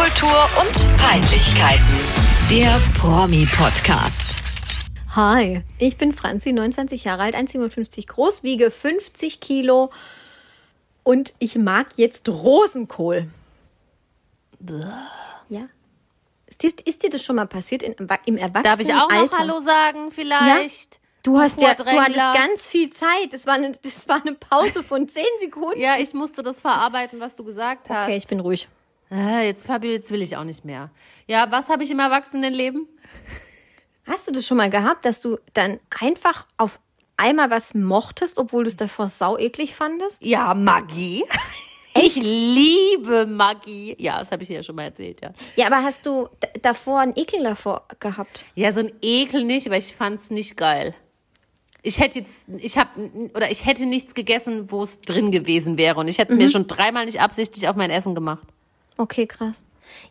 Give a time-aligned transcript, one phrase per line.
[0.00, 1.84] Popkultur und Peinlichkeiten.
[2.48, 4.42] Der Promi-Podcast.
[5.14, 9.90] Hi, ich bin Franzi, 29 Jahre alt, 1,57 groß, wiege 50 Kilo
[11.02, 13.28] und ich mag jetzt Rosenkohl.
[15.50, 15.68] Ja.
[16.46, 17.98] Ist dir, ist dir das schon mal passiert in, im
[18.38, 18.62] Erwachsenenalter?
[18.62, 20.98] Darf ich auch noch Hallo sagen vielleicht?
[21.22, 23.32] Du hast ja, du hattest ganz viel Zeit.
[23.32, 25.78] Das war eine, das war eine Pause von 10 Sekunden.
[25.78, 28.04] Ja, ich musste das verarbeiten, was du gesagt hast.
[28.04, 28.66] Okay, ich bin ruhig.
[29.10, 30.90] Ah, jetzt, Fabio, jetzt will ich auch nicht mehr.
[31.26, 32.88] Ja, was habe ich im Erwachsenenleben?
[34.06, 36.80] Hast du das schon mal gehabt, dass du dann einfach auf
[37.16, 40.24] einmal was mochtest, obwohl du es davor sau eklig fandest?
[40.24, 41.24] Ja, Magie.
[41.92, 43.96] Ich liebe Magie.
[43.98, 45.32] Ja, das habe ich dir ja schon mal erzählt, ja.
[45.56, 46.28] Ja, aber hast du
[46.62, 48.44] davor einen Ekel davor gehabt?
[48.54, 50.94] Ja, so ein Ekel nicht, aber ich fand's nicht geil.
[51.82, 55.98] Ich hätte jetzt, ich habe oder ich hätte nichts gegessen, wo es drin gewesen wäre
[55.98, 58.46] und ich hätte es mir schon dreimal nicht absichtlich auf mein Essen gemacht.
[59.00, 59.64] Okay, krass.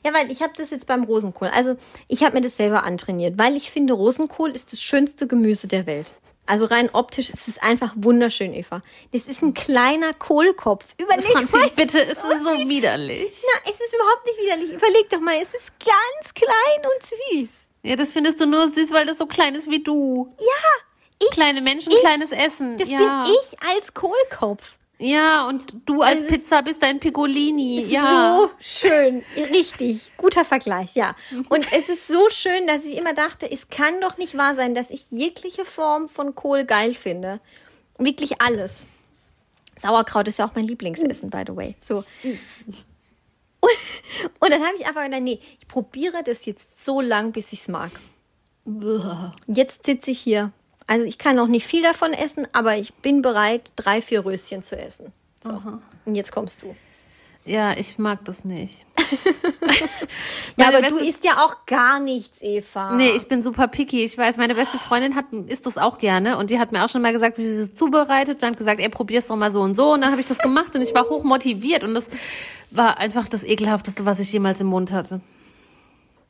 [0.03, 1.49] Ja, weil ich habe das jetzt beim Rosenkohl.
[1.49, 5.67] Also ich habe mir das selber antrainiert, weil ich finde, Rosenkohl ist das schönste Gemüse
[5.67, 6.16] der Welt.
[6.47, 8.81] Also rein optisch ist es einfach wunderschön, Eva.
[9.14, 10.95] Das ist ein kleiner Kohlkopf.
[10.97, 11.69] Überleg Franzi, mal.
[11.75, 13.44] bitte, es ist so widerlich.
[13.45, 14.72] Na, es ist überhaupt nicht widerlich.
[14.73, 17.49] Überleg doch mal, es ist ganz klein und süß.
[17.83, 20.33] Ja, das findest du nur süß, weil das so klein ist wie du.
[20.39, 20.86] Ja,
[21.19, 22.80] ich, Kleine Menschen, ich, kleines Essen.
[22.80, 23.23] das ja.
[23.23, 24.78] bin ich als Kohlkopf.
[25.02, 27.83] Ja, und du als Also Pizza bist ein Piccolini.
[27.83, 28.38] Ja.
[28.38, 31.16] So schön, richtig, guter Vergleich, ja.
[31.47, 34.75] Und es ist so schön, dass ich immer dachte, es kann doch nicht wahr sein,
[34.75, 37.39] dass ich jegliche Form von Kohl geil finde.
[37.97, 38.81] Wirklich alles.
[39.81, 41.75] Sauerkraut ist ja auch mein Lieblingsessen, by the way.
[41.80, 42.03] So.
[43.61, 43.70] Und,
[44.39, 47.61] und dann habe ich einfach gedacht, nee, ich probiere das jetzt so lang, bis ich
[47.61, 47.92] es mag.
[49.47, 50.52] Jetzt sitze ich hier.
[50.90, 54.64] Also ich kann auch nicht viel davon essen, aber ich bin bereit, drei, vier Röschen
[54.64, 55.14] zu essen.
[55.40, 55.62] So.
[56.06, 56.76] Und jetzt kommst du.
[57.45, 58.86] Ja, ich mag das nicht.
[60.58, 62.94] Ja, aber du isst ja auch gar nichts, Eva.
[62.94, 64.04] Nee, ich bin super picky.
[64.04, 66.89] Ich weiß, meine beste Freundin hat, isst das auch gerne und die hat mir auch
[66.89, 69.61] schon mal gesagt, wie sie es zubereitet und hat gesagt, ey, probier's doch mal so
[69.61, 69.94] und so.
[69.94, 72.10] Und dann habe ich das gemacht und ich war hoch motiviert und das
[72.72, 75.22] war einfach das ekelhafteste, was ich jemals im Mund hatte.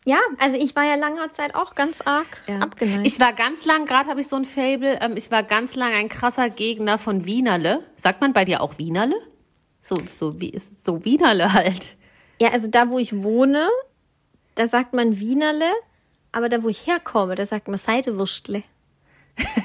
[0.05, 2.25] Ja, also ich war ja langer Zeit auch ganz arg
[2.59, 3.05] abgeneigt.
[3.05, 5.93] Ich war ganz lang, gerade habe ich so ein Fable, ähm, ich war ganz lang
[5.93, 7.83] ein krasser Gegner von Wienerle.
[7.95, 9.15] Sagt man bei dir auch Wienerle?
[9.81, 11.95] So, so wie ist so Wienerle halt.
[12.39, 13.67] ja, also da, wo ich wohne,
[14.55, 15.71] da sagt man Wienerle,
[16.31, 18.63] aber da, wo ich herkomme, da sagt man Seidewürstle.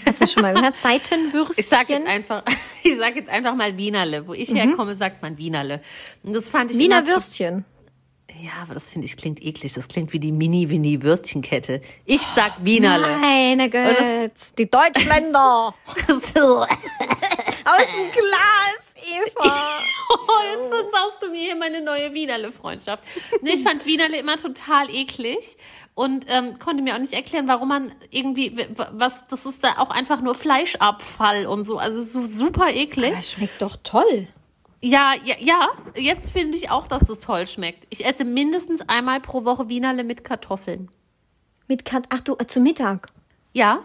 [0.07, 0.77] Hast du schon mal gehört?
[0.77, 1.57] Seitenwürstchen?
[1.59, 2.45] Ich sag jetzt einfach,
[2.83, 4.27] ich sag jetzt einfach mal Wienerle.
[4.27, 5.81] Wo ich herkomme, sagt man Wienerle.
[6.23, 7.65] Und das fand ich Wiener Würstchen.
[8.41, 9.73] Ja, aber das finde ich klingt eklig.
[9.75, 11.81] Das klingt wie die Mini-Winnie-Würstchenkette.
[12.05, 13.07] Ich sag Wienerle.
[13.21, 15.75] Meine Güte, die Deutschländer
[16.07, 19.79] aus dem Glas, Eva.
[20.07, 23.03] Oh, jetzt versaust du mir hier meine neue Wienerle-Freundschaft.
[23.41, 25.57] Nee, ich fand Wienerle immer total eklig
[25.95, 28.57] und ähm, konnte mir auch nicht erklären, warum man irgendwie,
[28.93, 33.15] was, das ist da auch einfach nur Fleischabfall und so, also so super eklig.
[33.15, 34.29] Das schmeckt doch toll.
[34.85, 37.87] Ja, ja, ja, jetzt finde ich auch, dass das toll schmeckt.
[37.89, 40.91] Ich esse mindestens einmal pro Woche Wienerle mit Kartoffeln.
[41.69, 43.09] Mit Kat Ach du, äh, zu Mittag.
[43.55, 43.81] Ja,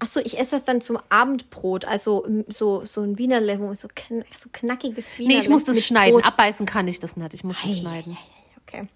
[0.00, 4.24] Ach so, ich esse das dann zum Abendbrot, also so, so ein Wienerle, so, kn
[4.36, 5.34] so knackiges Wienerle.
[5.34, 6.14] nee, ich muss das schneiden.
[6.14, 6.26] Brot.
[6.26, 7.32] Abbeißen kann ich das nicht.
[7.32, 8.18] Ich muss das Ei, schneiden.
[8.66, 8.88] Okay.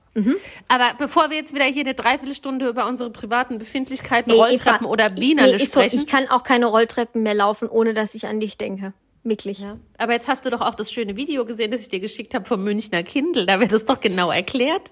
[0.67, 4.93] Aber bevor wir jetzt wieder hier eine Dreiviertelstunde über unsere privaten Befindlichkeiten, Nee, Rolltreppen Eva,
[4.93, 6.01] oder Wienerle nee, so, sprechen.
[6.01, 8.93] Ich kann auch keine Rolltreppen mehr laufen, ohne dass ich an dich denke.
[9.28, 9.61] Wirklich.
[9.61, 9.78] Ja.
[9.99, 12.44] Aber jetzt hast du doch auch das schöne Video gesehen, das ich dir geschickt habe
[12.44, 13.47] vom Münchner Kindle.
[13.47, 14.91] Da wird es doch genau erklärt.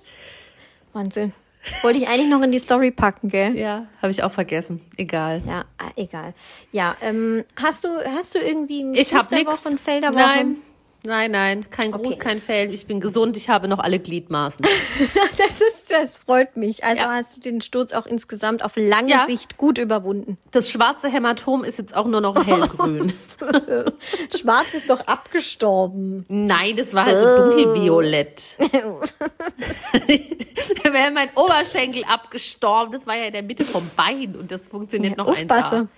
[0.92, 1.32] Wahnsinn.
[1.82, 3.56] Wollte ich eigentlich noch in die Story packen, gell?
[3.56, 4.80] Ja, habe ich auch vergessen.
[4.96, 5.42] Egal.
[5.46, 6.32] Ja, ah, egal.
[6.70, 9.60] Ja, ähm, hast du, hast du irgendwie einen Ich habe Gruß der nichts.
[9.60, 10.18] Woche, einen Felderwoche?
[10.18, 10.56] Nein,
[11.06, 11.70] nein, nein.
[11.70, 12.18] Kein Gruß, Okay.
[12.18, 12.72] kein Fell.
[12.74, 13.36] Ich bin gesund.
[13.36, 14.64] Ich habe noch alle Gliedmaßen.
[15.38, 16.82] Das ist, das freut mich.
[16.84, 17.12] Also Ja.
[17.12, 19.26] hast du den Sturz auch insgesamt auf lange Ja.
[19.26, 20.38] Sicht gut überwunden.
[20.50, 23.12] Das schwarze Hämatom ist jetzt auch nur noch hellgrün.
[24.38, 26.24] Schwarz ist doch abgestorben.
[26.28, 28.56] Nein, das war halt so dunkelviolett.
[30.82, 32.92] da wäre mein Oberschenkel abgestorben.
[32.92, 35.88] Das war ja in der Mitte vom Bein und das funktioniert Ja, noch aufpasse.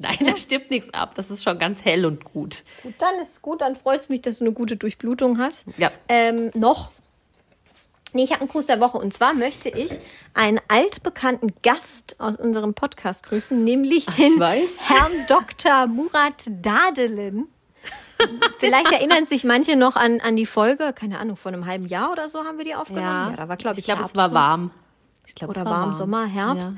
[0.00, 0.16] 1A.
[0.18, 1.14] Nein, da stirbt nichts ab.
[1.14, 2.64] Das ist schon ganz hell und gut.
[2.82, 5.66] Gut, dann ist gut, dann freut es mich, dass du eine gute Durchblutung hast.
[5.76, 5.90] Ja.
[6.08, 6.90] Ähm, noch.
[8.12, 8.98] Nee, ich habe einen Gruß der Woche.
[8.98, 9.92] Und zwar möchte ich
[10.34, 14.88] einen altbekannten Gast aus unserem Podcast grüßen, nämlich den weiß.
[14.88, 15.86] Herrn Dr.
[15.86, 17.46] Murat Dadelen.
[18.58, 22.12] Vielleicht erinnern sich manche noch an, an die Folge, keine Ahnung, vor einem halben Jahr
[22.12, 23.30] oder so haben wir die aufgenommen.
[23.30, 24.34] Ja, da war, glaube ich, ich glaube, es war ne?
[24.34, 24.70] warm.
[25.26, 26.68] Ich glaube, Oder es war warm, Sommer, Herbst.
[26.68, 26.76] Ja.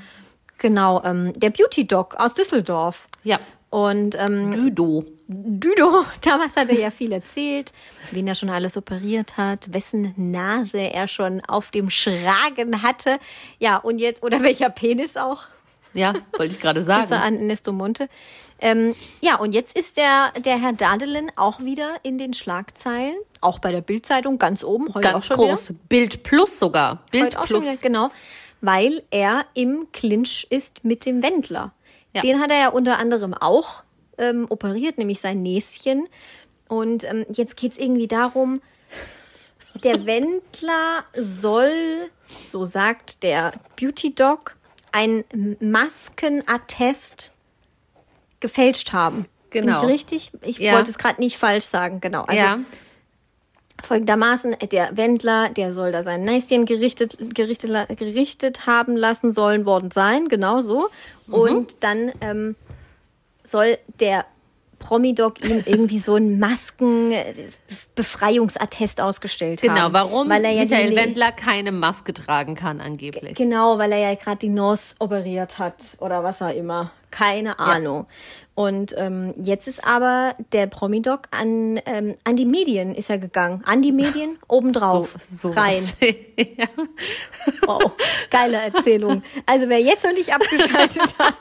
[0.62, 3.08] Genau, ähm, der Beauty Doc aus Düsseldorf.
[3.24, 3.38] ja.
[3.68, 5.02] Und ähm, Güdo.
[5.28, 7.72] Düdo, damals hat er ja viel erzählt,
[8.10, 13.18] wen er schon alles operiert hat, wessen Nase er schon auf dem Schragen hatte.
[13.58, 15.44] Ja, und jetzt, oder welcher Penis auch.
[15.94, 17.22] Ja, wollte ich gerade Grüße sagen.
[17.22, 18.10] an Ernesto Monte.
[18.60, 23.16] Ähm, ja, und jetzt ist der, der Herr Dadelin auch wieder in den Schlagzeilen.
[23.40, 24.88] Auch bei der Bildzeitung ganz oben.
[24.94, 25.74] Heute auch Ganz schon groß.
[25.88, 26.92] Bild Plus sogar.
[26.92, 27.02] Wieder.
[27.10, 27.72] Bild Heute auch schon Plus.
[27.72, 28.08] wieder, genau.
[28.62, 31.72] Weil er im Clinch ist mit dem Wendler.
[32.14, 32.22] Ja.
[32.22, 33.82] Den hat er ja unter anderem auch
[34.18, 36.08] ähm, operiert, nämlich sein Näschen.
[36.68, 38.62] Und ähm, jetzt geht's irgendwie darum,
[39.82, 42.08] der Wendler soll,
[42.42, 44.56] so sagt der Beauty Doc,
[44.92, 45.24] ein
[45.60, 47.32] Maskenattest
[48.40, 49.26] gefälscht haben.
[49.50, 49.80] Genau.
[49.80, 50.30] Bin ich richtig?
[50.42, 50.74] Ich Ja.
[50.74, 52.22] wollte es gerade nicht falsch sagen, genau.
[52.22, 52.58] Also ja.
[53.82, 59.90] Folgendermaßen, der Wendler, der soll da sein Näschen gerichtet, gerichtet, gerichtet haben lassen sollen worden
[59.90, 60.88] sein, genau so.
[61.26, 61.34] Mhm.
[61.34, 62.56] Und dann ähm,
[63.44, 64.24] soll der
[64.82, 69.74] Promi-Doc ihm irgendwie so einen Maskenbefreiungsattest ausgestellt haben.
[69.74, 73.34] Genau, warum Weil er ja Michael die, Wendler keine Maske tragen kann angeblich.
[73.36, 76.90] Genau, weil er ja gerade die Nose operiert hat oder was auch immer.
[77.10, 78.06] Keine Ahnung.
[78.54, 83.62] Und ähm, jetzt ist aber der Promi-Doc an, ähm, an die Medien ist er gegangen.
[83.64, 85.82] An die Medien, obendrauf, So, so rein.
[86.36, 86.66] ja.
[87.66, 87.92] Wow,
[88.30, 89.22] geile Erzählung.
[89.46, 91.36] Also wer jetzt noch nicht abgeschaltet hat,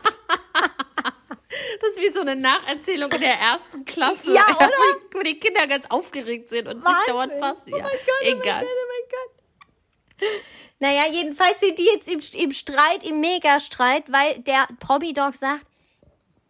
[1.82, 4.34] Das ist wie so eine Nacherzählung in der ersten Klasse.
[4.34, 4.70] Ja, oder?
[5.14, 7.14] Wo die Kinder ganz aufgeregt sind und sich Wahnsinn.
[7.14, 7.84] dauernd fast Oh ja.
[7.84, 8.64] mein Gott, Egal.
[8.64, 10.42] Oh mein Gott, oh mein Gott.
[10.80, 15.68] Naja, jedenfalls sind die jetzt im, im Streit, im Megastreit, weil der Promi-Dog sagt,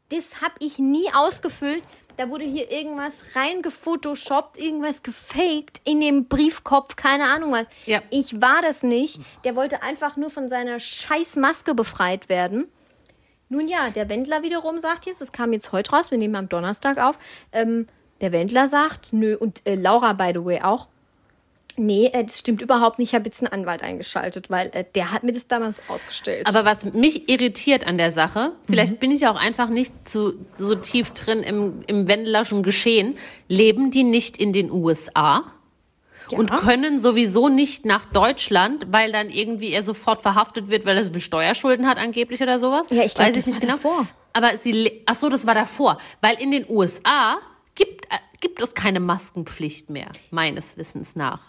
[0.09, 1.83] das hab ich nie ausgefüllt.
[2.17, 7.65] Da wurde hier irgendwas reingefotoshoppt, irgendwas gefaked in dem Briefkopf, keine Ahnung was.
[7.85, 8.01] Ja.
[8.11, 9.19] Ich war das nicht.
[9.43, 12.71] Der wollte einfach nur von seiner scheiß Maske befreit werden.
[13.51, 16.47] Nun ja, der Wendler wiederum sagt jetzt, es kam jetzt heute raus, wir nehmen am
[16.47, 17.19] Donnerstag auf,
[17.51, 17.85] ähm,
[18.21, 20.87] der Wendler sagt, nö, und äh, Laura, by the way, auch,
[21.75, 25.11] nee, äh, das stimmt überhaupt nicht, ich habe jetzt einen Anwalt eingeschaltet, weil äh, der
[25.11, 26.47] hat mir das damals ausgestellt.
[26.47, 28.97] Aber was mich irritiert an der Sache, vielleicht Mhm.
[28.99, 33.17] bin ich auch einfach nicht zu, so tief drin im, im Wendlerschen Geschehen,
[33.49, 35.43] leben die nicht in den USA?
[36.31, 36.39] Ja.
[36.39, 41.05] Und können sowieso nicht nach Deutschland, weil dann irgendwie er sofort verhaftet wird, weil er
[41.05, 42.87] so viel Steuerschulden hat angeblich oder sowas.
[42.89, 43.73] Ja, ich glaub, Weiß ich nicht genau.
[43.73, 44.07] davor.
[44.33, 47.37] Aber sie, ach so, das war davor, weil in den USA
[47.75, 51.41] gibt äh, gibt es keine Maskenpflicht mehr, meines Wissens nach.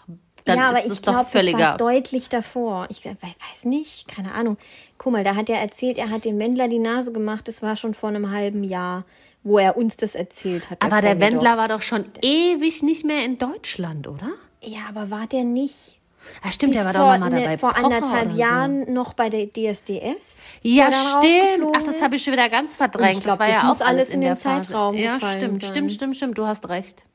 [0.45, 2.87] Dann ja, aber ist ich doch glaube, das war deutlich davor.
[2.89, 3.15] Ich we-
[3.49, 4.57] weiß nicht, keine Ahnung.
[4.97, 7.47] Guck mal, da hat er erzählt, er hat dem Wendler die Nase gemacht.
[7.47, 9.05] Das war schon vor einem halben Jahr,
[9.43, 10.81] wo er uns das erzählt hat.
[10.81, 11.19] aber der.
[11.21, 14.31] Wendler war doch schon ewig nicht mehr in Deutschland, oder?
[14.65, 15.99] Ja, aber war der nicht
[16.41, 17.57] Ah, stimmt, der war vor, doch mal ne- dabei.
[17.57, 20.37] vor Pocher anderthalb Jahren noch bei der DSDS?
[20.37, 20.41] So.
[20.61, 21.75] Ja, stimmt.
[21.75, 23.11] Ach, das habe ich schon wieder ganz verdrängt.
[23.15, 24.37] Und ich glaub, das war das ja muss auch alles in in den.
[24.37, 25.61] Zeitraum Ja, stimmt, sein.
[25.71, 26.37] stimmt, stimmt, stimmt.
[26.37, 27.05] Du hast recht.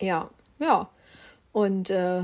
[0.00, 0.88] Ja, ja.
[1.52, 2.22] Und äh,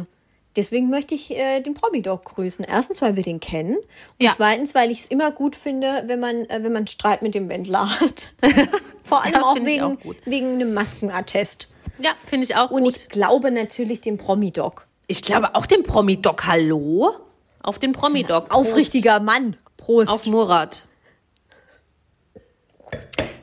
[0.56, 2.64] deswegen möchte ich äh, den Promi-Doc grüßen.
[2.66, 3.76] Erstens, weil wir den kennen.
[3.76, 3.84] Und
[4.18, 4.32] Ja.
[4.34, 7.50] zweitens, weil ich es immer gut finde, wenn man, äh, wenn man Streit mit dem
[7.50, 8.32] Wendler hat.
[9.04, 11.68] Vor allem auch wegen, auch wegen einem Maskenattest.
[12.02, 12.96] Ja, finde ich auch Und gut.
[12.96, 14.86] ich glaube natürlich dem Promi-Doc.
[15.06, 16.46] Ich glaube auch den Promi-Doc.
[16.46, 17.14] Hallo?
[17.62, 18.52] Auf den Promi-Doc.
[18.54, 19.56] Aufrichtiger Mann.
[19.76, 20.08] Prost.
[20.08, 20.86] Auf Murat.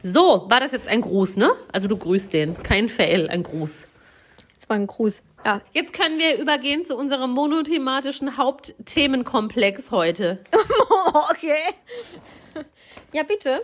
[0.04, 1.52] So, war das jetzt ein Gruß, ne?
[1.72, 2.62] Also du grüßt den.
[2.64, 3.88] Kein Fail, ein Gruß.
[4.56, 5.22] das war ein Gruß.
[5.46, 5.62] Ja.
[5.74, 10.40] Jetzt können wir übergehen zu unserem monothematischen Hauptthemenkomplex heute.
[11.32, 11.56] Okay.
[13.14, 13.62] Ja, bitte.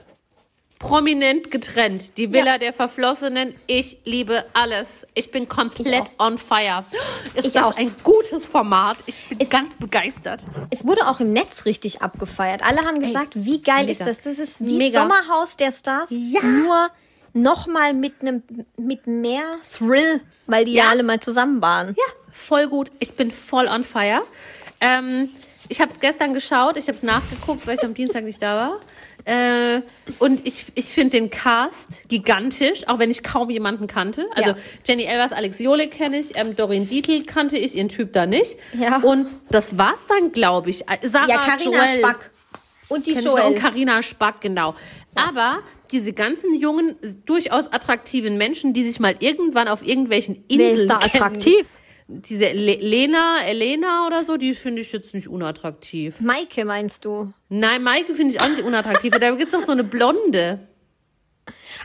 [0.87, 2.15] Prominent getrennt.
[2.17, 2.57] Die Villa Ja.
[2.59, 3.55] der Verflossenen.
[3.65, 5.07] Ich liebe alles.
[5.15, 6.85] Ich bin komplett Ich on fire.
[7.33, 7.75] Ist Ich das auch.
[7.75, 8.97] ein gutes Format?
[9.07, 10.45] Ich bin ganz begeistert.
[10.69, 12.61] Es wurde auch im Netz richtig abgefeiert.
[12.63, 13.91] Alle haben gesagt, wie geil mega.
[13.91, 14.21] ist das?
[14.21, 15.01] Das ist wie Mega.
[15.01, 16.09] Sommerhaus der Stars.
[16.11, 16.43] Ja.
[16.43, 16.89] Nur
[17.33, 18.43] nochmal mit einem
[18.77, 20.89] mit mehr Thrill, weil die ja, Ja.
[20.91, 21.89] alle mal zusammen waren.
[21.97, 22.91] Ja, voll gut.
[22.99, 24.21] Ich bin voll on fire.
[24.81, 25.29] Ähm,
[25.67, 28.55] ich habe es gestern geschaut, ich habe es nachgeguckt, weil ich am Dienstag nicht da
[28.69, 28.79] war.
[29.25, 29.81] Äh,
[30.19, 34.25] und ich, ich finde den Cast gigantisch, auch wenn ich kaum jemanden kannte.
[34.35, 34.57] Also Ja.
[34.87, 38.55] Jenny Elvers, Alex Jolik kenne ich, ähm, Dorin Dietl kannte ich, ihren Typ da nicht.
[38.79, 38.97] Ja.
[38.97, 40.81] Und das war's dann, glaube ich.
[40.87, 42.31] Äh, Sarah Ja, Carina Joel Spack.
[42.87, 43.55] Und die noch, und Joel.
[43.55, 44.75] Carina Spack, genau.
[45.15, 45.59] Aber
[45.91, 50.87] diese ganzen jungen, durchaus attraktiven Menschen, die sich mal irgendwann auf irgendwelchen Wer Inseln ist
[50.89, 51.67] da kennen- attraktiv?
[52.07, 56.19] Diese Le Lena, Elena oder so, die finde ich jetzt nicht unattraktiv.
[56.19, 57.33] Maike meinst du?
[57.49, 59.11] Nein, Maike finde ich auch nicht unattraktiv.
[59.11, 60.59] da gibt's noch so eine Blonde.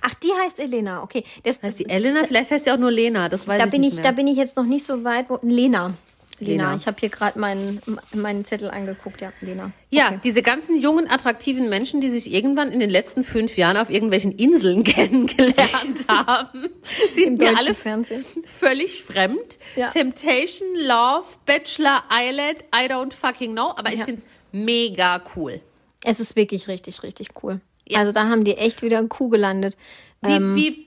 [0.03, 1.03] Ach, die heißt Elena.
[1.03, 2.25] Okay, das, Heißt die Elena?
[2.25, 4.05] Vielleicht heißt sie auch nur Lena, das weiß da ich bin nicht ich, mehr.
[4.05, 5.29] da bin ich jetzt noch nicht so weit.
[5.29, 5.95] Wo, Lena.
[6.41, 6.65] Lena.
[6.65, 6.75] Lena.
[6.75, 7.81] Ich habe hier gerade meinen,
[8.15, 9.21] meinen Zettel angeguckt.
[9.21, 9.71] Ja, Lena.
[9.91, 10.21] Ja, Okay.
[10.25, 14.33] diese ganzen jungen, attraktiven Menschen, die sich irgendwann in den letzten fünf Jahren auf irgendwelchen
[14.33, 16.69] Inseln kennengelernt haben,
[17.15, 18.25] sind mir alle Fernsehen.
[18.47, 19.59] völlig fremd.
[19.77, 19.87] Ja.
[19.89, 23.71] Temptation, Love, Bachelor, Island, I don't fucking know.
[23.77, 24.05] Aber ich Ja.
[24.07, 25.61] find's mega cool.
[26.05, 27.61] Es ist wirklich richtig, richtig cool.
[27.87, 27.99] Ja.
[28.01, 29.77] Also da haben die echt wieder einen Kuh gelandet.
[30.23, 30.55] Wie, Ähm.
[30.55, 30.87] wie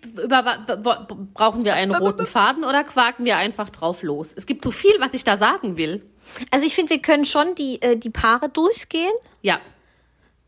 [1.34, 4.32] brauchen wir einen roten Faden oder quaken wir einfach drauf los?
[4.36, 6.04] Es gibt so viel, was ich da sagen will.
[6.52, 9.12] Also ich finde, wir können schon die, äh, die Paare durchgehen.
[9.42, 9.60] Ja,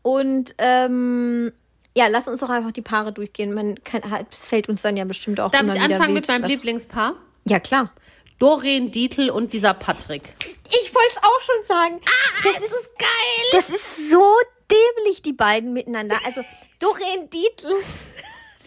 [0.02, 1.52] Und ähm,
[1.96, 3.52] ja, lass uns doch einfach die Paare durchgehen.
[3.54, 6.44] Man kann, es fällt uns dann ja bestimmt auch darf immer ich anfangen mit meinem
[6.44, 7.14] was- Lieblingspaar?
[7.48, 7.90] Ja, klar.
[8.38, 10.34] Doreen Dietl und dieser Patrick.
[10.68, 12.00] Ich wollte es auch schon sagen.
[12.44, 13.46] das, das ist geil.
[13.52, 14.22] das ist so
[14.70, 16.16] dämlich, die beiden miteinander.
[16.26, 16.42] Also
[16.78, 17.72] Doreen Dietl.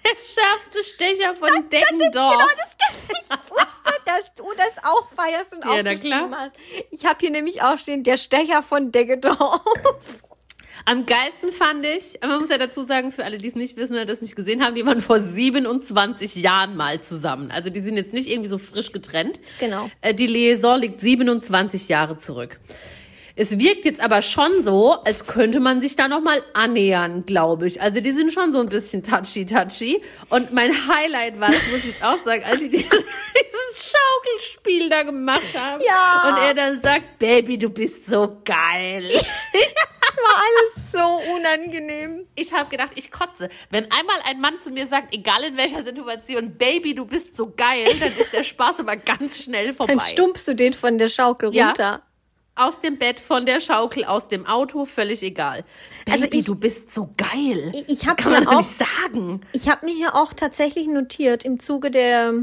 [0.03, 2.33] Der schärfste Stecher von Deggendorf.
[2.33, 6.39] Genau, das ich wusste, dass du das auch feierst und Ja, aufgeschrieben klar.
[6.45, 6.55] hast.
[6.91, 9.61] Ich habe hier nämlich auch stehen, der Stecher von Deggedorf.
[10.85, 13.75] Am geilsten fand ich, aber man muss ja dazu sagen, für alle, die es nicht
[13.77, 17.51] wissen oder das nicht gesehen haben, die waren vor 27 Jahren mal zusammen.
[17.51, 19.39] Also die sind jetzt nicht irgendwie so frisch getrennt.
[19.59, 19.91] Genau.
[20.01, 22.59] Äh, Die Liaison liegt 27 Jahre zurück.
[23.39, 27.67] Es wirkt jetzt aber schon so, als könnte man sich da noch mal annähern, glaube
[27.67, 27.81] ich.
[27.81, 30.01] Also die sind schon so ein bisschen touchy-touchy.
[30.27, 34.89] Und mein Highlight war, das muss ich jetzt auch sagen, als sie dieses, dieses Schaukelspiel
[34.89, 35.81] da gemacht haben.
[35.87, 36.23] Ja.
[36.27, 39.05] Und er dann sagt, Baby, du bist so geil.
[40.09, 42.25] Das war alles so unangenehm.
[42.33, 43.47] Ich habe gedacht, ich kotze.
[43.69, 47.53] Wenn einmal ein Mann zu mir sagt, egal in welcher Situation, Baby, du bist so
[47.55, 49.93] geil, dann ist der Spaß aber ganz schnell vorbei.
[49.93, 52.01] Dann stumpfst du den von der Schaukel Ja.
[52.55, 55.63] Aus dem Bett, von der Schaukel, aus dem Auto, völlig egal.
[56.05, 57.71] Baby, Also ich- du bist so geil.
[57.87, 59.41] Ich- ich kann man auch- nicht sagen.
[59.53, 62.33] Ich habe mir hier auch tatsächlich notiert im Zuge der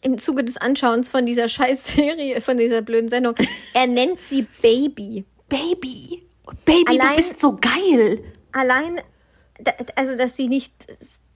[0.00, 3.34] im Zuge des Anschauens von dieser Scheißserie, von dieser blöden Sendung.
[3.74, 5.24] Er nennt sie Baby.
[5.48, 6.22] Baby,
[6.64, 8.22] Baby, Allein- du bist so geil.
[8.52, 9.00] Allein,
[9.96, 10.72] also dass sie nicht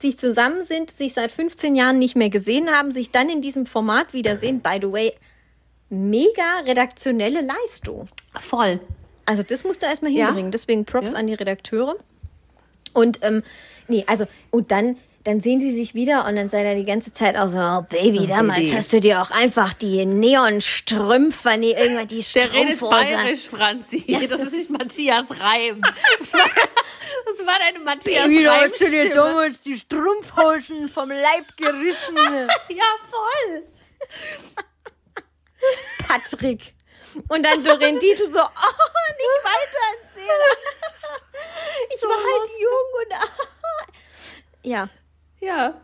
[0.01, 3.65] sich zusammen sind, sich seit 15 Jahren nicht mehr gesehen haben, sich dann in diesem
[3.65, 4.61] Format wiedersehen.
[4.61, 5.13] By the way,
[5.89, 8.07] mega redaktionelle Leistung.
[8.39, 8.79] Voll.
[9.25, 10.27] Also das musst du erstmal Ja.
[10.27, 10.51] hinbringen.
[10.51, 11.17] Deswegen Props Ja.
[11.17, 11.95] an die Redakteure.
[12.93, 13.43] Und ähm,
[13.87, 17.13] nee, also, und dann, dann sehen sie sich wieder und dann sei er die ganze
[17.13, 18.71] Zeit auch so, oh, Baby, damals Baby.
[18.71, 24.03] hast du dir auch einfach die Neonstrümpfe, nee, irgendwann die Der redet bayerisch, Franzi.
[24.07, 25.81] Ja, das das- ist nicht Matthias Reim.
[26.19, 26.45] Das war,
[27.37, 32.15] das war deine Matthias Baby, Reim hast du dir damals die Strumpfhosen vom Leib gerissen.
[32.69, 33.63] Ja, voll.
[36.07, 36.73] Patrick.
[37.27, 38.43] Und dann Doreen Dietl so, oh,
[39.17, 40.29] nicht weiter erzählen.
[41.95, 44.89] Ich war halt jung und ja.
[45.39, 45.81] Ja.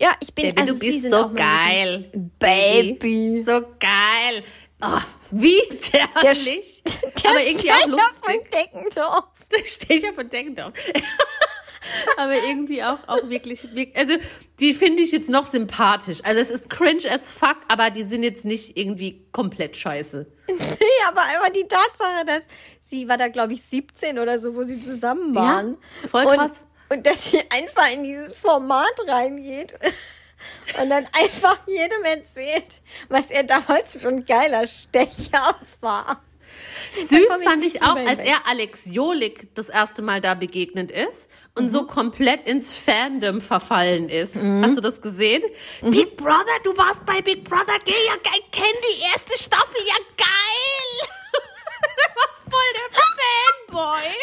[0.00, 2.10] Ja, ich bin Baby, also du bist so geil.
[2.38, 3.44] Baby.
[3.46, 4.42] So geil.
[4.82, 5.60] Oh, wie
[5.92, 6.82] Der, derlich.
[6.84, 8.14] der Aber irgendwie auch lustig.
[8.22, 9.24] von Deckendorf.
[9.50, 10.72] Der Stecher von Deckendorf.
[12.16, 13.66] Aber irgendwie auch, auch wirklich,
[13.96, 14.14] also
[14.60, 16.18] die finde ich jetzt noch sympathisch.
[16.24, 20.26] Also es ist cringe as fuck, aber die sind jetzt nicht irgendwie komplett scheiße.
[20.48, 22.42] Nee, aber einfach die Tatsache, dass
[22.88, 25.78] sie war da, glaube ich, 17 oder so, wo sie zusammen Ja, waren.
[26.06, 26.64] voll und, krass.
[26.88, 29.74] Und dass sie einfach in dieses Format reingeht
[30.82, 36.22] und dann einfach jedem erzählt, was er damals für ein geiler Stecher war.
[36.92, 40.90] Süß ich fand nicht ich auch, als er Alex Jolik das erste Mal da begegnet
[40.90, 44.36] ist und so komplett ins Fandom verfallen ist.
[44.36, 45.42] Hast du das gesehen?
[45.82, 49.96] Big Brother, du warst bei Big Brother, geh ja geil, kenn die erste Staffel, ja
[50.16, 51.08] geil.
[51.98, 52.90] der war voll der
[53.68, 54.08] Fanboy.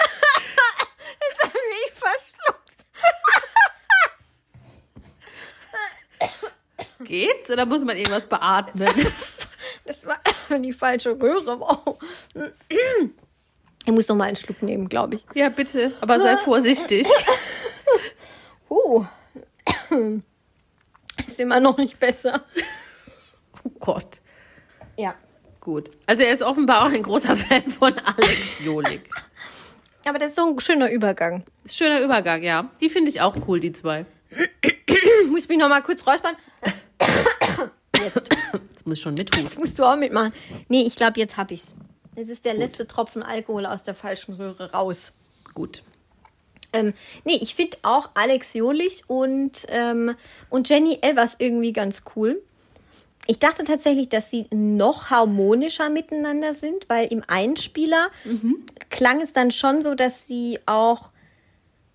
[1.38, 2.66] Das hat mich verschluckt.
[7.06, 8.90] Geht's oder muss man irgendwas beatmen?
[9.86, 10.18] Das war
[10.62, 11.60] die falsche Röhre.
[11.60, 11.98] Wow.
[13.86, 15.26] Ich muss noch mal einen Schluck nehmen, glaube ich.
[15.36, 17.08] ja, bitte, aber sei vorsichtig.
[18.68, 19.06] Oh.
[21.28, 22.44] Ist immer noch nicht besser.
[23.64, 24.20] Oh Gott.
[24.98, 25.16] Ja.
[25.62, 25.92] Gut.
[26.08, 29.10] Also er ist offenbar auch ein großer Fan von Alex Jolik.
[30.06, 31.44] Aber das ist so ein schöner Übergang.
[31.64, 32.70] Ist schöner Übergang, ja.
[32.82, 34.06] Die finde ich auch cool, die zwei.
[35.26, 36.36] Ich muss mich noch mal kurz räuspern.
[37.98, 38.30] Jetzt.
[38.86, 39.44] Das muss schon mithusten.
[39.46, 40.32] Das musst du auch mitmachen.
[40.70, 41.74] Nee, ich glaube, jetzt hab ich's.
[42.16, 45.12] Jetzt ist der letzte Tropfen Alkohol aus der falschen Röhre raus.
[45.56, 45.82] Gut.
[46.72, 50.16] Ähm, nee, ich finde auch Alex Jolich und, ähm,
[50.52, 52.42] und Jenny Elvers irgendwie ganz cool.
[53.26, 58.12] Ich dachte tatsächlich, dass sie noch harmonischer miteinander sind, weil im Einspieler
[58.92, 61.10] klang es dann schon so, dass sie auch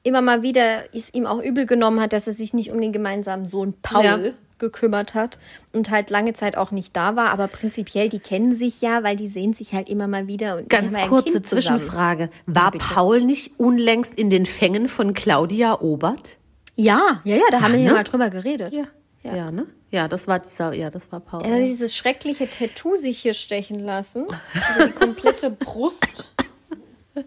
[0.02, 2.92] immer mal wieder es ihm auch übel genommen hat, dass er sich nicht um den
[2.92, 4.18] gemeinsamen Sohn Paul Ja.
[4.61, 5.38] Gekümmert hat
[5.73, 7.31] und halt lange Zeit auch nicht da war.
[7.31, 10.59] Aber prinzipiell, die kennen sich ja, weil die sehen sich halt immer mal wieder.
[10.59, 11.43] Und Ganz ja kurze.
[11.43, 12.31] Zwischenfrage.
[12.47, 12.85] War bitte.
[12.85, 16.37] Paul nicht unlängst in den Fängen von Claudia Obert?
[16.76, 17.95] Ja, ja, ja, da haben wir ja ne?
[17.97, 18.75] mal drüber geredet.
[18.75, 18.85] Ja.
[19.23, 19.67] Ja, ne?
[19.90, 21.43] Ja, das war dieser, ja, das war Paul.
[21.43, 24.26] Er hat dieses schreckliche Tattoo sich hier stechen lassen.
[24.69, 26.33] Also die komplette Brust.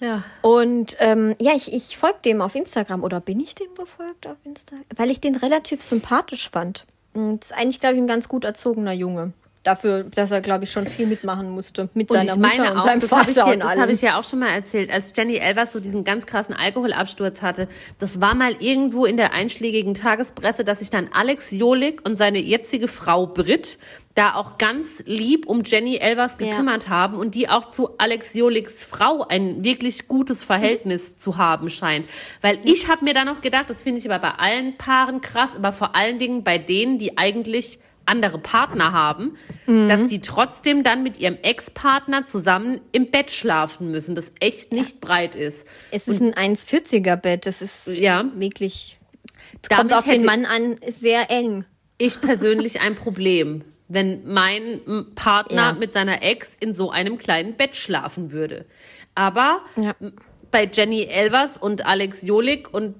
[0.00, 0.24] ja.
[0.42, 3.04] Und ähm, ja, ich, ich folge dem auf Instagram.
[3.04, 4.84] Oder bin ich dem gefolgt auf Instagram?
[4.96, 6.86] Weil ich den relativ sympathisch fand.
[7.12, 9.32] Und ist eigentlich, glaube ich, ein ganz gut erzogener Junge.
[9.62, 11.90] Dafür, dass er, glaube ich, schon viel mitmachen musste.
[11.92, 13.68] Mit Und seiner ich Mutter und auch, seinem das habe ich, Vater ja, und das
[13.72, 13.80] allem.
[13.82, 17.42] habe ich ja auch schon mal erzählt, als Jenny Elvers so diesen ganz krassen Alkoholabsturz
[17.42, 17.68] hatte.
[17.98, 22.38] Das war mal irgendwo in der einschlägigen Tagespresse, dass sich dann Alex Jolik und seine
[22.38, 23.78] jetzige Frau Brit
[24.14, 26.48] da auch ganz lieb um Jenny Elvers Ja.
[26.48, 31.68] gekümmert haben und die auch zu Alex Joliks Frau ein wirklich gutes Verhältnis zu haben
[31.68, 32.06] scheint.
[32.40, 35.50] Weil ich habe mir da noch gedacht, das finde ich aber bei allen Paaren krass,
[35.54, 37.78] aber vor allen Dingen bei denen, die eigentlich
[38.10, 39.36] andere Partner haben,
[39.66, 45.00] dass die trotzdem dann mit ihrem Ex-Partner zusammen im Bett schlafen müssen, das echt nicht
[45.00, 45.66] breit ist.
[45.90, 47.46] Es ist ein 1,40er Bett.
[47.46, 48.24] Das ist Ja.
[48.34, 48.98] wirklich.
[49.68, 51.64] Damit kommt auf den Mann an, ist sehr eng.
[51.98, 55.72] ich persönlich ein Problem, wenn mein Partner Ja.
[55.72, 58.64] mit seiner Ex in so einem kleinen Bett schlafen würde.
[59.14, 59.94] Aber Ja.
[60.50, 62.96] bei Jenny Elvers und Alex Jolik und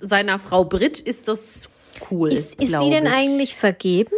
[0.00, 1.68] seiner Frau Brit ist das
[2.10, 2.32] cool.
[2.32, 3.12] Ist, ist sie denn ich.
[3.12, 4.14] eigentlich vergeben?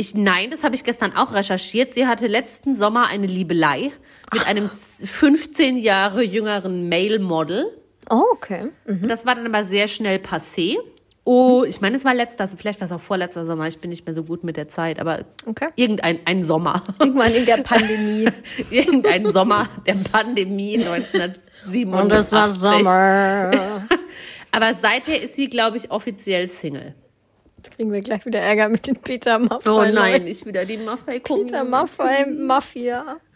[0.00, 1.92] Ich, nein, das habe ich gestern auch recherchiert.
[1.92, 3.90] Sie hatte letzten Sommer eine Liebelei
[4.32, 4.70] mit einem
[5.04, 7.66] 15 Jahre jüngeren Male-Model.
[8.08, 8.70] Oh, okay.
[8.86, 10.76] Das war dann aber sehr schnell passé.
[11.24, 13.68] Oh, ich meine, es war letzter, also vielleicht war es auch vorletzter Sommer.
[13.68, 15.68] Ich bin nicht mehr so gut mit der Zeit, aber Okay.
[15.76, 16.82] irgendein ein Sommer.
[16.98, 18.26] Irgendwann in der Pandemie.
[18.70, 21.86] irgendein Sommer der Pandemie 1987.
[21.86, 23.86] Und es war Sommer.
[24.52, 26.94] Aber seither ist sie, glaube ich, offiziell Single.
[27.62, 29.70] Jetzt kriegen wir gleich wieder Ärger mit den Peter Maffei.
[29.70, 33.18] Oh nein, nicht wieder die Maffei Peter Maffei, Mafia.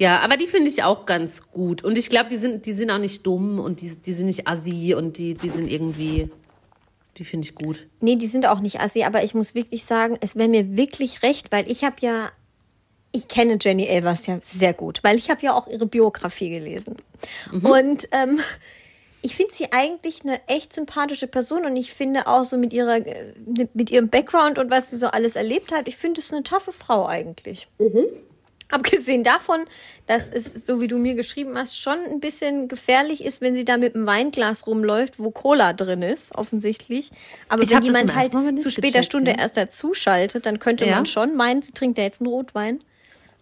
[0.00, 1.82] Ja, aber die finde ich auch ganz gut.
[1.82, 4.46] Und ich glaube, die sind, die sind auch nicht dumm und die, die sind nicht
[4.46, 6.30] assi und die, die sind irgendwie,
[7.16, 7.88] die finde ich gut.
[8.00, 11.24] Nee, die sind auch nicht assi, aber ich muss wirklich sagen, es wäre mir wirklich
[11.24, 12.30] recht, weil ich habe ja,
[13.10, 16.94] ich kenne Jenny Elvers ja sehr gut, weil ich habe ja auch ihre Biografie gelesen.
[17.50, 18.38] Und ähm,
[19.22, 22.96] ich finde sie eigentlich eine echt sympathische Person und ich finde auch so mit ihrer,
[23.04, 23.34] äh,
[23.74, 26.72] mit ihrem Background und was sie so alles erlebt hat, ich finde es eine taffe
[26.72, 27.68] Frau eigentlich.
[28.70, 29.64] Abgesehen davon,
[30.06, 33.64] dass es, so wie du mir geschrieben hast, schon ein bisschen gefährlich ist, wenn sie
[33.64, 37.10] da mit einem Weinglas rumläuft, wo Cola drin ist, offensichtlich.
[37.48, 39.38] Aber Ich wenn jemand halt zu später Stunde ja.
[39.38, 40.96] erst dazuschaltet, dann könnte Ja.
[40.96, 42.80] man schon meinen, sie trinkt ja jetzt einen Rotwein.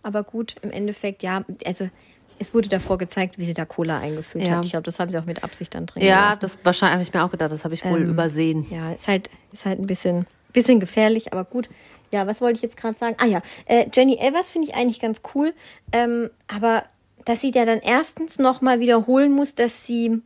[0.05, 1.91] Aber gut, im Endeffekt, ja, also
[2.39, 4.57] es wurde davor gezeigt, wie sie da Cola eingeführt Ja.
[4.57, 4.65] hat.
[4.65, 6.39] Ich glaube, das haben sie auch mit Absicht dann drin Ja, gelassen.
[6.41, 8.67] das wahrscheinlich habe ich mir auch gedacht, das habe ich wohl übersehen.
[8.71, 11.69] Ja, ist halt, ist halt ein bisschen, bisschen gefährlich, aber gut.
[12.13, 13.17] Ja, was wollte ich jetzt gerade sagen?
[13.21, 15.53] Ah ja, äh, Jenny Evers finde ich eigentlich ganz cool.
[15.93, 16.85] Ähm, aber
[17.25, 20.23] dass sie ja dann erstens nochmal wiederholen muss, dass sie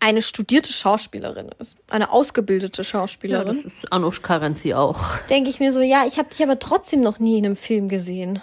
[0.00, 1.76] eine studierte Schauspielerin ist.
[1.88, 3.46] Eine ausgebildete Ja, Schauspielerin.
[3.46, 5.00] das ist Anushka Renzi auch.
[5.30, 7.88] Denke ich mir so, ja, ich habe dich aber trotzdem noch nie in einem Film
[7.88, 8.40] gesehen.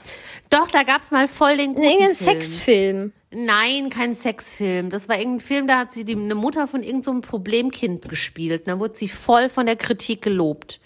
[0.54, 2.42] Doch, da gab's mal voll den guten Irgendein Film.
[2.42, 3.14] Sexfilm.
[3.32, 4.92] Nein, kein Sexfilm.
[4.92, 8.68] Das war irgendein Film, da hat sie die, eine Mutter von irgendeinem so Problemkind gespielt.
[8.68, 10.80] Da wurde sie voll von der Kritik gelobt.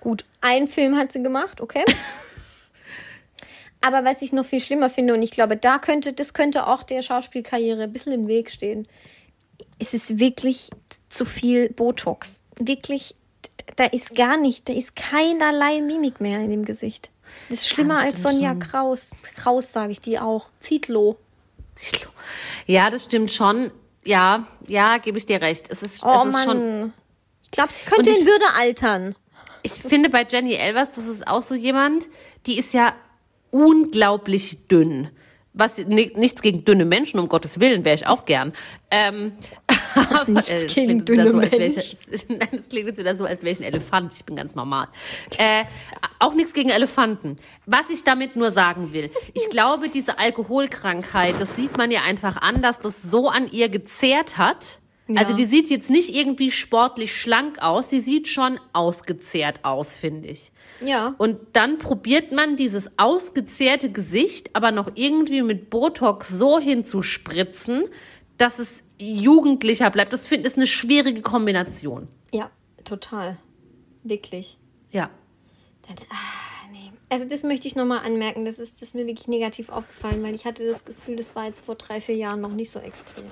[0.00, 1.84] Gut, einen Film hat sie gemacht, okay.
[3.80, 6.82] Aber was ich noch viel schlimmer finde, und ich glaube, da könnte, das könnte auch
[6.82, 8.88] der Schauspielkarriere ein bisschen im Weg stehen,
[9.78, 10.68] es ist wirklich
[11.08, 12.42] zu viel Botox.
[12.58, 13.14] Wirklich,
[13.76, 17.12] da ist gar nicht, da ist keinerlei Mimik mehr in dem Gesicht.
[17.48, 18.58] Das ist schlimmer als Sonja schon.
[18.60, 19.10] Kraus.
[19.36, 20.50] Kraus sage ich die auch.
[20.60, 21.16] Zitlo.
[22.66, 23.70] Ja, das stimmt schon.
[24.04, 25.66] Ja, ja, gebe ich dir recht.
[25.70, 26.92] Es ist, Oh es ist schon.
[27.42, 29.14] Ich glaube, sie könnte in Würde altern.
[29.62, 32.08] Ich finde bei Jenny Elvers, das ist auch so jemand,
[32.46, 32.94] die ist ja
[33.50, 35.10] unglaublich dünn.
[35.52, 38.52] Was ni- nichts gegen dünne Menschen, um Gottes Willen, wäre ich auch gern.
[38.90, 39.32] Ähm,
[40.10, 41.98] aber, es gegen klingt jetzt wieder so, als wäre ich, Menschen.
[42.00, 44.14] es ist- Nein, es klingt jetzt wieder so, als wäre ich ein Elefant.
[44.14, 44.88] Ich bin ganz normal.
[45.38, 45.64] Äh,
[46.18, 47.36] auch nichts gegen Elefanten.
[47.66, 52.36] Was ich damit nur sagen will, ich glaube, diese Alkoholkrankheit, das sieht man ihr einfach
[52.36, 54.80] an, dass das so an ihr gezehrt hat.
[55.16, 60.28] Also die sieht jetzt nicht irgendwie sportlich schlank aus, sie sieht schon ausgezehrt aus, finde
[60.28, 60.52] ich.
[60.80, 61.16] Ja.
[61.18, 67.86] Und dann probiert man dieses ausgezehrte Gesicht aber noch irgendwie mit Botox so hinzuspritzen,
[68.40, 70.12] dass es jugendlicher bleibt.
[70.12, 72.08] Das finde ich ist eine schwierige Kombination.
[72.32, 72.50] Ja,
[72.84, 73.36] total.
[74.02, 74.58] Wirklich.
[74.90, 75.10] Ja.
[75.82, 76.90] Das, ah, nee.
[77.10, 78.44] Also das möchte ich nochmal anmerken.
[78.44, 81.46] Das ist, das ist mir wirklich negativ aufgefallen, weil ich hatte das Gefühl, das war
[81.46, 83.24] jetzt vor drei, vier Jahren noch nicht so extrem.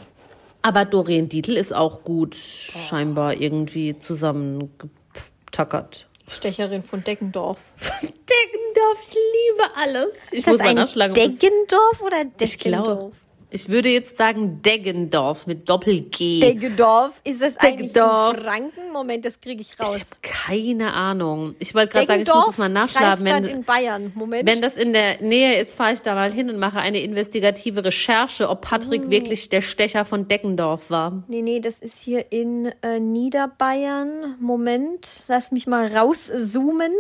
[0.61, 6.09] Aber Doreen Dietl ist auch gut scheinbar irgendwie zusammengetackert.
[6.27, 7.62] Stecherin von Deggendorf.
[8.03, 10.33] Deggendorf, ich liebe alles.
[10.33, 13.12] Ich Ist das muss mal eigentlich das- Deggendorf oder Ich glaube?
[13.50, 16.40] Ich würde jetzt sagen Deggendorf mit Doppel-G.
[16.40, 17.20] Deggendorf.
[17.24, 18.37] Ist das eigentlich Deggendorf.
[18.37, 18.92] in Franken?
[18.92, 19.94] Moment, das kriege ich Ich raus.
[19.94, 21.54] habe keine Ahnung.
[21.58, 23.24] Ich wollte gerade sagen, ich muss es mal nachschlagen.
[23.24, 24.12] Kreisstadt Wenn, in Bayern.
[24.14, 24.46] Moment.
[24.48, 27.84] wenn das in der Nähe ist, fahre ich da mal hin und mache eine investigative
[27.84, 29.11] Recherche, ob Patrick Mm.
[29.11, 31.22] wirklich der Stecher von Deggendorf war.
[31.28, 34.37] Nee, nee, das ist hier in äh, Niederbayern.
[34.40, 36.92] Moment, lass mich mal rauszoomen.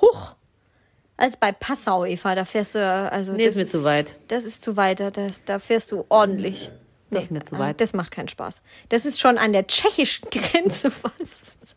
[0.00, 0.34] Huch.
[1.20, 3.34] Also bei Passau, Eva, da fährst du, also.
[3.34, 4.18] Nee, das ist mir zu weit.
[4.28, 6.70] Das ist zu weit, da, das, da fährst du ordentlich.
[7.10, 7.78] Das ist mir zu weit.
[7.82, 8.62] Das macht keinen Spaß.
[8.88, 11.76] Das ist schon an der tschechischen Grenze fast.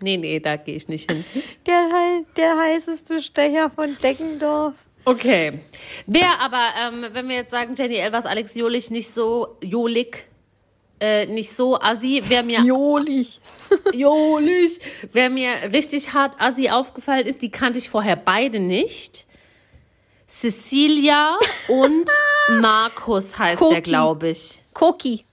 [0.00, 1.24] Nee, nee, da gehe ich nicht hin.
[1.66, 4.74] Der, der heißeste Stecher von Deggendorf.
[5.06, 5.60] Okay.
[6.06, 10.28] Wer aber, ähm, wenn wir jetzt sagen, Jenny Elvers, Alex Jolich nicht so, Jolik,
[11.00, 13.40] äh, nicht so assi, wer mir Jolich.
[13.94, 14.80] Jolich.
[15.12, 19.26] Wer mir richtig hart assi aufgefallen ist, die kannte ich vorher beide nicht.
[20.26, 21.36] Cecilia
[21.68, 22.08] und
[22.60, 23.80] Markus heißt der, Koki.
[23.82, 24.62] glaube ich.
[24.72, 25.24] Koki.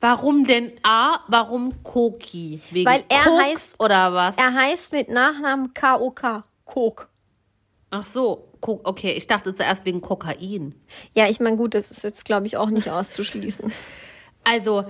[0.00, 1.20] Warum denn A?
[1.28, 2.60] Warum Koki?
[2.70, 4.36] Wegen Weil er Koks heißt- oder was?
[4.38, 6.44] Er heißt mit Nachnamen K.O.K.
[6.64, 7.08] Kok.
[7.90, 10.74] Ach so, Ko- okay, ich dachte zuerst wegen Kokain.
[11.14, 13.72] Ja, ich meine, gut, das ist jetzt, glaube ich, auch nicht auszuschließen.
[14.44, 14.84] Also,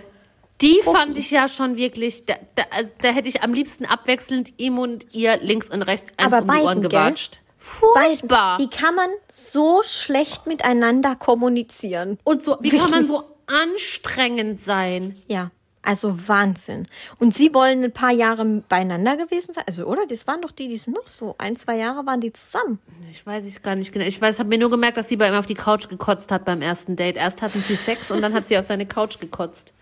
[0.60, 4.52] die fand ich ja schon wirklich, da, da, also, da hätte ich am liebsten abwechselnd
[4.58, 6.90] ihm und ihr links und rechts eins Aber um die Ohren beiden, gell?
[6.90, 7.40] gewatscht.
[7.40, 8.16] Beiden.
[8.18, 8.58] Furchtbar.
[8.58, 12.18] Wie kann man so schlecht miteinander kommunizieren?
[12.24, 15.20] Und so, wie kann man so anstrengend sein?
[15.28, 15.50] Ja,
[15.82, 16.88] also Wahnsinn.
[17.18, 19.64] Und sie wollen ein paar Jahre beieinander gewesen sein.
[19.66, 20.06] Also, oder?
[20.06, 21.34] Das waren doch die, die sind noch so.
[21.38, 22.78] Ein, zwei Jahre waren die zusammen.
[23.10, 24.04] Ich weiß ich gar nicht genau.
[24.04, 26.44] Ich weiß, habe mir nur gemerkt, dass sie bei ihm auf die Couch gekotzt hat
[26.44, 27.16] beim ersten Date.
[27.16, 29.72] Erst hatten sie Sex und dann hat sie auf seine Couch gekotzt.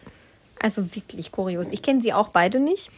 [0.60, 1.68] Also wirklich kurios.
[1.70, 2.90] Ich kenne sie auch beide nicht.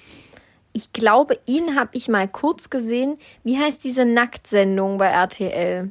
[0.72, 3.18] Ich glaube, ihn habe ich mal kurz gesehen.
[3.44, 5.90] Wie heißt diese Nacktsendung bei RTL?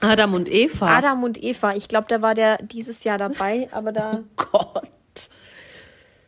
[0.00, 0.96] Adam und Eva.
[0.96, 1.74] Adam und Eva.
[1.76, 4.24] Ich glaube, da war der dieses Jahr dabei, aber da.
[4.36, 4.88] Gott.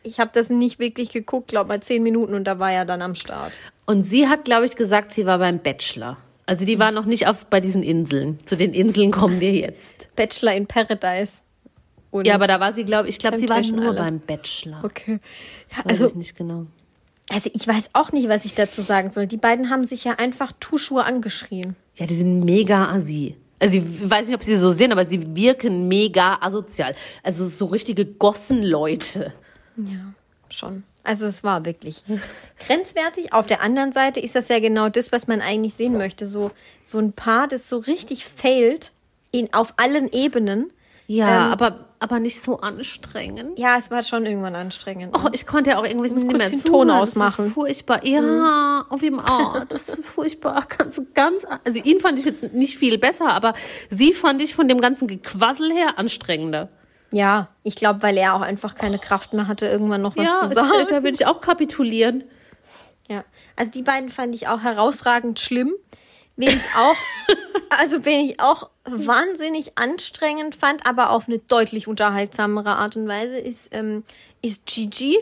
[0.04, 3.02] Ich habe das nicht wirklich geguckt, glaube mal zehn Minuten und da war er dann
[3.02, 3.52] am Start.
[3.86, 6.18] Und sie hat, glaube ich, gesagt, sie war beim Bachelor.
[6.46, 8.38] Also die war noch nicht aufs, bei diesen Inseln.
[8.44, 10.08] Zu den Inseln kommen wir jetzt.
[10.14, 11.42] Bachelor in Paradise.
[12.10, 13.98] Und Ja, aber da war sie, glaube ich, glaube, sie war nur Island.
[13.98, 14.84] beim Bachelor.
[14.84, 15.18] Okay.
[15.70, 16.66] Ja, Weiß also, ich nicht genau.
[17.30, 19.26] also ich weiß auch nicht, was ich dazu sagen soll.
[19.26, 21.74] Die beiden haben sich ja einfach Tuschur angeschrien.
[21.96, 23.36] Ja, die sind mega assi.
[23.58, 26.94] Also ich weiß nicht, ob sie so sind, aber sie wirken mega asozial.
[27.22, 29.32] Also so richtige Gossenleute.
[29.76, 30.12] Ja,
[30.50, 30.84] schon.
[31.02, 32.02] Also es war wirklich
[32.66, 33.32] grenzwertig.
[33.32, 36.26] Auf der anderen Seite ist das ja genau das, was man eigentlich sehen möchte.
[36.26, 36.50] So,
[36.82, 38.92] so ein Paar, das so richtig failt
[39.32, 40.72] in, auf allen Ebenen.
[41.06, 43.58] Ja, Ähm, aber, aber nicht so anstrengend.
[43.58, 45.14] Ja, es war schon irgendwann anstrengend.
[45.14, 46.62] Oh, ich konnte ja auch irgendwie nicht mehr den.
[46.62, 47.50] Ton Das ist so ausmachen.
[47.50, 48.02] furchtbar.
[48.06, 50.66] Ja, auf ihm oh, das ist furchtbar.
[50.78, 53.52] Ganz, ganz, also ihn fand ich jetzt nicht viel besser, aber
[53.90, 56.70] sie fand ich von dem ganzen Gequassel her anstrengender.
[57.14, 60.40] Ja, ich glaube, weil er auch einfach keine Kraft mehr hatte, irgendwann noch was ja,
[60.40, 60.86] zu sagen.
[60.88, 62.24] da würde ich auch kapitulieren.
[63.08, 63.24] Ja,
[63.54, 65.72] also die beiden fand ich auch herausragend schlimm.
[66.36, 66.96] Wen ich auch,
[67.78, 73.38] also wen ich auch wahnsinnig anstrengend fand, aber auf eine deutlich unterhaltsamere Art und Weise,
[73.38, 74.02] ist, ähm,
[74.42, 75.18] ist Gigi.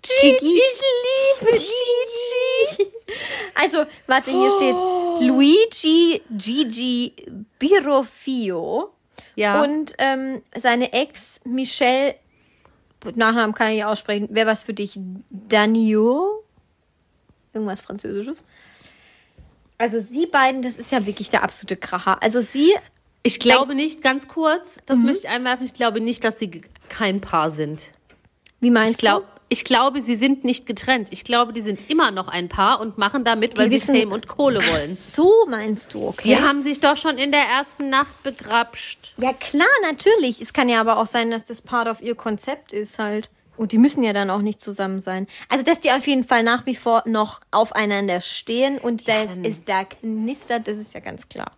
[0.00, 0.36] Gigi.
[0.40, 2.92] Ich liebe Gigi.
[3.54, 4.80] Also, warte, hier steht's.
[5.20, 7.14] Luigi Gigi
[7.58, 8.95] Birofio
[9.36, 9.62] Ja.
[9.62, 12.16] und ähm, seine Ex Michelle,
[13.14, 14.98] Nachnamen kann ich nicht aussprechen, wäre was für dich,
[15.30, 16.42] Danio?
[17.52, 18.42] Irgendwas Französisches.
[19.78, 22.20] Also sie beiden, das ist ja wirklich der absolute Kracher.
[22.22, 22.74] Also sie,
[23.22, 25.04] Ich glaube nicht, ganz kurz, das Mhm.
[25.06, 27.92] möchte ich einwerfen, ich glaube nicht, dass sie kein Paar sind.
[28.60, 31.08] wie meinst Ich, glaub, ich glaube, sie sind nicht getrennt.
[31.12, 34.26] Ich glaube, die sind immer noch ein Paar und machen damit, weil sie Fame und
[34.26, 34.96] Kohle wollen.
[34.96, 36.28] So meinst du, okay?
[36.28, 39.14] Die haben sich doch schon in der ersten Nacht begrapscht.
[39.18, 40.40] Ja klar, natürlich.
[40.40, 43.30] Es kann ja aber auch sein, dass das Part of ihr Konzept ist halt.
[43.56, 45.28] Und die müssen ja dann auch nicht zusammen sein.
[45.48, 49.36] Also, dass die auf jeden Fall nach wie vor noch aufeinander stehen und da ist,
[49.38, 51.52] ist da knistert, das ist ja ganz klar.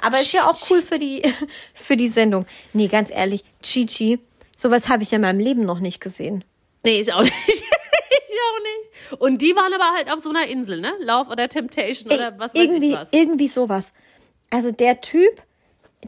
[0.00, 1.22] Aber ist ja auch cool für die,
[1.74, 2.46] für die Sendung.
[2.72, 4.18] Nee, ganz ehrlich, Chichi,
[4.56, 6.44] sowas habe ich ja in meinem Leben noch nicht gesehen.
[6.84, 7.34] Nee, ich auch nicht.
[7.48, 8.62] ich auch
[9.12, 9.20] nicht.
[9.20, 10.92] Und die waren aber halt auf so einer Insel, ne?
[11.00, 13.08] Love oder Temptation oder was weiß irgendwie, ich was.
[13.12, 13.92] irgendwie sowas.
[14.50, 15.42] Also der Typ,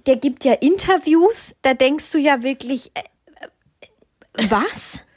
[0.07, 3.03] der gibt ja Interviews, da denkst du ja wirklich, äh,
[4.43, 5.03] äh, was?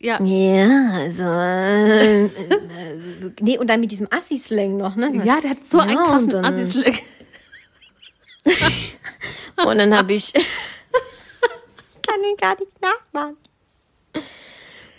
[0.00, 0.22] Ja.
[0.22, 1.24] Ja, also.
[1.24, 2.28] Äh,
[3.40, 5.10] nee, und dann mit diesem Assi-Slang noch, ne?
[5.24, 6.76] ja, der hat so einen Ja, und krassen dann- Assis.
[9.56, 10.32] Und dann habe ich.
[10.32, 13.36] kann den gar nicht nachmachen.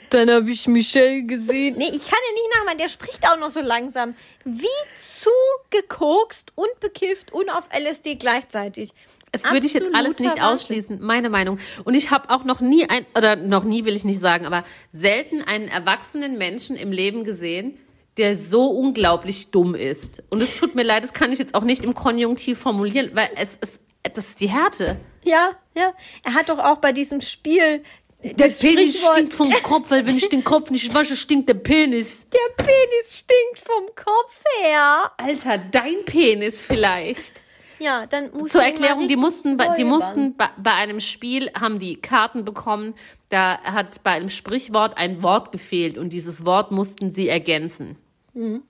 [0.09, 1.75] Dann habe ich Michelle gesehen.
[1.77, 2.77] Nee, ich kann ihn nicht nachmachen.
[2.79, 4.15] Der spricht auch noch so langsam.
[4.43, 8.91] Wie zugekokst und bekifft und auf LSD gleichzeitig.
[9.31, 11.59] Das würde ich jetzt alles nicht ausschließen, meine Meinung.
[11.83, 14.63] Und ich habe auch noch nie ein, oder noch nie will ich nicht sagen, aber
[14.91, 17.77] selten einen erwachsenen Menschen im Leben gesehen,
[18.17, 20.23] der so unglaublich dumm ist.
[20.29, 23.29] Und es tut mir leid, das kann ich jetzt auch nicht im Konjunktiv formulieren, weil
[23.35, 24.97] es, es das ist die Härte.
[25.23, 25.93] Ja, ja.
[26.23, 27.83] Er hat doch auch bei diesem Spiel.
[28.23, 31.47] Der das Penis Sprichwort- stinkt vom Kopf, weil wenn ich den Kopf nicht wasche, stinkt
[31.47, 32.27] der Penis.
[32.29, 35.11] Der Penis stinkt vom Kopf her.
[35.17, 37.43] Alter, dein Penis vielleicht.
[37.79, 41.79] Ja, dann muss Zur Erklärung, die mussten, bei- die mussten bei, bei einem Spiel haben
[41.79, 42.93] die Karten bekommen,
[43.29, 47.95] da hat bei einem Sprichwort ein Wort gefehlt und dieses Wort mussten sie ergänzen.
[48.33, 48.63] Mhm.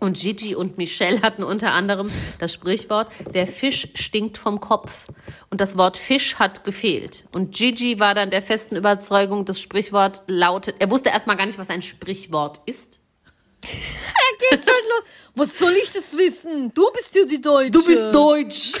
[0.00, 5.06] Und Gigi und Michelle hatten unter anderem das Sprichwort, der Fisch stinkt vom Kopf.
[5.50, 7.24] Und das Wort Fisch hat gefehlt.
[7.32, 11.58] Und Gigi war dann der festen Überzeugung, das Sprichwort lautet, er wusste erstmal gar nicht,
[11.58, 13.00] was ein Sprichwort ist.
[13.62, 15.04] Geht schon los.
[15.36, 16.72] Was soll ich das wissen?
[16.74, 18.10] Du bist ja die Deutsche.
[18.12, 18.72] Deutsch.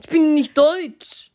[0.00, 1.27] Ich bin nicht deutsch.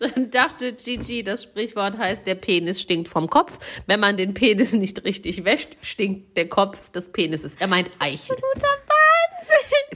[0.00, 3.58] Dann dachte Gigi, das Sprichwort heißt, der Penis stinkt vom Kopf.
[3.86, 7.52] Wenn man den Penis nicht richtig wäscht, stinkt der Kopf des Penises.
[7.58, 8.36] Er meint Eichel.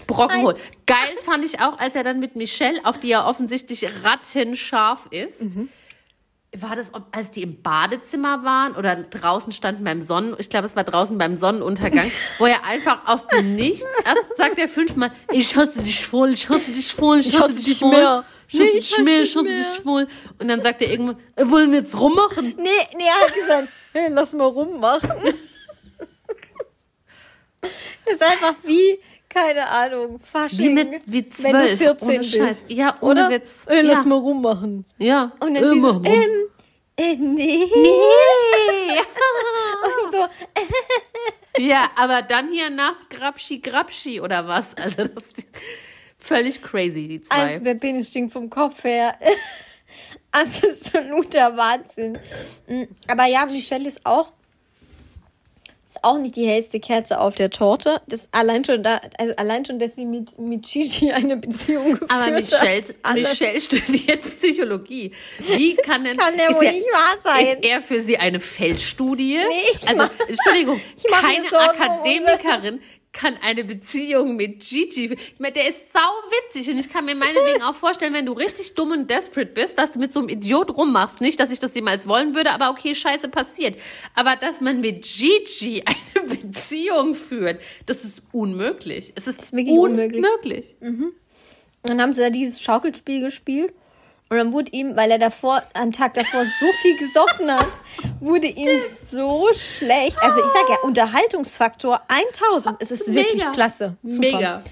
[0.06, 0.56] Brockenhohl.
[0.86, 5.46] Geil fand ich auch, als er dann mit Michelle, auf die er offensichtlich rattenscharf ist,
[6.56, 10.66] war das, ob- als die im Badezimmer waren oder draußen standen beim Sonnen, ich glaube,
[10.66, 15.10] es war draußen beim Sonnenuntergang, wo er einfach aus dem Nichts, erst sagt er fünfmal,
[15.32, 17.40] ich hasse dich voll, ich hasse dich voll, ich, hasse, dich voll.
[17.40, 18.24] Ich hasse dich ich hasse mehr,
[18.58, 19.20] dich ich hasse mehr.
[19.22, 20.06] dich voll.
[20.38, 22.54] Und dann sagt er irgendwann, äh, wollen wir jetzt rummachen?
[22.56, 25.34] Nee, nee, er hat gesagt, hey, lass mal rummachen.
[27.60, 27.70] Das
[28.14, 30.58] ist einfach wie, keine Ahnung, Fasching.
[30.58, 31.70] Wie mit, wie wenn zwölf.
[31.72, 32.36] du 14 ohne bist.
[32.36, 32.64] Scheiß.
[32.68, 33.30] Ja, ohne Oder?
[33.30, 33.66] Witz.
[33.68, 34.08] Hey, lass ja.
[34.08, 34.84] mal rummachen.
[34.98, 35.32] Ja.
[35.40, 36.48] Und dann sie so, ähm,
[36.96, 37.64] äh, nee.
[37.66, 37.66] nee.
[39.84, 40.26] Und so,
[41.58, 44.76] Ja, aber dann hier nachts Grabschi, Grabschi oder was?
[44.76, 45.24] Also das
[46.24, 47.36] völlig crazy, die zwei.
[47.52, 49.16] also der Penis stinkt vom Kopf her.
[50.32, 52.18] Absoluter Wahnsinn.
[52.66, 54.32] Mm, Aber ja, Michelle ist auch
[55.88, 58.00] ist auch nicht die hellste Kerze auf der Torte.
[58.08, 62.10] Das allein schon da, also allein schon, dass sie mit, mit Gigi eine Beziehung geführt
[62.10, 63.14] aber Michelle, hat.
[63.14, 65.12] Michelle studiert Psychologie.
[65.38, 67.46] Wie kann denn kann ist, wohl er, nicht wahr sein.
[67.46, 69.36] ist er für sie eine Feldstudie?
[69.36, 70.80] Nee, also mach- Entschuldigung,
[71.12, 72.80] keine Akademikerin
[73.14, 75.14] kann eine Beziehung mit Gigi.
[75.14, 78.32] Ich meine, der ist sau witzig und ich kann mir meinetwegen auch vorstellen, wenn du
[78.32, 81.22] richtig dumm und desperate bist, dass du mit so einem Idiot rummachst.
[81.22, 83.78] Nicht, dass ich das jemals wollen würde, aber okay, scheiße passiert.
[84.14, 85.82] Aber dass man mit Gigi
[86.16, 89.12] eine Beziehung führt, das ist unmöglich.
[89.14, 90.24] Es ist, ist wirklich unmöglich.
[90.24, 90.76] unmöglich.
[91.84, 93.72] Dann haben sie da dieses Schaukelspiel gespielt.
[94.30, 97.66] Und dann wurde ihm, weil er davor, am Tag davor so viel gesoffen hat,
[98.20, 100.16] wurde ihm so schlecht.
[100.20, 102.76] Also ich sag ja, Unterhaltungsfaktor 1000.
[102.80, 103.52] Es ist wirklich Mega.
[103.52, 103.96] klasse.
[104.02, 104.20] Super.
[104.20, 104.62] Mega.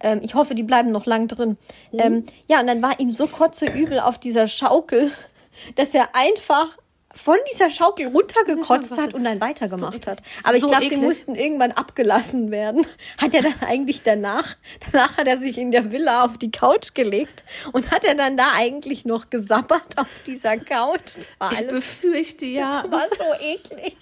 [0.00, 1.56] Ähm, ich hoffe, die bleiben noch lang drin.
[1.92, 5.10] Ähm, ja, und dann war ihm so kotzeübel auf dieser Schaukel,
[5.74, 6.76] dass er einfach
[7.18, 10.22] von dieser Schaukel runtergekotzt hat und dann weitergemacht hat.
[10.44, 12.86] Aber ich So glaube, sie mussten irgendwann abgelassen werden.
[13.18, 14.56] Hat er dann eigentlich danach,
[14.90, 18.36] danach hat er sich in der Villa auf die Couch gelegt und hat er dann
[18.36, 21.16] da eigentlich noch gesabbert auf dieser Couch.
[21.38, 22.82] War Ich alles befürchte ja.
[22.90, 23.96] das war so eklig.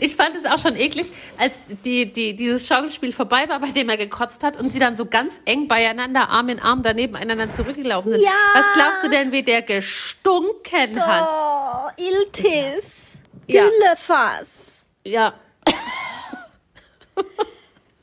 [0.00, 3.88] Ich fand es auch schon eklig, als die, die, dieses Schaukelspiel vorbei war, bei dem
[3.88, 7.52] er gekotzt hat und sie dann so ganz eng beieinander, Arm in Arm, daneben einander
[7.52, 8.22] zurückgelaufen sind.
[8.22, 8.30] Ja.
[8.54, 11.28] Was glaubst du denn, wie der gestunken hat?
[11.32, 13.12] Oh, Iltis.
[13.46, 13.68] Ja.
[13.68, 14.86] Güllefass.
[15.04, 15.34] Ja.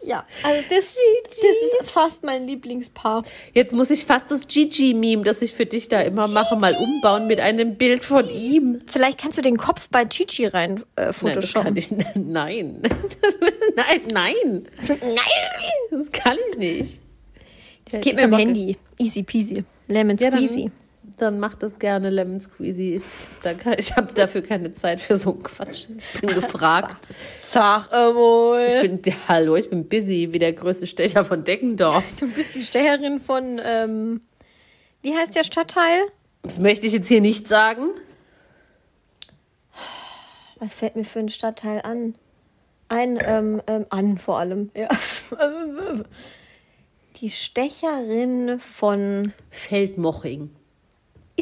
[0.05, 3.23] Ja, also das, das ist fast mein Lieblingspaar.
[3.53, 7.27] Jetzt muss ich fast das Gigi-Meme, das ich für dich da immer mache, mal umbauen
[7.27, 8.79] mit einem Bild von ihm.
[8.87, 11.75] Vielleicht kannst du den Kopf bei Chichi rein äh, Nein, photoshoppen.
[11.75, 12.81] kann ich, nein.
[13.21, 13.37] Das,
[13.75, 14.67] nein, nein.
[14.87, 15.17] Nein!
[15.91, 16.99] Das kann ich nicht.
[17.89, 18.77] Das geht mit dem Handy.
[18.97, 19.63] Easy peasy.
[19.87, 20.65] Lemon Ja, squeezy.
[20.65, 20.71] dann,
[21.23, 23.01] dann mach das gerne Lemon Squeezy.
[23.77, 25.87] Ich, habe dafür keine Zeit für so einen Quatsch.
[25.97, 27.09] Ich bin gefragt.
[27.37, 28.67] Sag einmal.
[28.67, 32.03] Ich bin, ja, hallo, ich bin busy wie der größte Stecher von Deckendorf.
[32.19, 34.21] du bist die Stecherin von, ähm,
[35.01, 36.01] wie heißt der Stadtteil?
[36.43, 37.89] Das möchte ich jetzt hier nicht sagen.
[40.59, 42.15] Was fällt mir für ein Stadtteil an?
[42.89, 44.71] Ein, ähm, ähm, an vor allem.
[44.75, 44.89] Ja.
[47.17, 50.49] Die Stecherin von, Feldmoching.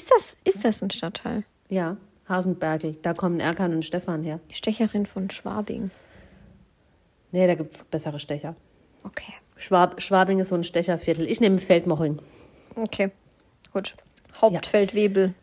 [0.02, 1.44] Ist das, ist das ein Stadtteil?
[1.70, 2.98] Ja, Hasenbergel.
[3.02, 4.40] Da kommen Erkan und Stefan her.
[4.50, 5.92] Die Stecherin von Schwabing.
[7.32, 8.56] Nee, da gibt es bessere Stecher.
[9.04, 9.34] Okay.
[9.56, 11.30] Schwab, Schwabing ist so ein Stecherviertel.
[11.30, 12.20] Ich nehme Feldmoching.
[12.76, 13.12] Okay.
[13.74, 13.96] Gut.
[14.40, 15.36] Hauptfeldwebel.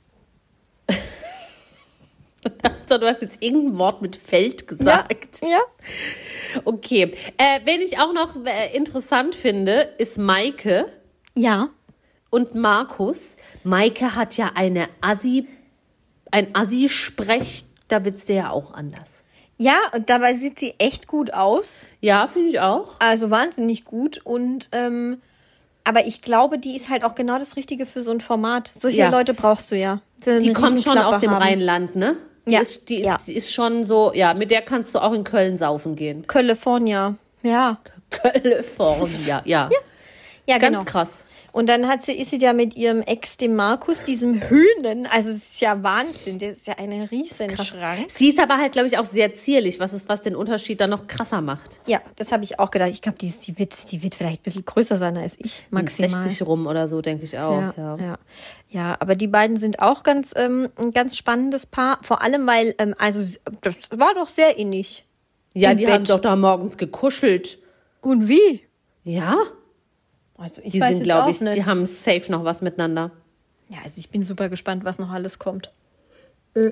[2.89, 5.41] du hast jetzt irgendein Wort mit Feld gesagt.
[5.43, 5.61] Ja.
[6.65, 7.13] Okay.
[7.37, 10.87] Äh, wen ich auch noch äh, interessant finde, ist Maike
[11.37, 11.69] Ja.
[12.31, 13.37] Und Markus.
[13.65, 15.47] Maike hat ja eine Assi,
[16.31, 19.23] ein Assi-Sprech, da wird's dir ja auch anders.
[19.57, 21.89] Ja, und dabei sieht sie echt gut aus.
[22.01, 22.95] Ja, finde ich auch.
[23.01, 24.21] Also wahnsinnig gut.
[24.25, 25.21] Und ähm,
[25.83, 28.71] aber ich glaube, die ist halt auch genau das Richtige für so ein Format.
[28.79, 29.09] Solche Ja.
[29.11, 30.01] Leute brauchst du ja.
[30.25, 31.43] eine Die kommt schon aus dem haben.
[31.43, 32.15] Rheinland, ne?
[32.47, 33.17] Die, Ja, ist, die, ja.
[33.27, 36.27] die ist schon so, ja, mit der kannst du auch in Köln saufen gehen.
[36.27, 37.17] California.
[37.43, 37.79] Ja.
[38.11, 39.69] California, ja.
[40.47, 40.85] Ja, Ganz genau.
[40.85, 41.25] krass.
[41.59, 45.07] Und dann hat sie, ist sie ja mit ihrem Ex, dem Markus, diesem Höhnen.
[45.07, 46.39] Also es ist ja Wahnsinn.
[46.39, 48.07] Der ist ja ein Riesenschrank.
[48.11, 50.91] Sie ist aber halt, glaube ich, auch sehr zierlich, was ist, was den Unterschied dann
[50.91, 51.81] noch krasser macht.
[51.87, 52.91] Ja, das habe ich auch gedacht.
[52.91, 55.65] Ich glaube, die, ist- die, wird, die wird vielleicht ein bisschen größer sein als ich.
[55.71, 56.23] Maximal.
[56.23, 57.61] 60 rum oder so, denke ich auch.
[57.61, 58.19] Ja, Ja, ja.
[58.69, 58.97] ja.
[59.01, 61.99] aber die beiden sind auch ganz, ähm, ein ganz spannendes Paar.
[62.03, 63.21] Vor allem, weil, ähm, also
[63.63, 65.05] das war doch sehr innig.
[65.55, 65.95] Ja, die Bett.
[65.95, 67.59] haben doch da morgens gekuschelt.
[68.01, 68.61] Und wie?
[69.03, 69.39] Ja,
[70.39, 71.57] Also ich die weiß sind, glaube ich, nicht.
[71.57, 73.11] die haben safe noch was miteinander.
[73.69, 75.73] Ja, also ich bin super gespannt, was noch alles kommt.
[76.55, 76.71] Äh.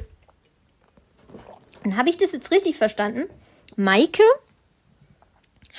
[1.83, 3.25] Dann habe ich das jetzt richtig verstanden?
[3.75, 4.23] Maike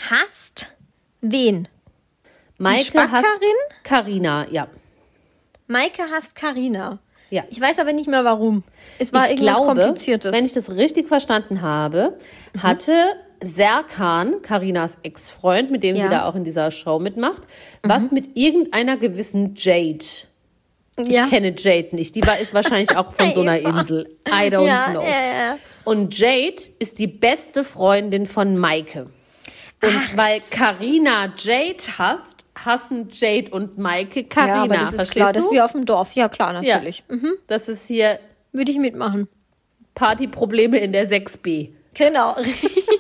[0.10, 0.76] hasst
[1.22, 1.68] wen?
[2.58, 3.26] Maike hasst
[3.84, 4.68] Carina, ja.
[5.68, 7.00] Maike hasst Karina.
[7.30, 7.44] Ja.
[7.50, 8.64] Ich weiß aber nicht mehr warum.
[9.00, 10.34] Es war ich irgendwas glaube, Kompliziertes.
[10.34, 12.18] wenn ich das richtig verstanden habe,
[12.62, 12.94] hatte
[13.42, 16.04] Serkan, Karinas Ex-Freund, mit dem Ja.
[16.04, 17.44] sie da auch in dieser Show mitmacht,
[17.84, 20.06] was mit irgendeiner gewissen Jade.
[21.00, 21.28] Ich ja.
[21.28, 22.16] kenne Jade nicht.
[22.16, 23.60] Die war, ist wahrscheinlich auch von so einer.
[23.60, 24.10] Insel.
[24.28, 25.04] I don't ja, know.
[25.84, 29.08] Und Jade ist die beste Freundin von Maike.
[29.84, 34.66] Und weil Karina Jade hasst, hassen Jade und Maike Karina.
[34.66, 35.34] ja, das ist Verstehst klar.
[35.34, 35.40] du?
[35.40, 36.14] Das ist wie auf dem Dorf.
[36.14, 37.04] Ja, klar, natürlich.
[37.10, 37.16] ja.
[37.46, 38.20] Das ist hier
[38.52, 39.28] Würde ich mitmachen.
[39.94, 41.70] Partyprobleme in der 6b.
[41.94, 42.36] Genau.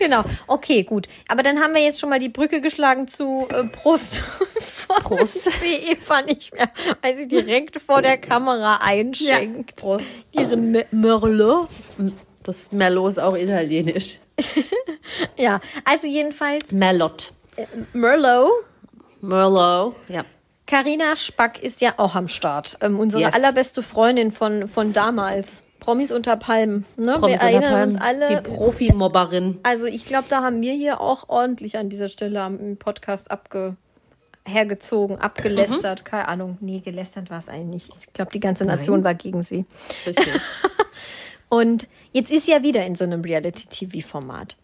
[0.00, 0.24] genau.
[0.48, 1.06] Okay, gut.
[1.28, 4.24] Aber dann haben wir jetzt schon mal die Brücke geschlagen zu äh, Prost.
[5.04, 5.46] Prost.
[5.46, 6.68] Ich sehe Eva nicht mehr,
[7.02, 9.76] weil sie direkt vor der Kamera einschenkt.
[9.76, 10.04] Prost.
[10.32, 11.68] Ihren Me- Merlot.
[12.42, 14.18] Das Merlot ist auch italienisch.
[15.36, 17.32] Ja, also jedenfalls Merlot.
[17.92, 18.50] Merlot.
[19.20, 20.24] Merlot, ja.
[20.66, 22.78] Carina Spack ist ja auch am Start.
[22.80, 23.34] Ähm, unsere Yes.
[23.34, 25.64] allerbeste Freundin von, von damals.
[25.80, 26.84] Promis unter Palmen.
[26.96, 27.14] Ne?
[27.18, 28.22] Promis wir erinnern unter uns Palmen.
[28.22, 28.42] alle.
[28.42, 29.58] Die Profi-Mobberin.
[29.62, 33.30] Also ich glaube, da haben wir hier auch ordentlich an dieser Stelle am im Podcast
[33.30, 33.76] abge
[34.46, 36.04] hergezogen, abgelästert.
[36.04, 36.58] Keine Ahnung.
[36.60, 37.92] Nee, gelästert war es eigentlich nicht.
[38.06, 39.04] Ich glaube, die ganze Nation Nein.
[39.04, 39.64] war gegen sie.
[40.06, 40.26] Richtig.
[41.48, 44.56] Und jetzt ist sie ja wieder in so einem Reality-TV-Format.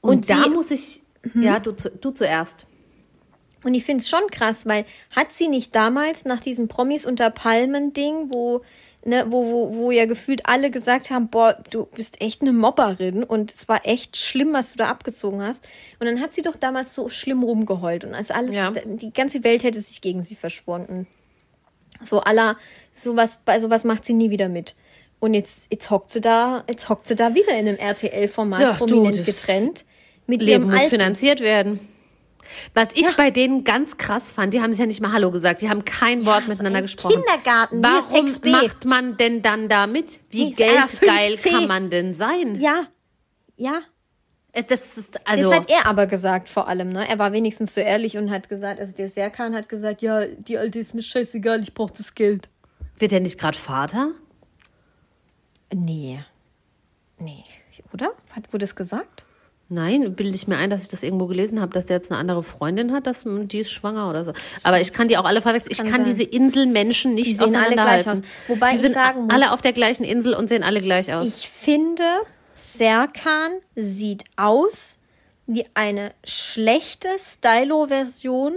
[0.00, 1.02] Und, Und da sie- muss ich.
[1.34, 2.66] Ja, du, du zuerst.
[3.62, 7.30] Und ich finde es schon krass, weil hat sie nicht damals nach diesem Promis unter
[7.30, 8.62] Palmen-Ding, wo,
[9.04, 13.24] ne, wo, wo, wo ja gefühlt alle gesagt haben, boah, du bist echt eine Mobberin
[13.24, 15.64] und es war echt schlimm, was du da abgezogen hast.
[15.98, 18.70] Und dann hat sie doch damals so schlimm rumgeheult und als alles, Ja.
[18.84, 21.06] die ganze Welt hätte sich gegen sie verschworen.
[22.02, 22.56] So aller,
[22.94, 24.74] sowas, bei sowas macht sie nie wieder mit.
[25.20, 28.86] Und jetzt, jetzt hockt sie da, jetzt hockt sie da wieder in einem RTL-Format du,
[28.86, 29.84] prominent getrennt.
[30.26, 31.80] Mit Leben ihrem muss alten finanziert werden.
[32.74, 33.12] Was ich Ja.
[33.16, 35.84] bei denen ganz krass fand, die haben sich ja nicht mal Hallo gesagt, die haben
[35.84, 37.14] kein Wort miteinander ein gesprochen.
[37.22, 38.50] Kindergarten, Warum 6b.
[38.50, 40.20] macht man denn dann damit?
[40.30, 41.50] Wie er, geldgeil 5C?
[41.50, 42.60] kann man denn sein?
[42.60, 42.86] Ja,
[43.56, 43.80] ja,
[44.52, 47.08] Äh, Das ist also das hat er aber gesagt vor allem, ne?
[47.08, 50.58] Er war wenigstens so ehrlich und hat gesagt, also der Serkan hat gesagt, ja, die
[50.58, 52.48] Alte ist mir scheißegal, ich brauche das Geld.
[52.98, 54.10] wird er nicht gerade Vater?
[55.74, 56.20] Nee.
[57.18, 57.44] Nee.
[57.92, 58.12] Oder?
[58.30, 59.24] Hat, wurde es gesagt?
[59.72, 62.20] Nein, bilde ich mir ein, dass ich das irgendwo gelesen habe, dass der jetzt eine
[62.20, 64.32] andere Freundin hat, dass die ist schwanger oder so.
[64.64, 65.72] Aber ich kann die auch alle verwechseln.
[65.72, 68.20] Ich Kann diese Inselmenschen nicht Die sehen alle gleich aus.
[68.48, 71.14] Wobei die ich sind sagen muss- alle auf der gleichen Insel und sehen alle gleich
[71.14, 71.24] aus.
[71.24, 72.04] Ich finde,
[72.54, 75.00] Serkan sieht aus
[75.46, 78.52] wie eine schlechte Stylo-Version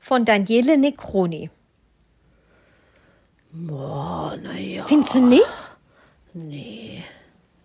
[0.00, 1.50] von Daniele Necroni.
[3.52, 4.84] Boah, naja.
[4.88, 5.70] Findest du nicht?
[6.34, 7.04] Nee.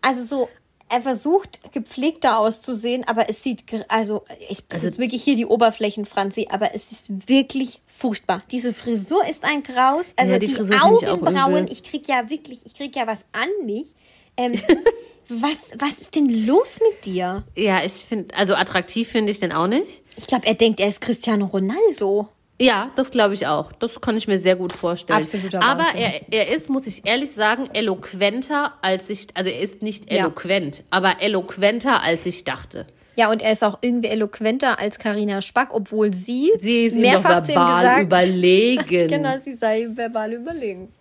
[0.01, 0.49] Also so,
[0.91, 5.45] er versucht gepflegter auszusehen, aber es sieht, also ich bin Also- jetzt wirklich hier die
[5.45, 8.41] Oberflächen, Franzi, aber es ist wirklich furchtbar.
[8.51, 11.71] Diese Frisur ist ein Graus, also Ja, die die, ich Augenbrauen, übel.
[11.73, 13.95] ich krieg ja wirklich, ich krieg ja was an mich.
[14.37, 14.53] Ähm,
[15.29, 17.43] was, was ist denn los mit dir?
[17.55, 20.01] Ja, ich finde, also attraktiv finde ich den auch nicht.
[20.17, 22.27] Ich glaube, er denkt, er ist Cristiano Ronaldo.
[22.61, 23.71] Ja, das glaube ich auch.
[23.73, 25.19] Das kann ich mir sehr gut vorstellen.
[25.19, 25.99] Absoluter Aber Wahnsinn.
[26.01, 30.19] er, er ist, muss ich ehrlich sagen, eloquenter als ich, also er ist nicht Ja.
[30.19, 32.85] eloquent, aber eloquenter als ich dachte.
[33.15, 37.41] Ja, und er ist auch irgendwie eloquenter als Karina Spack, obwohl sie, Sie ist mehrfach
[37.41, 38.85] zu ihm verbal gesagt überlegen.
[39.09, 40.93] genau, sie sei verbal überlegen.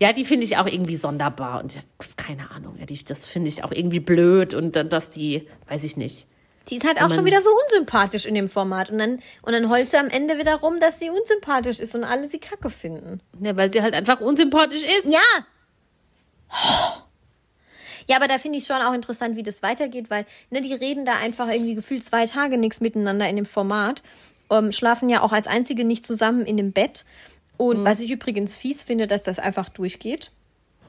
[0.00, 1.78] Ja, die finde ich auch irgendwie sonderbar und
[2.16, 5.96] keine Ahnung, ja, das finde ich auch irgendwie blöd und dann, dass die, weiß ich
[5.96, 6.26] nicht.
[6.70, 8.90] Die ist halt auch schon wieder so unsympathisch in dem Format.
[8.90, 12.04] Und dann, und dann heult sie am Ende wieder rum, dass sie unsympathisch ist und
[12.04, 13.20] alle sie kacke finden.
[13.40, 15.04] Ja, weil sie halt einfach unsympathisch ist.
[15.06, 15.20] Ja.
[18.06, 21.04] Ja, aber da finde ich schon auch interessant, wie das weitergeht, weil ne, die reden
[21.04, 24.02] da einfach irgendwie gefühlt zwei Tage nichts miteinander in dem Format.
[24.50, 27.04] Ähm, schlafen ja auch als einzige nicht zusammen in dem Bett.
[27.56, 27.84] Und Mhm.
[27.84, 30.30] was ich übrigens fies finde, dass das einfach durchgeht.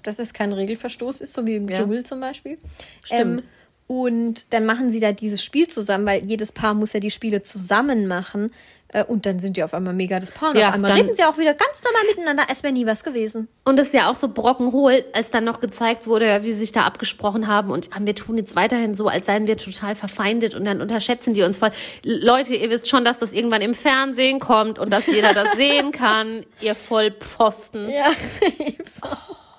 [0.03, 1.77] Dass das kein Regelverstoß ist, so wie im Ja.
[1.77, 2.57] Dschungel zum Beispiel.
[3.03, 3.41] Stimmt.
[3.41, 3.47] Ähm,
[3.87, 7.43] und dann machen sie da dieses Spiel zusammen, weil jedes Paar muss ja die Spiele
[7.43, 8.51] zusammen machen.
[8.89, 10.51] Äh, Und dann sind die auf einmal mega das Paar.
[10.51, 12.85] Und Ja, auf einmal dann- reden sie auch wieder ganz normal miteinander, als wäre nie
[12.85, 13.47] was gewesen.
[13.63, 16.71] Und es ist ja auch so brockenhohl, als dann noch gezeigt wurde, wie sie sich
[16.71, 20.53] da abgesprochen haben und ah, wir tun jetzt weiterhin so, als seien wir total verfeindet
[20.53, 21.71] und dann unterschätzen die uns voll.
[22.03, 25.91] Leute, ihr wisst schon, dass das irgendwann im Fernsehen kommt und dass jeder das sehen
[25.91, 27.89] kann, ihr Vollpfosten.
[27.89, 28.11] Ja.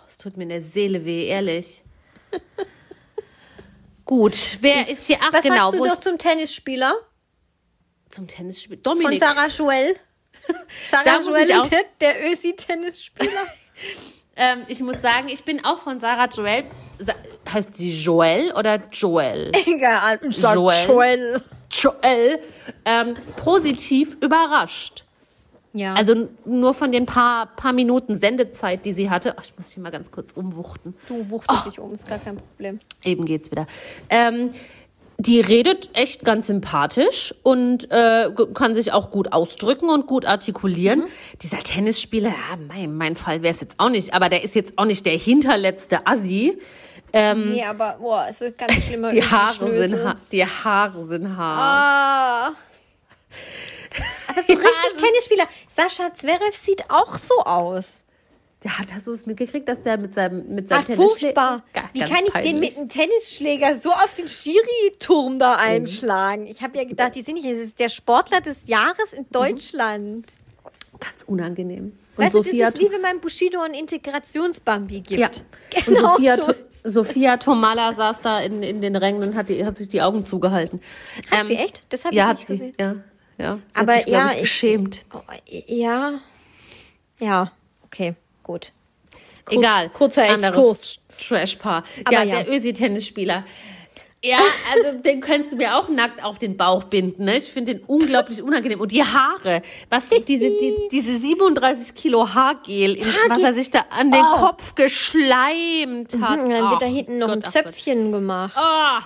[0.08, 1.82] Es tut mir in der Seele weh, ehrlich.
[4.06, 5.18] Gut, wer ist hier?
[5.20, 6.94] Ach, Was genau, sagst du doch zum Tennisspieler
[8.08, 8.76] zum Tennisspiel?
[8.76, 9.20] von Dominik.
[9.20, 9.96] Sarah Joel?
[10.90, 13.30] Sarah Joel, ich auch- der, der Ösi-Tennisspieler.
[14.38, 16.64] Ähm, ich muss sagen, ich bin auch von Sarah Joel.
[16.98, 17.14] Sa
[17.50, 19.50] heißt sie Joel oder Joel?
[19.66, 20.86] Egal, ich sag Joel.
[20.86, 21.42] Joel.
[21.70, 22.38] Joel
[22.84, 25.05] ähm, positiv überrascht.
[25.76, 25.94] Ja.
[25.94, 29.34] Also nur von den paar, paar Minuten Sendezeit, die sie hatte.
[29.36, 30.94] Ach, ich muss mich mal ganz kurz umwuchten.
[31.08, 32.80] du wuchtest dich um, ist gar kein Problem.
[33.04, 33.66] Eben geht's wieder.
[34.08, 34.50] Ähm,
[35.18, 41.00] die redet echt ganz sympathisch und äh, kann sich auch gut ausdrücken und gut artikulieren.
[41.00, 41.06] Mhm.
[41.42, 44.78] Dieser Tennisspieler, ja, mein, mein Fall wäre es jetzt auch nicht, aber der ist jetzt
[44.78, 46.58] auch nicht der hinterletzte Assi.
[47.12, 52.54] nee, aber boah, ist ganz schlimmer Die Haare sind, ha die Haare sind hart.
[52.54, 52.56] Ah.
[54.28, 55.44] Aber so Ja, richtig Tennisspieler.
[55.68, 57.98] Sascha Zverev sieht auch so aus.
[58.64, 61.62] Der hat, hast du es mitgekriegt, dass der mit seinem, mit seinem Ach, furchtbar.
[61.92, 62.70] Wie kann ich den peinlich.
[62.70, 66.46] mit einem Tennisschläger so auf den Schiri-Turm da einschlagen?
[66.46, 70.24] Ich habe ja gedacht, die sind nicht, das ist der Sportler des Jahres in Deutschland.
[70.98, 71.92] Ganz unangenehm.
[72.16, 75.20] Und Weißt Sophia, du, das ist wie wenn man Bushido einen Integrationsbambi gibt.
[75.20, 75.28] ja.
[75.28, 79.64] und Genau Sophia, so Sophia Tomala saß da in, in den Rängen und hat, die,
[79.66, 80.80] hat sich die Augen zugehalten.
[81.30, 81.82] Ähm, Hat sie echt?
[81.90, 82.52] Das habe ja, ich hat nicht sie.
[82.54, 82.74] gesehen.
[82.80, 82.96] Ja,
[83.38, 83.58] ja.
[83.72, 85.04] Sie Aber hat sich, ja, ich, ich- geschämt.
[85.12, 85.20] Oh,
[85.68, 86.20] ja.
[87.18, 87.52] Ja,
[87.84, 88.72] okay, gut.
[89.44, 89.88] Kurz- Egal.
[89.90, 90.98] kurzer Exkurs.
[91.18, 91.84] Trash-Paar.
[92.10, 92.42] Ja, ja.
[92.42, 93.44] der Ösi-Tennisspieler.
[94.24, 94.38] Ja,
[94.74, 97.26] also den könntest du mir auch nackt auf den Bauch binden.
[97.26, 97.36] Ne?
[97.36, 98.80] Ich finde den unglaublich unangenehm.
[98.80, 103.84] Und die Haare, was diese, die, diese 37 Kilo Haargel, in, was er sich da
[103.90, 106.40] an den Kopf geschleimt hat.
[106.40, 107.52] Und dann wird da hinten noch Gott, ein Gott.
[107.52, 108.56] Zöpfchen gemacht.
[108.56, 109.02] Ah,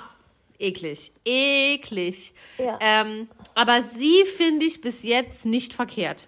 [0.58, 2.32] eklig, eklig.
[2.56, 2.78] Ja.
[2.80, 6.26] Ähm, aber sie finde ich bis jetzt nicht verkehrt.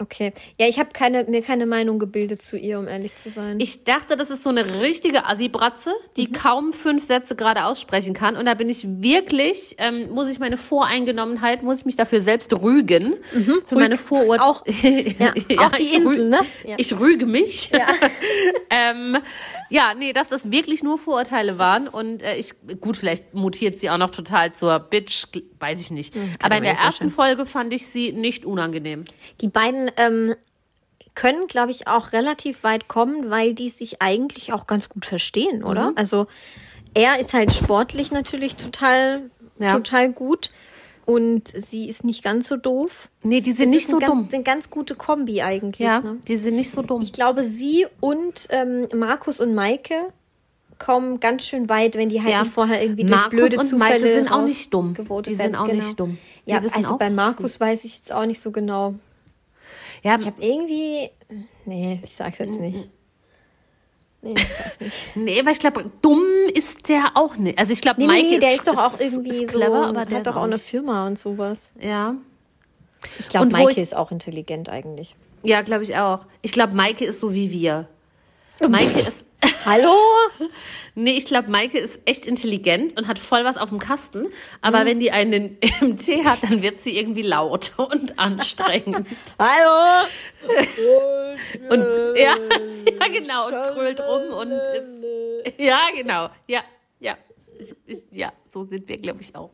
[0.00, 0.32] Okay.
[0.60, 3.58] Ja, ich habe keine, mir keine Meinung gebildet zu ihr, um ehrlich zu sein.
[3.58, 8.36] Ich dachte, das ist so eine richtige Assi-Bratze, die kaum fünf Sätze gerade aussprechen kann.
[8.36, 12.52] Und da bin ich wirklich, ähm, muss ich meine Voreingenommenheit, muss ich mich dafür selbst
[12.52, 13.16] rügen.
[13.66, 14.48] Für meine Vorurteile.
[14.48, 14.64] Auch-
[15.18, 15.32] ja,
[15.66, 16.42] auch die Insel, ne?
[16.64, 16.76] Ja.
[16.78, 17.70] Ich rüge mich.
[17.70, 17.88] Ja.
[18.70, 19.16] ähm,
[19.70, 21.88] ja, nee, dass das wirklich nur Vorurteile waren.
[21.88, 25.26] Und äh, ich, gut, vielleicht mutiert sie auch noch total zur Bitch,
[25.58, 26.14] weiß ich nicht.
[26.42, 29.04] Aber in der ersten Folge fand ich sie nicht unangenehm.
[29.40, 30.34] Die beiden ähm,
[31.14, 35.64] können, glaube ich, auch relativ weit kommen, weil die sich eigentlich auch ganz gut verstehen,
[35.64, 35.92] oder?
[35.96, 36.26] Also
[36.94, 39.72] er ist halt sportlich natürlich total, Ja.
[39.72, 40.50] total gut.
[41.08, 43.08] Und sie ist nicht ganz so doof.
[43.22, 44.18] Nee, die sind Das nicht so eine dumm.
[44.24, 45.78] Ganz, eine ganz gute Kombi eigentlich.
[45.86, 46.18] Ja, Ne?
[46.28, 47.00] die sind nicht so dumm.
[47.00, 49.94] Ich glaube, sie und ähm, Markus und Maike
[50.78, 52.42] kommen ganz schön weit, wenn die halt Ja.
[52.42, 54.94] nicht vorher irgendwie durch Markus blöde und Zufälle Maike sind auch nicht dumm.
[54.94, 55.54] Die sind werden.
[55.56, 55.82] auch genau.
[55.84, 56.18] nicht dumm.
[56.46, 58.94] Die Ja, also auch- bei Markus weiß ich jetzt auch nicht so genau.
[60.02, 61.08] Ja, Ich habe irgendwie.
[61.64, 62.90] Nee, ich sag's jetzt nicht.
[64.20, 65.06] Nee, ich nicht.
[65.16, 66.22] nee, aber ich glaube, dumm
[66.54, 67.58] ist der auch nicht.
[67.58, 69.58] Also ich glaube, Nee, Maike nee, ist der ist doch auch irgendwie ist so.
[69.58, 70.64] clever, aber der hat doch ist auch eine nicht.
[70.66, 71.70] Firma und sowas.
[71.80, 72.14] Ja,
[73.20, 75.14] Ich glaube, Maike ich- ist auch intelligent eigentlich.
[75.44, 76.26] ja, glaube ich auch.
[76.42, 77.86] Ich glaube, Maike ist so wie wir.
[78.68, 79.24] Maike ist,
[79.64, 79.94] Hallo?
[80.94, 84.26] nee, ich glaube, Maike ist echt intelligent und hat voll was auf dem Kasten.
[84.60, 89.06] Aber wenn die einen im Tee hat, dann wird sie irgendwie laut und anstrengend.
[89.38, 90.08] Hallo?
[91.70, 91.82] Und
[92.16, 92.34] ja,
[93.00, 94.52] ja genau, und krölt rum und
[95.58, 96.62] ja, genau, ja,
[97.00, 97.16] ja,
[97.58, 99.50] ich, ich, ja, so sind wir, glaube ich auch.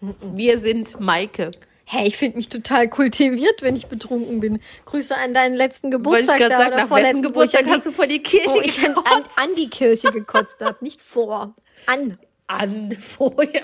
[0.00, 1.50] Wir sind Maike.
[1.90, 4.60] Hey, ich finde mich total kultiviert, wenn ich betrunken bin.
[4.84, 7.92] Grüße an deinen letzten ich Geburtstag gerade da sagen, oder vorletzten, Geburtstag ich hast du
[7.92, 8.94] vor die Kirche wo ich an,
[9.36, 11.54] an, die Kirche gekotzt habe, nicht vor.
[11.86, 12.18] An.
[12.46, 13.62] An, vorher,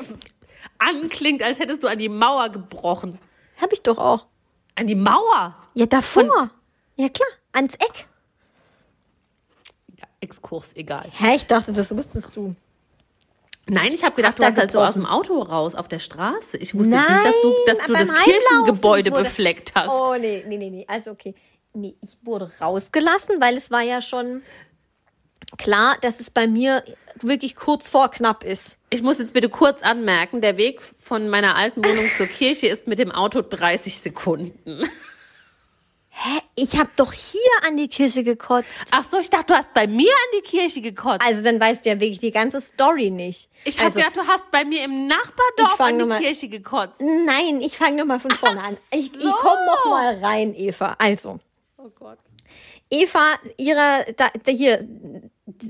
[0.79, 3.19] an klingt, als hättest du an die Mauer gebrochen.
[3.61, 4.25] Hab ich doch auch.
[4.75, 5.55] An die Mauer?
[5.75, 6.51] Ja, davor.
[6.97, 7.29] ja, klar.
[7.53, 8.07] Ans Eck.
[10.21, 11.11] Exkurs, egal.
[11.13, 12.57] Hä, ich dachte, das wusstest du.
[13.67, 15.99] Nein, ich habe gedacht, du da hast halt so aus dem Auto raus auf der
[15.99, 16.59] Straße.
[16.59, 19.91] Ich wusste jetzt nicht, dass du, dass du das Kirchengebäude wurde- befleckt hast.
[19.91, 20.85] Oh, nee, nee, nee, nee.
[20.89, 21.35] Also, okay.
[21.73, 24.43] Nee, ich wurde rausgelassen, weil es war ja schon
[25.59, 26.85] klar, dass es bei mir
[27.21, 28.79] wirklich kurz vor knapp ist.
[28.91, 32.87] Ich muss jetzt bitte kurz anmerken, der Weg von meiner alten Wohnung zur Kirche ist
[32.87, 34.89] mit dem Auto 30 Sekunden.
[36.17, 36.39] Hä?
[36.55, 38.69] Ich habe doch hier an die Kirche gekotzt.
[38.93, 41.27] Ach so, ich dachte, du hast bei mir an die Kirche gekotzt.
[41.27, 43.51] Also, dann weißt du ja wirklich die ganze Story nicht.
[43.65, 47.01] ich habe also, gedacht, du hast bei mir im Nachbardorf an die mal- Kirche gekotzt.
[47.01, 48.77] Nein, ich fange nochmal von vorne an.
[48.93, 50.95] Ich, ich komme noch mal rein, Eva.
[50.99, 51.41] Also,
[51.77, 52.19] Oh Gott.
[52.91, 54.87] Eva, ihrer, da, da hier,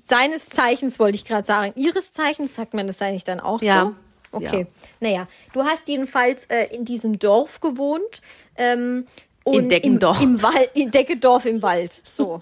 [0.07, 1.73] seines Zeichens wollte ich gerade sagen.
[1.77, 3.95] Ihres Zeichens sagt man das eigentlich dann auch Ja.
[4.31, 4.37] so?
[4.37, 4.61] Okay.
[4.61, 4.67] Ja.
[5.01, 8.21] Naja, du hast jedenfalls äh, in diesem Dorf gewohnt.
[8.57, 9.07] Ähm,
[9.45, 10.21] und Deckendorf.
[10.21, 12.03] Im, im Wald, in Deckendorf im Wald.
[12.11, 12.41] So.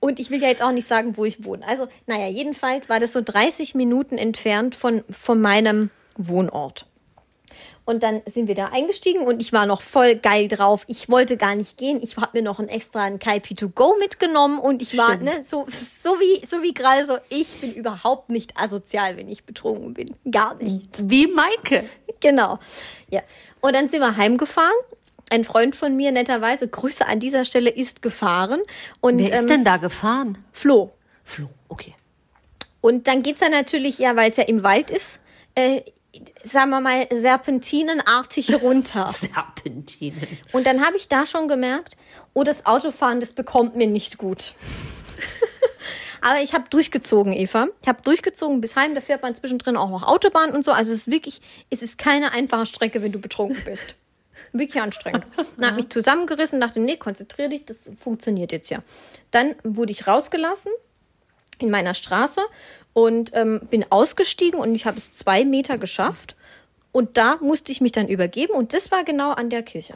[0.00, 1.66] Und ich will ja jetzt auch nicht sagen, wo ich wohne.
[1.66, 6.86] Also, naja, jedenfalls war das so 30 Minuten entfernt von, von meinem Wohnort.
[7.88, 10.84] Und dann sind wir da eingestiegen und ich war noch voll geil drauf.
[10.88, 12.00] Ich wollte gar nicht gehen.
[12.02, 15.42] Ich habe mir noch ein extra ein Kaipi to go mitgenommen und ich war ne,
[15.42, 19.94] so, so wie, so wie gerade so, ich bin überhaupt nicht asozial, wenn ich betrunken
[19.94, 20.14] bin.
[20.30, 21.08] Gar nicht.
[21.08, 21.88] Wie Maike.
[22.20, 22.58] Genau.
[23.08, 23.22] Ja.
[23.62, 24.76] Und dann sind wir heimgefahren.
[25.30, 28.60] Ein Freund von mir, netterweise, Grüße an dieser Stelle, ist gefahren.
[29.00, 30.38] Und, Wer ist ähm, denn da gefahren?
[30.52, 30.92] Flo.
[31.24, 31.94] Flo, okay.
[32.80, 35.20] Und dann geht's dann natürlich, ja, weil es ja im Wald ist,
[35.54, 35.82] äh,
[36.42, 39.06] sagen wir mal, serpentinenartig runter.
[39.12, 40.26] Serpentinen.
[40.52, 41.96] Und dann habe ich da schon gemerkt,
[42.34, 44.54] oh, das Autofahren, das bekommt mir nicht gut.
[46.20, 47.68] Aber ich habe durchgezogen, Eva.
[47.82, 48.94] Ich habe durchgezogen bis heim.
[48.94, 50.72] Da fährt man zwischendrin auch noch Autobahn und so.
[50.72, 53.94] Also es ist wirklich, es ist keine einfache Strecke, wenn du betrunken bist.
[54.52, 55.26] Wirklich anstrengend.
[55.56, 58.82] Dann habe mich zusammengerissen, dachte, nee, konzentrier dich, das funktioniert jetzt ja.
[59.30, 60.72] Dann wurde ich rausgelassen
[61.58, 62.40] in meiner Straße
[62.92, 66.36] und ähm, bin ausgestiegen und ich habe es zwei Meter geschafft.
[66.98, 69.94] Und da musste ich mich dann übergeben und das war genau an der Kirche.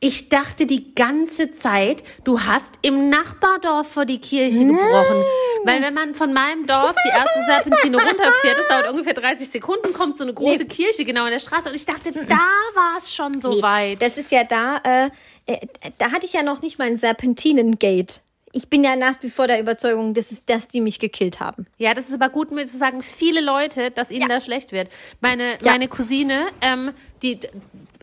[0.00, 5.24] Ich dachte die ganze Zeit, du hast im Nachbardorf vor die Kirche gebrochen.
[5.62, 9.92] Weil wenn man von meinem Dorf die erste Serpentine runterfährt, das dauert ungefähr 30 Sekunden,
[9.92, 11.68] kommt so eine große Kirche genau an der Straße.
[11.68, 14.02] Und ich dachte, da war es schon so weit.
[14.02, 15.10] Das ist ja da, äh,
[15.46, 15.58] äh,
[15.98, 18.22] da hatte ich ja noch nicht mal ein Serpentinengate.
[18.52, 21.66] Ich bin ja nach wie vor der Überzeugung, das ist das, die mich gekillt haben.
[21.78, 24.88] Ja, das ist aber gut, mir zu sagen, viele Leute, dass ihnen da schlecht wird.
[25.20, 25.72] Meine, Ja.
[25.72, 26.92] meine Cousine, ähm,
[27.22, 27.38] die,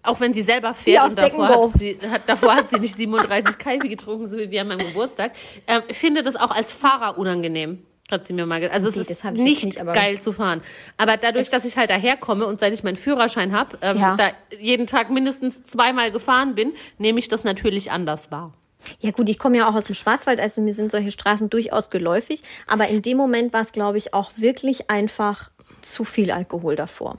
[0.04, 3.58] auch wenn sie selber fährt und davor hat, sie, hat, davor hat sie nicht 37
[3.60, 5.34] Kaffee getrunken, so wie wir an meinem Geburtstag,
[5.68, 7.84] ähm, finde das auch als Fahrer unangenehm.
[8.10, 8.74] Hat sie mir mal gesagt.
[8.74, 10.62] Also Okay, es ist nicht, nicht, geil zu fahren.
[10.96, 14.16] Aber dadurch, dass ich halt daherkomme und seit ich meinen Führerschein habe, ähm, Ja.
[14.16, 14.28] da
[14.58, 18.54] jeden Tag mindestens zweimal gefahren bin, nehme ich das natürlich anders wahr.
[19.00, 21.90] Ja gut, ich komme ja auch aus dem Schwarzwald, also mir sind solche Straßen durchaus
[21.90, 22.44] geläufig.
[22.68, 25.52] Aber in dem Moment war es, glaube ich, auch wirklich einfach
[25.82, 27.18] zu viel Alkohol davor.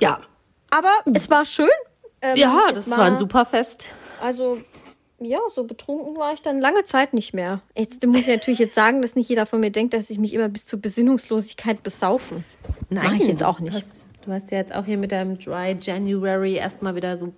[0.00, 0.20] Ja.
[0.70, 1.68] Aber es war schön.
[2.20, 3.88] Ähm, Ja, das war ein super Fest.
[4.20, 4.58] Also,
[5.18, 7.60] ja, so betrunken war ich dann lange Zeit nicht mehr.
[7.76, 10.34] Jetzt muss ich natürlich jetzt sagen, dass nicht jeder von mir denkt, dass ich mich
[10.34, 12.44] immer bis zur Besinnungslosigkeit besaufen.
[12.90, 13.74] Mach ich jetzt auch nicht.
[13.74, 17.32] Du hast, du hast ja jetzt auch hier mit deinem Dry January erstmal wieder so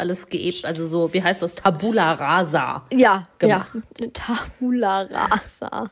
[0.00, 0.64] alles geebt.
[0.64, 1.54] Also so, wie heißt das?
[1.54, 2.84] Tabula rasa.
[2.92, 3.70] Ja, Gemacht.
[4.00, 4.06] ja.
[4.12, 5.90] Tabula rasa.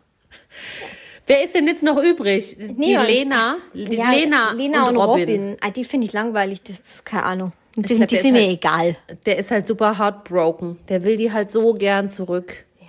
[1.27, 2.57] Wer ist denn jetzt noch übrig?
[2.59, 3.57] Die Lena.
[3.75, 5.57] Die ja, Lena, Lena und, Robin.
[5.61, 6.63] Ah, die finde ich langweilig.
[6.63, 7.53] Die, keine Ahnung.
[7.77, 8.97] Die, glaub, die der sind ist mir halt- egal.
[9.27, 10.79] Der ist halt super heartbroken.
[10.89, 12.65] Der will die halt so gern zurück.
[12.81, 12.87] Ja.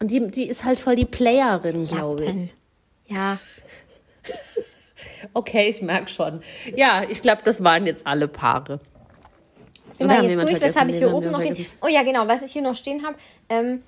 [0.00, 2.28] Und die, die ist halt voll die Playerin, glaube ich.
[2.28, 2.50] Lappen.
[3.06, 3.38] Ja.
[5.34, 6.40] Okay, ich merke schon.
[6.74, 8.80] Ja, ich glaube, das waren jetzt alle Paare.
[10.00, 10.62] Sind Oder wir haben jetzt durch?
[10.62, 11.66] Was habe ich hier oben noch vergessen.
[11.82, 13.16] Oh ja, genau, was ich hier noch stehen habe.
[13.50, 13.82] Ähm,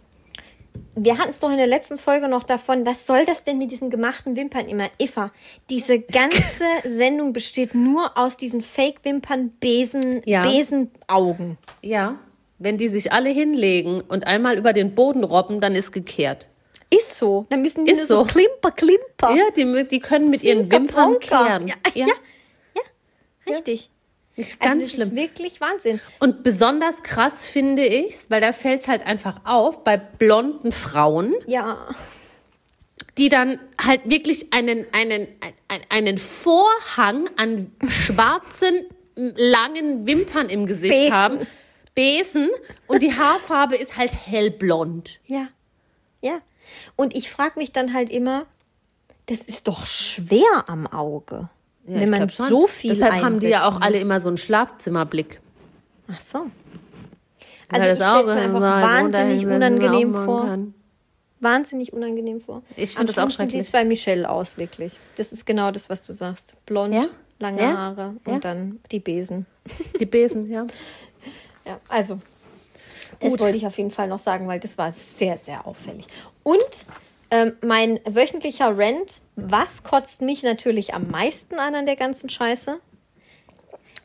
[0.95, 3.71] wir hatten es doch in der letzten Folge noch davon, was soll das denn mit
[3.71, 4.91] diesen gemachten Wimpern immer?
[4.99, 5.33] Eva,
[5.71, 10.43] diese ganze Sendung besteht nur aus diesen Fake-Wimpern, Besen, Ja.
[10.43, 11.57] Besenaugen.
[11.81, 12.19] Ja,
[12.59, 16.47] wenn die sich alle hinlegen und einmal über den Boden robben, dann ist gekehrt.
[16.91, 17.47] Ist so.
[17.49, 18.25] Dann müssen die Ist nur so so.
[18.25, 19.35] klimper, klimper.
[19.35, 21.67] Ja, die, die können mit ihren Zwinker, Wimpern kehren.
[21.67, 22.83] Ja, ja, ja.
[23.49, 23.91] Richtig.
[24.35, 25.09] Ist Also ganz das schlimm.
[25.09, 26.01] ist wirklich Wahnsinn.
[26.19, 31.87] Und besonders krass finde ich's, weil da fällt's halt einfach auf bei blonden Frauen, Ja.
[33.19, 35.29] die dann halt wirklich einen, einen,
[35.69, 41.13] ein- einen Vorhang an schwarzen, langen Wimpern im Gesicht Besen.
[41.15, 41.47] haben.
[41.95, 42.49] Besen.
[42.87, 45.21] Und die Haarfarbe ist halt hellblond.
[45.27, 45.49] Ja.
[46.23, 46.41] Ja.
[46.97, 48.47] Und ich frage mich dann halt immer,
[49.27, 51.51] das ist doch schwer am Auge.
[51.87, 54.37] Ja, wenn ich man so viel Deshalb haben die ja auch alle immer so einen
[54.37, 55.41] Schlafzimmerblick.
[56.11, 56.39] Ach so.
[57.69, 60.43] Also ich das stelle es mir einfach wahnsinnig unangenehm vor.
[60.45, 60.75] kann.
[61.41, 62.63] wahnsinnig unangenehm vor.
[62.77, 63.63] Ich Am find das auch schrecklich.
[63.63, 64.99] sieht's bei Michelle aus, wirklich.
[65.17, 66.55] Das ist genau das, was du sagst.
[66.67, 67.05] Blond, Ja?
[67.41, 67.77] lange Ja?
[67.77, 68.33] Haare Ja?
[68.35, 69.47] und dann die Besen.
[70.01, 70.67] Die Besen, ja.
[71.65, 72.19] Ja, also.
[73.21, 73.41] Das Gut.
[73.41, 76.07] wollte ich auf jeden Fall noch sagen, weil das war sehr, sehr auffällig.
[76.43, 76.87] Und
[77.33, 82.79] ähm, mein wöchentlicher Rant, was kotzt mich natürlich am meisten an an der ganzen Scheiße?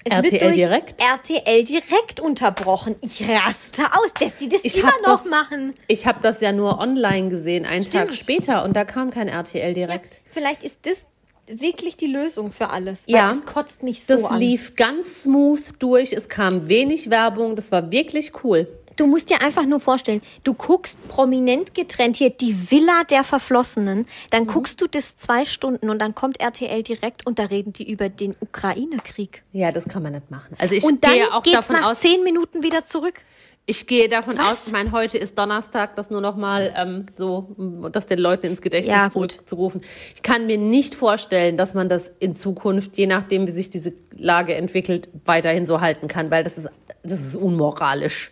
[0.05, 1.01] Es RTL direkt?
[1.01, 2.95] RTL direkt unterbrochen.
[3.01, 5.73] Ich raste aus, dass sie das Ich immer noch das- machen.
[5.87, 8.07] Ich habe das ja nur online gesehen, einen Stimmt.
[8.11, 10.21] Tag später, und da kam kein RTL direkt.
[10.31, 11.05] Vielleicht ist das
[11.47, 13.03] wirklich die Lösung für alles.
[13.07, 13.31] Ja.
[13.31, 14.39] Es kotzt mich so Das an.
[14.39, 18.67] lief ganz smooth durch, es kam wenig Werbung, das war wirklich cool.
[18.97, 24.05] Du musst dir einfach nur vorstellen, du guckst prominent getrennt hier die Villa der Verflossenen,
[24.31, 24.47] dann Mhm.
[24.47, 28.09] guckst du das zwei Stunden und dann kommt RTL direkt und da reden die über
[28.09, 29.43] den Ukraine-Krieg.
[29.53, 30.55] Ja, das kann man nicht machen.
[30.59, 33.21] Also ich Und dann gehe auch geht's davon nach aus, zehn Minuten wieder zurück.
[33.69, 34.45] ich gehe davon Was?
[34.61, 37.55] aus, ich meine, heute ist Donnerstag, das nur noch mal ähm, so,
[37.91, 39.81] das den Leuten ins Gedächtnis Ja, zurückzurufen.
[40.15, 43.93] Ich kann mir nicht vorstellen, dass man das in Zukunft, je nachdem, wie sich diese
[44.15, 46.69] Lage entwickelt, weiterhin so halten kann, weil das ist,
[47.03, 48.31] das ist unmoralisch.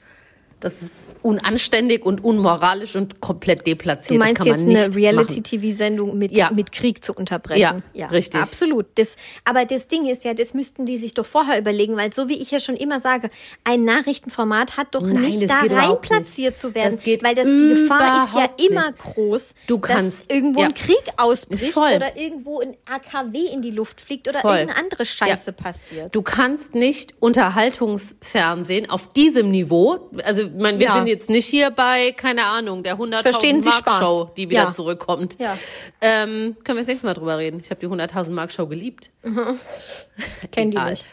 [0.66, 4.16] Das ist unanständig und unmoralisch und komplett deplatziert.
[4.20, 4.95] Du meinst das kann jetzt man nicht eine.
[4.95, 6.49] Reality-TV-Sendung mit, Ja.
[6.51, 7.84] mit Krieg zu unterbrechen?
[7.93, 8.41] Ja, richtig.
[8.41, 8.88] Absolut.
[8.95, 12.30] Das, aber das Ding ist ja, das müssten die sich doch vorher überlegen, weil so
[12.30, 13.30] wie ich ja schon immer sage,
[13.63, 16.57] ein Nachrichtenformat hat doch Nein, nicht da rein platziert nicht.
[16.59, 18.97] zu werden, Das geht weil das, die Gefahr ist ja immer nicht.
[18.97, 20.66] groß, Du kannst- dass irgendwo ja.
[20.66, 21.93] ein Krieg ausbricht Voll.
[21.95, 24.55] oder irgendwo ein AKW in die Luft fliegt oder Voll.
[24.57, 26.16] irgendeine andere Scheiße passiert.
[26.16, 30.93] Du kannst nicht Unterhaltungsfernsehen auf diesem Niveau, also meine, wir Ja.
[30.95, 33.99] sind jetzt nicht hier bei, keine Ahnung, der 100.000 Verstehen Sie Mark Spaß?
[33.99, 34.74] Show, die wieder Ja.
[34.74, 35.38] zurückkommt.
[35.39, 35.58] Ja.
[36.01, 37.60] Ähm, können wir das nächste Mal drüber reden.
[37.60, 39.12] Ich habe die 100.000 Mark Show geliebt.
[40.51, 41.06] Kennen die nicht.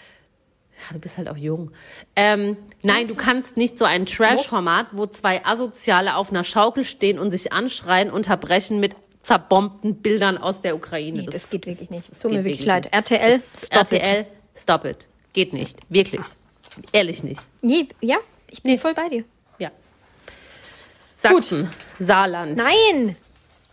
[0.89, 1.71] Ja, du bist halt auch jung.
[2.17, 7.19] Ähm, nein, du kannst nicht so ein Trash-Format, wo zwei Asoziale auf einer Schaukel stehen
[7.21, 11.21] und sich anschreien, unterbrechen mit zerbombten Bildern aus der Ukraine.
[11.21, 12.11] Nee, das geht wirklich nicht.
[12.11, 12.85] das Tut mir wirklich leid.
[12.87, 12.95] nicht.
[12.95, 14.03] RTL, Das- stop it.
[14.03, 14.27] RTL,
[14.57, 15.07] stop it.
[15.33, 15.79] Geht nicht.
[15.89, 16.27] Wirklich.
[16.93, 17.41] Ehrlich nicht.
[17.61, 18.17] Nee, ja,
[18.53, 19.25] ich bin voll bei dir.
[19.59, 19.71] Ja.
[21.19, 22.57] Sachsen, Saarland.
[22.57, 23.17] Nein!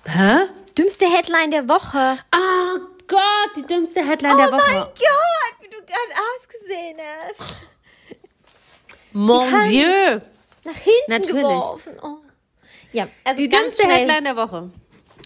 [0.06, 0.40] Hä?
[0.78, 2.18] Dümmste Headline der Woche.
[2.36, 4.94] Oh Gott, die dümmste Headline der Oh mein Woche.
[4.98, 7.56] Gott, wie du gerade ausgesehen hast.
[9.12, 9.70] Mon Hand.
[9.72, 10.20] Dieu.
[10.64, 11.42] Nach hinten Natürlich.
[11.42, 11.94] geworfen.
[12.02, 12.18] Oh.
[12.92, 13.98] Ja, also Die ganz dümmste schnell.
[13.98, 14.70] Headline der Woche.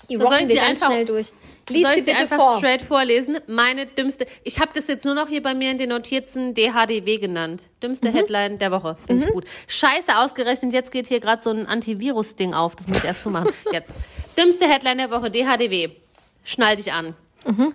[0.09, 1.33] Die Soll rocken ich wir sie ganz einfach- schnell durch.
[1.69, 2.55] Lies Soll ich sie bitte einfach vor.
[2.57, 3.37] straight vorlesen?
[3.47, 4.25] Meine dümmste.
[4.43, 7.69] Ich habe das jetzt nur noch hier bei mir in den Notizen DHDW genannt.
[7.81, 8.13] Dümmste Mhm.
[8.15, 8.97] Headline der Woche.
[9.07, 9.45] Finde ich gut.
[9.67, 10.73] Scheiße ausgerechnet.
[10.73, 12.75] Jetzt geht hier gerade so ein Antivirus-Ding auf.
[12.75, 13.51] Das muss ich erst zumachen.
[13.71, 13.93] Jetzt.
[14.37, 15.31] Dümmste Headline der Woche.
[15.31, 15.91] DHDW.
[16.43, 17.15] Schnall dich an.
[17.45, 17.73] Mhm.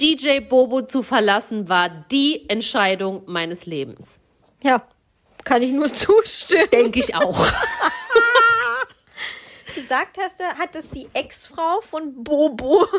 [0.00, 4.20] DJ Bobo zu verlassen war die Entscheidung meines Lebens.
[4.62, 4.82] Ja,
[5.44, 6.68] kann ich nur zustimmen.
[6.72, 7.36] Denke ich auch.
[9.76, 12.86] Gesagt hast hat das die Ex-Frau von Bobo.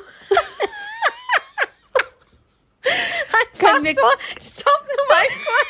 [3.57, 4.01] Können wir, so,
[4.39, 5.67] stopp nur mal kurz.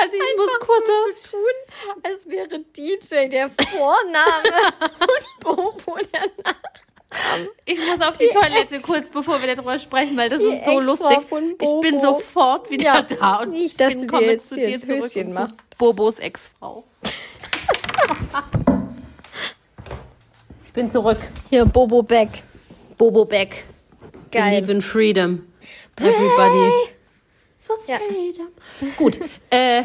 [0.00, 0.86] also ich muss kurz.
[0.86, 1.54] so tun,
[2.02, 7.50] als wäre DJ der Vorname und Bobo der Name.
[7.66, 10.80] Ich muss auf die, Toilette kurz, bevor wir darüber sprechen, weil das Die ist so
[10.80, 11.18] lustig.
[11.60, 14.86] Ich bin sofort wieder Ja, da und nicht, ich bin, komme jetzt zu dir ins
[14.86, 15.56] zurück Höschen und zu machst.
[15.76, 16.84] Bobos Ex-Frau.
[20.74, 21.18] ich bin zurück.
[21.50, 22.42] Hier, Bobo Beck.
[22.98, 23.64] Bobo Beck.
[24.32, 24.50] Geil.
[24.56, 25.46] Believe in freedom.
[26.00, 26.70] Everybody.
[27.60, 27.98] For Ja.
[27.98, 28.48] freedom.
[28.96, 29.20] Gut.
[29.50, 29.84] Äh,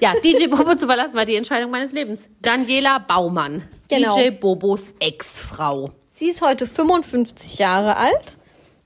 [0.00, 2.30] ja, DJ Bobo zu verlassen war die Entscheidung meines Lebens.
[2.40, 3.68] Daniela Baumann.
[3.90, 4.16] Genau.
[4.16, 5.90] DJ Bobos Ex-Frau.
[6.14, 8.38] Sie ist heute 55 Jahre alt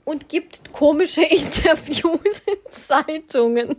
[0.05, 3.76] und gibt komische Interviews in Zeitungen,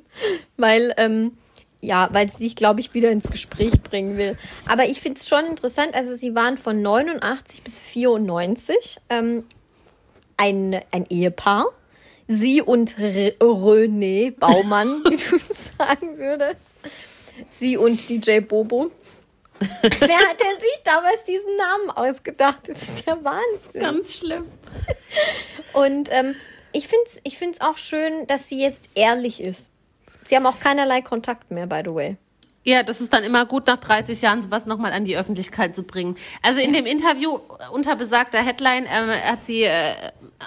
[0.56, 1.38] weil, ähm,
[1.82, 4.38] ja, weil sie sich, glaube ich, wieder ins Gespräch bringen will.
[4.68, 9.46] Aber ich finde es schon interessant, also sie waren von 89 bis 94 ähm,
[10.38, 11.68] ein, ein Ehepaar.
[12.28, 16.60] Sie und René Baumann, wie du sagen würdest.
[17.50, 18.92] Sie und DJ Bobo.
[19.60, 22.68] Wer hat denn sich damals diesen Namen ausgedacht?
[22.68, 23.82] Das ist ja Wahnsinn.
[23.82, 24.46] Ganz schlimm.
[25.74, 26.36] Und ähm,
[26.74, 29.72] ich finde es ich find's auch schön, dass sie jetzt ehrlich ist.
[30.28, 32.18] Sie haben auch keinerlei Kontakt mehr, by the way.
[32.68, 35.84] Ja, das ist dann immer gut, nach 30 Jahren sowas nochmal an die Öffentlichkeit zu
[35.84, 36.18] bringen.
[36.42, 37.40] Also in dem Interview
[37.72, 39.94] unter besagter Headline ähm, hat sie äh,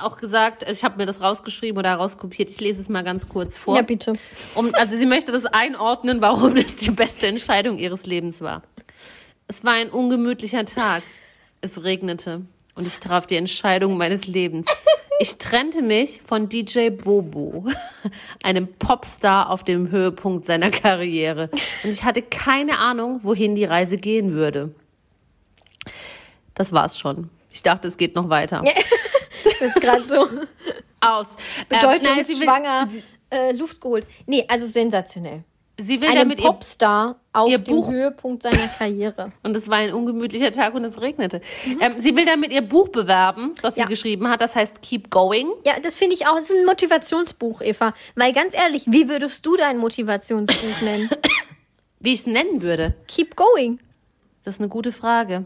[0.02, 3.30] auch gesagt, also ich habe mir das rausgeschrieben oder rauskopiert, ich lese es mal ganz
[3.30, 3.74] kurz vor.
[3.74, 4.12] Ja, bitte.
[4.54, 8.64] Um, also sie möchte das einordnen, warum das die beste Entscheidung ihres Lebens war.
[9.46, 11.02] Es war ein ungemütlicher Tag.
[11.62, 12.42] Es regnete
[12.74, 14.66] und ich traf die Entscheidung meines Lebens.
[15.22, 17.66] Ich trennte mich von DJ Bobo,
[18.42, 21.50] einem Popstar auf dem Höhepunkt seiner Karriere.
[21.84, 24.74] Und ich hatte keine Ahnung, wohin die Reise gehen würde.
[26.54, 27.28] Das war's schon.
[27.50, 28.64] Ich dachte, es geht noch weiter.
[29.58, 30.28] Das ist gerade so
[31.00, 31.36] Aus.
[31.70, 32.88] Ähm, nein, sie will, bedeutungsschwanger
[33.30, 34.06] äh, Luft geholt.
[34.26, 35.44] Nee, also sensationell.
[35.80, 39.32] Sie will Einem damit ihr Popstar auf ihr dem Buch- Höhepunkt seiner Karriere.
[39.42, 41.40] Und es war ein ungemütlicher Tag und es regnete.
[41.80, 43.86] Ähm, sie will damit ihr Buch bewerben, das sie Ja.
[43.86, 44.40] geschrieben hat.
[44.40, 45.48] Das heißt Keep Going.
[45.64, 46.34] Ja, das finde ich auch.
[46.36, 47.94] Das ist ein Motivationsbuch, Eva.
[48.16, 51.08] Weil ganz ehrlich, wie würdest du dein Motivationsbuch nennen?
[52.00, 53.78] Wie ich es nennen würde, Keep going.
[54.44, 55.44] das ist eine gute Frage.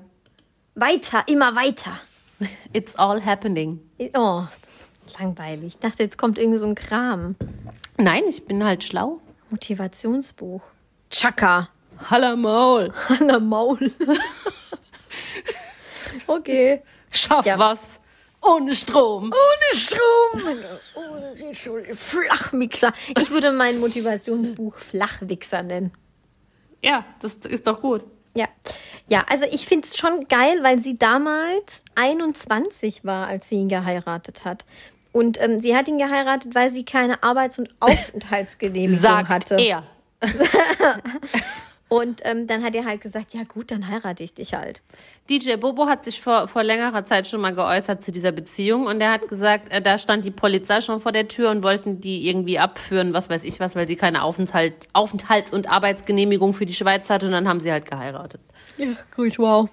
[0.75, 1.93] Weiter, immer weiter.
[2.73, 3.81] It's all happening.
[4.17, 4.43] Oh,
[5.19, 5.75] langweilig.
[5.75, 7.37] Ich dachte, jetzt kommt irgendwie so ein Kram.
[7.97, 9.21] Nein, ich bin halt schlau.
[9.59, 10.63] Motivationsbuch.
[11.11, 11.69] Chaka.
[12.11, 12.93] Hallo Maul.
[13.09, 13.79] Hanna Maul.
[16.27, 16.83] okay.
[17.13, 17.57] Schaff Ja.
[17.59, 18.01] was.
[18.43, 19.33] Ohne Strom.
[19.33, 20.43] Ohne Strom.
[20.97, 21.95] Ohne Richtschule.
[21.95, 22.93] Flachmixer.
[23.19, 25.93] Ich würde mein Motivationsbuch Flachwichser nennen.
[26.83, 28.05] Ja, das ist doch gut.
[28.37, 28.49] Ja,
[29.09, 33.69] ja, also ich finde es schon geil, weil sie damals 21 war, als sie ihn
[33.69, 34.67] geheiratet hat.
[35.15, 39.57] Und ähm, sie hat ihn geheiratet, weil sie keine Arbeits- und Aufenthaltsgenehmigung Sagt hatte.
[39.57, 39.85] er.
[41.89, 44.83] Und ähm, dann hat er halt gesagt, ja gut, dann heirate ich dich halt.
[45.31, 49.01] DJ Bobo hat sich vor, vor längerer Zeit schon mal geäußert zu dieser Beziehung und
[49.01, 52.27] er hat gesagt, äh, da stand die Polizei schon vor der Tür und wollten die
[52.27, 56.75] irgendwie abführen, was weiß ich was, weil sie keine Aufenthalt, Aufenthalts- und Arbeitsgenehmigung für die
[56.75, 58.41] Schweiz hatte und dann haben sie halt geheiratet.
[58.79, 59.69] Ja, gut, wow.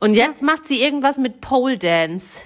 [0.00, 2.40] Und jetzt macht sie irgendwas mit Pole Dance.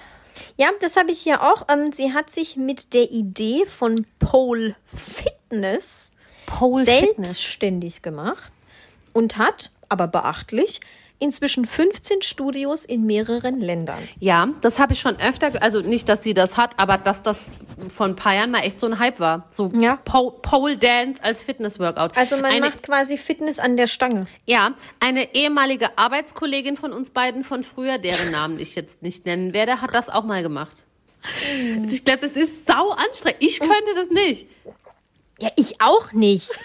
[0.57, 1.67] Ja, das habe ich hier auch.
[1.69, 6.13] Ähm, sie hat sich mit der Idee von Pole Fitness
[6.47, 7.27] Pole Fitness.
[7.39, 8.53] selbstständig gemacht
[9.13, 10.81] und hat, aber beachtlich,
[11.25, 13.99] inzwischen 15 Studios in mehreren Ländern.
[14.21, 17.47] Ja, das habe ich schon öfter, also nicht, dass sie das hat, aber dass das
[17.89, 19.47] vor ein paar Jahren mal echt so ein Hype war.
[19.51, 19.97] So Ja.
[20.05, 22.17] Po Pole Dance als Fitness-Workout.
[22.17, 24.27] Also man Eine- macht quasi Fitness an der Stange.
[24.47, 29.55] Ja, eine ehemalige Arbeitskollegin von uns beiden von früher, deren Namen ich jetzt nicht nennen
[29.55, 30.85] werde, hat das auch mal gemacht.
[31.89, 33.43] Ich glaube, das ist sau anstrengend.
[33.43, 34.47] Ich könnte das nicht.
[35.41, 36.51] Ja, ich auch nicht.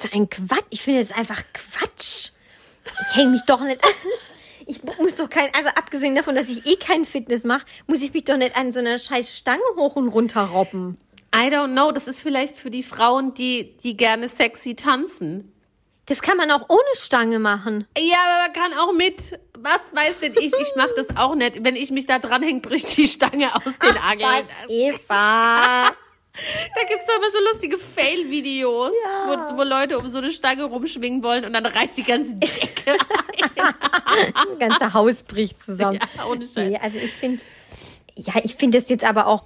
[0.00, 0.62] So ein Quatsch.
[0.70, 2.30] Ich finde es einfach Quatsch.
[3.00, 3.90] Ich hänge mich doch nicht an.
[4.66, 8.12] Ich muss doch kein, also abgesehen davon, dass ich eh kein Fitness mache, muss ich
[8.12, 10.98] mich doch nicht an so einer scheiß Stange hoch und runter robben.
[11.34, 15.52] I don't know, das ist vielleicht für die Frauen, die, die gerne sexy tanzen.
[16.04, 17.86] Das kann man auch ohne Stange machen.
[17.98, 19.38] Ja, aber man kann auch mit.
[19.58, 20.52] Was weiß denn ich?
[20.58, 21.62] Ich mache das auch nicht.
[21.64, 24.46] Wenn ich mich da dranhänge, bricht die Stange aus den Angeln.
[24.68, 25.92] Eva.
[26.74, 28.92] Da gibt's doch immer so lustige Fail-Videos,
[29.26, 32.96] wo, wo Leute um so eine Stange rumschwingen wollen und dann reißt die ganze Decke
[34.34, 35.98] Das ganze Haus bricht zusammen.
[36.16, 36.68] Ja, ohne Scheiß.
[36.68, 37.42] Nee, also ich finde,
[38.14, 39.44] ja, ich finde es jetzt aber auch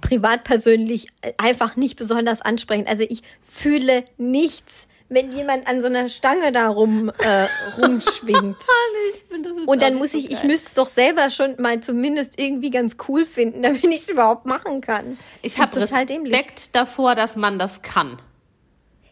[0.00, 1.06] privat persönlich
[1.38, 2.88] einfach nicht besonders ansprechend.
[2.88, 8.56] Also ich fühle nichts, wenn jemand an so einer Stange da rum, äh, rumschwingt.
[9.14, 10.46] Ich Und dann muss ich, so ich geil.
[10.46, 14.46] müsste es doch selber schon mal zumindest irgendwie ganz cool finden, damit ich es überhaupt
[14.46, 15.18] machen kann.
[15.42, 16.32] Ich habe total dämlich.
[16.34, 18.16] Respekt davor, dass man das kann.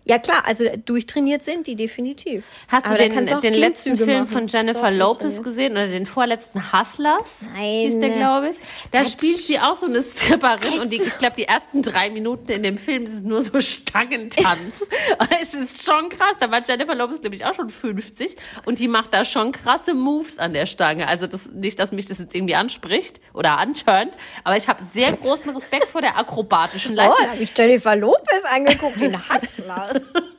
[0.07, 2.45] Ja klar, also durchtrainiert sind die definitiv.
[2.69, 4.27] Hast Aber du den, den letzten Film machen.
[4.27, 7.41] von Ist Jennifer Lopez gesehen oder den vorletzten Hustlers?
[7.55, 7.63] Nein.
[7.87, 8.57] Hieß der, glaube ich.
[8.91, 9.13] Da Quatsch.
[9.13, 12.63] spielt sie auch so eine Stripperin und die, ich glaube, die ersten drei Minuten in
[12.63, 14.85] dem Film ist es nur so Stangentanz.
[15.43, 16.37] es ist schon krass.
[16.39, 18.37] Da war Jennifer Lopez, glaube ich, auch schon 50
[18.67, 21.09] und die macht da schon krasse Moves an der Stange.
[21.09, 25.13] Also das, nicht, dass mich das jetzt irgendwie anspricht oder anturnt, aber ich habe sehr
[25.13, 27.25] großen Respekt vor der akrobatischen Oh, Leistung.
[27.25, 29.94] da habe ich Jennifer Lopez angeguckt, den Hustlers.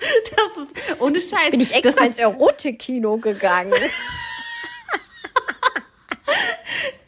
[0.00, 1.50] Das ist ohne Scheiß.
[1.50, 3.74] Bin ich extra ins Erotik-Kino gegangen.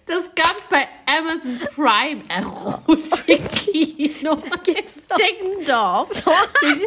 [0.07, 4.35] Das gab's bei Amazon Prime Erotik-Kino.
[4.67, 6.13] Deggendorf.
[6.13, 6.33] So.
[6.61, 6.87] Bin ich,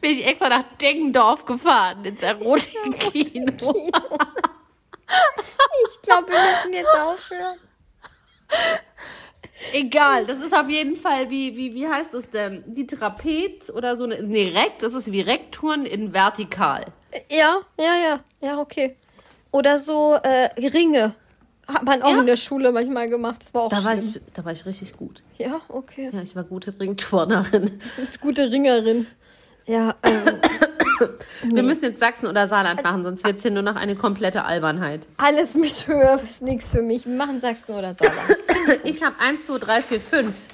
[0.00, 3.90] bin ich extra nach Deggendorf gefahren, ins Erotik-Kino.
[5.92, 7.58] Ich glaube, wir müssen jetzt aufhören.
[9.72, 12.64] Egal, das ist auf jeden Fall wie, wie, wie heißt das denn?
[12.66, 16.86] Die Trapez oder so eine, nee, Rekt, das ist wie Rekttouren in vertikal.
[17.30, 18.20] Ja, ja, ja.
[18.40, 18.96] Ja, okay.
[19.50, 21.14] Oder so äh, Ringe.
[21.68, 22.20] Hat man auch Ja.
[22.20, 23.36] in der Schule manchmal gemacht.
[23.40, 25.22] Das war auch Da war, ich, da war ich richtig gut.
[25.38, 26.10] Ja, okay.
[26.12, 27.66] Ja, ich war gute Ringturnerin.
[27.66, 27.70] Du
[28.02, 29.06] bist gute Ringerin.
[29.66, 29.94] Ja,
[31.00, 34.44] ähm, Wir müssen jetzt Sachsen oder Saarland machen, sonst wird's hier nur noch eine komplette
[34.44, 35.06] Albernheit.
[35.16, 37.06] alles mit Höhe ist nichts für mich.
[37.06, 38.36] Wir machen Sachsen oder Saarland.
[38.84, 40.46] Ich habe eins, zwei, drei, vier, fünf.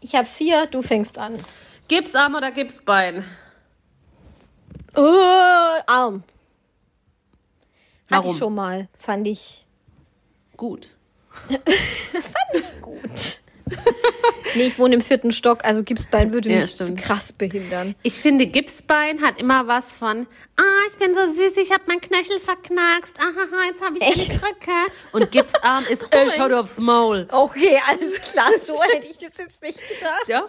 [0.00, 1.34] Ich habe vier, du fängst an.
[1.88, 3.24] Gipsarm oder Gipsbein?
[4.94, 5.00] Oh,
[5.86, 6.22] Arm.
[8.10, 8.30] Hatte Warum?
[8.30, 8.88] ich schon mal.
[8.98, 9.62] Fand ich
[10.56, 10.96] Gut.
[12.82, 13.40] gut.
[14.54, 17.00] Nee, ich wohne im vierten Stock, also Gipsbein würde Ja, mich stimmt.
[17.00, 17.94] krass behindern.
[18.02, 20.26] Ich finde, Gipsbein hat immer was von,
[20.58, 24.30] ah, ich bin so süß, ich habe meinen Knöchel verknackst, ahaha, jetzt habe ich Echt?
[24.30, 24.72] eine Krücke.
[25.12, 27.26] Und Gipsarm ist, äh, schau dir aufs Maul.
[27.30, 30.28] Okay, alles klar, so hätte ich das jetzt nicht gedacht.
[30.28, 30.46] Ja,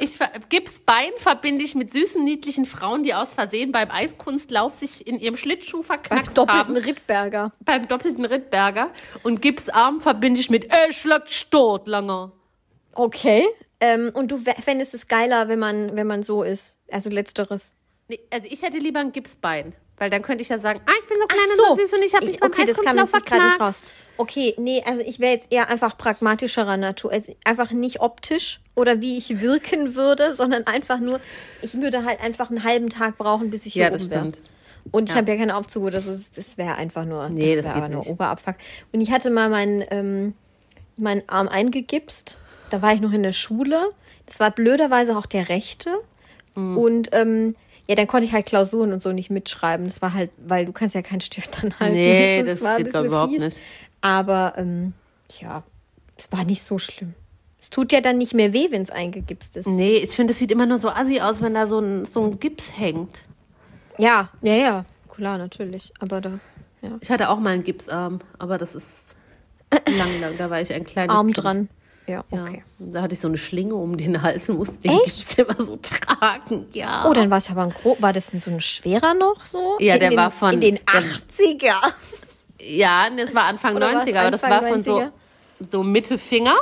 [0.00, 0.18] ich,
[0.48, 5.36] Gipsbein verbinde ich mit süßen, niedlichen Frauen, die aus Versehen beim Eiskunstlauf sich in ihrem
[5.36, 6.76] Schlittschuh Beim verknackst doppelten haben.
[6.76, 7.52] Rittberger.
[7.60, 8.90] Beim doppelten Rittberger.
[9.22, 12.32] Und Gipsarm verbinde ich mit, äh, schlag Stort, langer.
[12.94, 13.44] Okay.
[13.80, 16.78] Ähm, und du fändest es geiler, wenn man, wenn man so ist.
[16.90, 17.74] Also letzteres.
[18.08, 19.74] Nee, also ich hätte lieber ein Gipsbein.
[19.96, 21.92] Weil dann könnte ich ja sagen, ah, ich bin so klein Ach und so süß
[21.94, 23.82] und ich habe mich beim okay, das kam jetzt gerade nicht raus.
[24.16, 27.12] Okay, nee, also ich wäre jetzt eher einfach pragmatischerer Natur.
[27.12, 31.20] Also einfach nicht optisch oder wie ich wirken würde, sondern einfach nur,
[31.62, 34.20] ich würde halt einfach einen halben Tag brauchen, bis ich hier Ja, oben das wäre.
[34.20, 34.42] stimmt.
[34.90, 35.20] Und ich Ja.
[35.20, 37.74] habe ja keinen Aufzug oder so, das, das wäre einfach nur, Nee, das das wäre
[37.76, 38.10] aber geht nur nicht.
[38.10, 38.56] Oberabfuck.
[38.92, 40.34] Und ich hatte mal meinen, ähm,
[40.96, 42.36] meinen Arm eingegipst,
[42.70, 43.90] da war ich noch in der Schule.
[44.26, 45.90] Das war blöderweise auch der rechte.
[46.54, 46.76] Mhm.
[46.78, 47.56] Und ähm,
[47.86, 49.86] ja, dann konnte ich halt Klausuren und so nicht mitschreiben.
[49.86, 51.94] Das war halt, weil du kannst ja keinen Stift dann halten.
[51.94, 53.42] Nee, das ein geht, ich, überhaupt fies.
[53.42, 53.60] nicht.
[54.00, 54.92] Aber ähm,
[55.40, 55.62] ja,
[56.16, 57.14] es war nicht so schlimm.
[57.60, 59.66] Es tut ja dann nicht mehr weh, wenn es eingegipst ist.
[59.66, 62.22] Nee, ich finde, es sieht immer nur so assi aus, wenn da so ein, so
[62.22, 63.22] ein Gips hängt.
[63.96, 64.84] Ja, ja, ja.
[65.08, 65.92] Klar, natürlich.
[65.98, 66.38] Aber da,
[66.82, 66.90] ja.
[67.00, 69.16] Ich hatte auch mal einen Gipsarm, aber das ist
[69.70, 70.34] lang, lang.
[70.36, 71.42] Da war ich ein kleines Arm kind.
[71.42, 71.68] dran.
[72.06, 72.42] Ja, Ja.
[72.42, 72.62] okay.
[72.78, 75.38] Da hatte ich so eine Schlinge um den Hals und musste den Echt?
[75.38, 76.66] Immer so tragen.
[76.72, 77.06] Ja.
[77.08, 79.76] Oh, dann war es aber ein gro War das denn so ein schwerer noch so?
[79.80, 81.74] Ja, in der den, war von- In den der- 80er.
[82.60, 85.12] Ja, das war Anfang Oder war's 90er, aber das Anfang war von so, 90er?
[85.70, 86.56] so Mitte Finger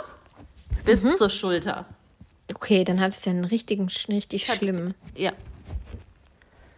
[0.84, 1.16] bis Mhm.
[1.18, 1.86] zur Schulter.
[2.55, 4.95] Okay, dann hat es ja einen richtigen, richtig schlimm.
[5.16, 5.32] Ja.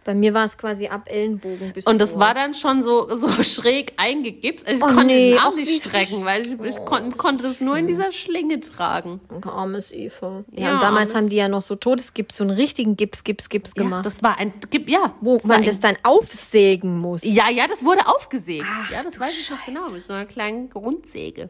[0.05, 2.19] Bei mir war es quasi ab Ellenbogen bis Und das vor.
[2.21, 4.65] war dann schon so, so schräg eingegipst.
[4.67, 7.59] Also ich Oh konnte nee, den Arm nicht strecken, weil ich, ich kon konnte es
[7.59, 9.19] nur in dieser Schlinge tragen.
[9.41, 10.43] Armes Eva.
[10.51, 13.23] Ja, Ja, und damals armes- haben die ja noch so Todesgips, so einen richtigen Gips,
[13.23, 14.05] Gips, Gips Ja, gemacht.
[14.05, 17.21] das war ein, Gip- ja, wo man das dann aufsägen muss.
[17.23, 18.63] Ja, ja, das wurde aufgesägt.
[18.69, 21.49] Ach, ja, das weiß ich noch genau, mit so einer kleinen Grundsäge.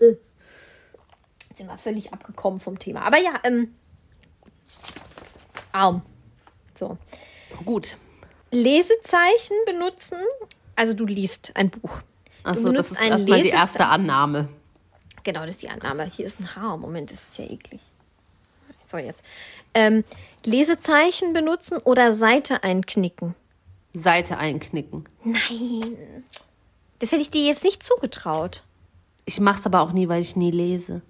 [0.00, 3.02] Jetzt sind wir völlig abgekommen vom Thema.
[3.02, 3.74] Aber ja, ähm,
[5.72, 6.00] Arm.
[6.74, 6.96] So.
[7.64, 7.96] Gut.
[8.50, 10.18] Lesezeichen benutzen.
[10.76, 12.00] Also du liest ein Buch.
[12.44, 14.48] Achso, das ist erstmal die erste Annahme.
[15.24, 16.06] Genau, das ist die Annahme.
[16.06, 16.76] Hier ist ein Haar.
[16.76, 17.80] Moment, das ist ja eklig.
[18.86, 19.22] So, jetzt.
[19.74, 20.04] Ähm,
[20.44, 23.34] Lesezeichen benutzen oder Seite einknicken?
[23.92, 25.06] Seite einknicken.
[25.24, 26.24] Nein.
[26.98, 28.64] Das hätte ich dir jetzt nicht zugetraut.
[29.24, 31.02] Ich mach's aber auch nie, weil ich nie lese.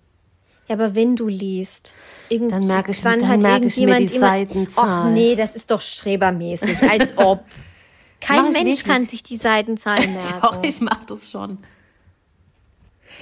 [0.69, 1.95] Ja, aber wenn du liest,
[2.29, 5.07] irgend- Dann merke ich- dann hat merke ich mir die immer- Seitenzahl.
[5.09, 7.45] Och nee, das ist doch strebermäßig, als ob.
[8.21, 10.41] Kein Mensch kann sich die Seitenzahl merken.
[10.43, 11.59] Doch, ich mach das schon.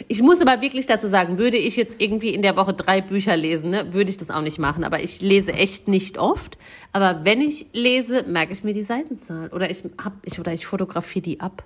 [0.08, 3.34] Ich muss aber wirklich dazu sagen, würde ich jetzt irgendwie in der Woche drei Bücher
[3.36, 4.84] lesen, ne, würde ich das auch nicht machen.
[4.84, 6.58] Aber ich lese echt nicht oft.
[6.92, 9.48] Aber wenn ich lese, merke ich mir die Seitenzahl.
[9.54, 11.62] Oder ich hab, ich, oder ich fotografiere die ab.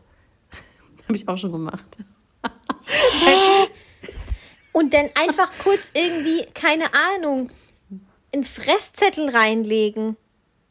[1.09, 1.87] Habe ich auch schon gemacht.
[4.73, 7.51] Und dann einfach kurz irgendwie, keine Ahnung,
[8.33, 10.17] einen Fresszettel reinlegen.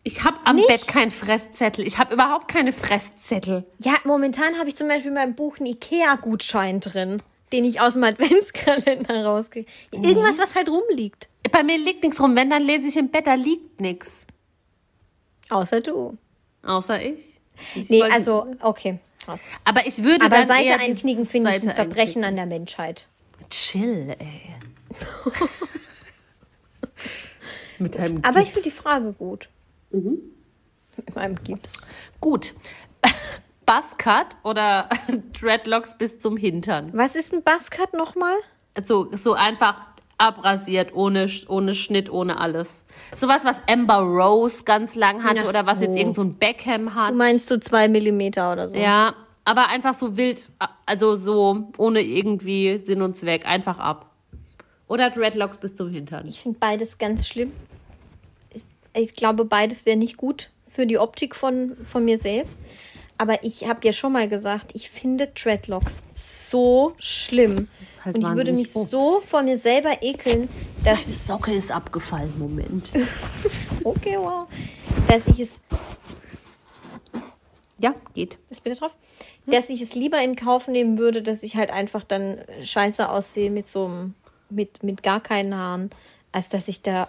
[0.03, 0.67] Ich habe am Nicht?
[0.67, 1.85] Bett keinen Fresszettel.
[1.85, 3.65] Ich habe überhaupt keine Fresszettel.
[3.79, 7.21] Ja, momentan habe ich zum Beispiel in meinem Buch einen Ikea-Gutschein drin,
[7.51, 9.69] den ich aus dem Adventskalender rauskriege.
[9.91, 11.27] Irgendwas, was halt rumliegt.
[11.51, 12.35] Bei mir liegt nichts rum.
[12.35, 14.25] Wenn, dann lese ich im Bett, da liegt nichts.
[15.49, 16.17] Außer du.
[16.63, 17.39] Außer ich.
[17.75, 18.99] ich Nee, also, okay.
[19.25, 19.47] Krass.
[19.65, 22.23] Aber ich würde Aber dann Seite einknicken finde ich ein Verbrechen einknicken.
[22.23, 23.07] an der Menschheit.
[23.49, 24.55] Chill, ey.
[27.79, 28.53] Mit einem Aber ich Gips.
[28.53, 29.49] finde die Frage gut.
[29.91, 31.89] Mit meinem Gips.
[32.19, 32.53] Gut.
[33.65, 34.89] Buzzcut oder
[35.39, 36.91] Dreadlocks bis zum Hintern.
[36.93, 38.35] Was ist ein Buzzcut nochmal?
[38.85, 39.79] So, so einfach
[40.17, 42.83] abrasiert, ohne, ohne Schnitt, ohne alles.
[43.15, 45.85] Sowas, was Amber Rose ganz lang hatte Ach oder was so.
[45.85, 47.11] jetzt irgend so ein Beckham hat.
[47.11, 48.77] Du meinst so zwei Millimeter oder so?
[48.77, 49.15] Ja,
[49.49, 50.51] aber einfach so wild,
[50.85, 54.11] also so ohne irgendwie Sinn und Zweck, einfach ab.
[54.87, 56.27] Oder Dreadlocks bis zum Hintern.
[56.27, 57.51] Ich finde beides ganz schlimm.
[58.53, 62.59] Ich, ich glaube, beides wäre nicht gut für die Optik von, von mir selbst.
[63.17, 67.67] Aber ich habe ja schon mal gesagt, ich finde Dreadlocks so schlimm.
[68.05, 68.87] halt Und ich würde mich doof.
[68.87, 70.47] so vor mir selber ekeln,
[70.83, 72.89] dass Die ich Socke ist abgefallen, Moment.
[73.83, 74.47] okay, wow,
[75.07, 75.59] dass ich es
[77.77, 78.37] Ja, geht.
[78.49, 78.91] ist bitte drauf,
[79.51, 83.49] dass ich es lieber in Kauf nehmen würde, dass ich halt einfach dann scheiße aussehe
[83.51, 84.13] mit so einem
[84.49, 85.89] mit mit gar keinen Haaren,
[86.31, 87.07] als dass ich da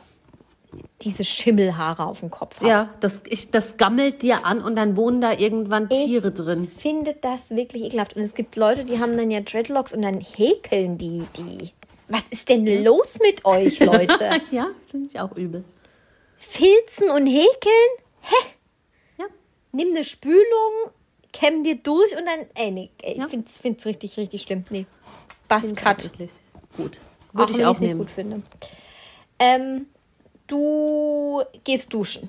[1.03, 2.69] diese Schimmelhaare auf dem Kopf habe.
[2.69, 6.69] Ja, das, ich, das gammelt dir an und dann wohnen da irgendwann Tiere Ich drin.
[6.79, 8.15] finde das wirklich ekelhaft.
[8.15, 11.73] Und es gibt Leute, die haben dann ja Dreadlocks und dann häkeln die die.
[12.09, 14.43] Was ist denn los mit euch, Leute?
[14.53, 15.65] ja, finde ich auch übel.
[16.39, 17.91] Filzen und häkeln?
[19.19, 19.27] Ja.
[19.73, 20.45] Nimm eine Spülung,
[21.33, 22.47] kämm dir durch und dann.
[22.55, 23.25] Ey, nee, ey, Ja.
[23.25, 24.65] ich find's, find's richtig, richtig schlimm.
[24.71, 24.87] Nee.
[25.51, 25.57] Ich
[25.87, 26.31] auch eklig.
[26.77, 27.01] Gut.
[27.33, 28.01] Würde ich wenn auch nicht nehmen.
[28.01, 28.43] gut finde.
[29.39, 29.87] Ähm,
[30.47, 32.29] du gehst duschen.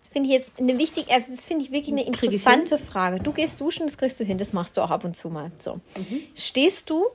[0.00, 3.20] Das finde ich jetzt eine wichtige, also das finde ich wirklich eine ich interessante Frage.
[3.20, 5.50] Du gehst duschen, das kriegst du hin, das machst du auch ab und zu mal.
[5.60, 5.74] So.
[5.96, 6.22] Mhm.
[6.34, 7.06] Stehst du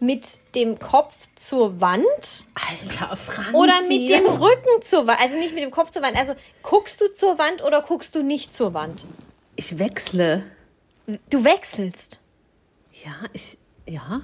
[0.00, 3.54] mit dem Kopf zur Wand Alter, Franzi.
[3.54, 5.20] oder mit dem Rücken zur Wand?
[5.22, 6.16] Also nicht mit dem Kopf zur Wand.
[6.16, 9.06] Also guckst du zur Wand oder guckst du nicht zur Wand?
[9.64, 10.42] Ich wechsle.
[11.30, 12.18] Du wechselst.
[13.04, 13.56] Ja, ich.
[13.86, 14.22] Ja.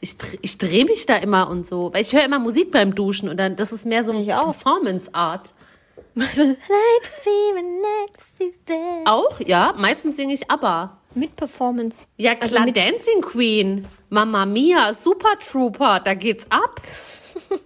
[0.00, 1.92] Ich, dr- ich drehe mich da immer und so.
[1.94, 4.26] Weil ich höre immer Musik beim Duschen und dann, das ist mehr so eine Ich.
[4.26, 5.54] Performance-Art.
[6.18, 6.56] Also.
[9.04, 9.74] Auch, ja.
[9.78, 10.98] Meistens singe ich aber.
[11.14, 12.04] Mit Performance.
[12.16, 13.86] Ja, Also klar, mit- Dancing Queen.
[14.08, 16.80] Mama Mia, Super Trooper, da geht's ab.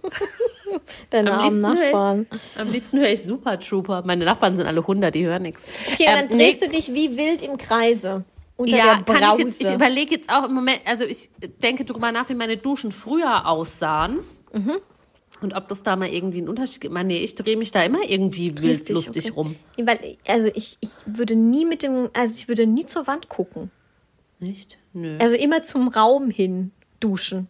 [1.09, 2.17] Deine Am armen liebsten, Nachbarn.
[2.17, 4.03] Höre ich, am liebsten höre ich Super Trooper.
[4.05, 5.63] Meine Nachbarn sind alle 100, die hören nichts.
[5.91, 8.23] Okay, und dann drehst du dich wie wild im Kreise.
[8.57, 11.29] Unter ja, kann ich jetzt, ich überlege jetzt auch im Moment, also ich
[11.61, 14.19] denke drüber nach, wie meine Duschen früher aussahen.
[14.51, 14.77] Mhm.
[15.39, 16.93] Und ob das da mal irgendwie einen Unterschied gibt.
[16.95, 19.33] Nee, ich drehe mich da immer irgendwie wild Lustig, lustig okay.
[19.35, 19.55] rum.
[19.77, 23.29] Nee, Weil, also ich, ich würde nie mit dem, also ich würde nie zur Wand
[23.29, 23.69] gucken.
[24.39, 24.79] Nicht?
[24.93, 25.17] Nö.
[25.19, 27.47] Also immer zum Raum hin duschen.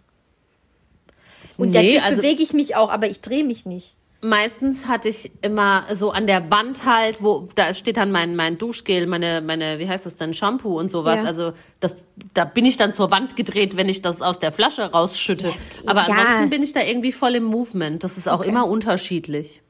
[1.58, 3.96] Und Nee, natürlich also- bewege ich mich auch, aber ich drehe mich nicht.
[4.20, 8.58] Meistens hatte ich immer so an der Wand halt, wo da steht dann mein, mein
[8.58, 11.20] Duschgel, meine, meine, wie heißt das denn, Shampoo und sowas.
[11.20, 11.26] Ja.
[11.26, 12.04] Also das,
[12.34, 15.54] da bin ich dann zur Wand gedreht, wenn ich das aus der Flasche rausschütte.
[15.86, 16.16] Aber ja.
[16.16, 18.04] ansonsten bin ich da irgendwie voll im Movement.
[18.04, 18.50] Das ist auch Okay.
[18.50, 19.62] immer unterschiedlich.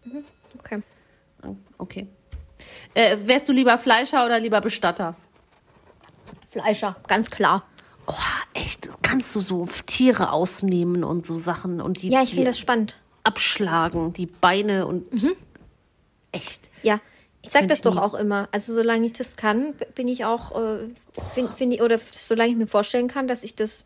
[0.59, 0.81] Okay.
[1.77, 2.07] Okay.
[2.93, 5.15] Äh, wärst du lieber Fleischer oder lieber Bestatter?
[6.49, 7.63] Fleischer, ganz klar.
[8.07, 8.13] Oh,
[8.53, 8.89] echt?
[9.01, 12.97] Kannst du so Tiere ausnehmen und so Sachen und die, Ja, ich finde das spannend.
[13.23, 15.05] abschlagen, die Beine und
[16.31, 16.69] echt.
[16.83, 16.99] Ja.
[17.43, 18.49] Ich sag das doch auch immer.
[18.51, 20.79] Also solange ich das kann, bin ich auch, äh,
[21.33, 23.85] finde find ich, oder solange ich mir vorstellen kann, dass ich das,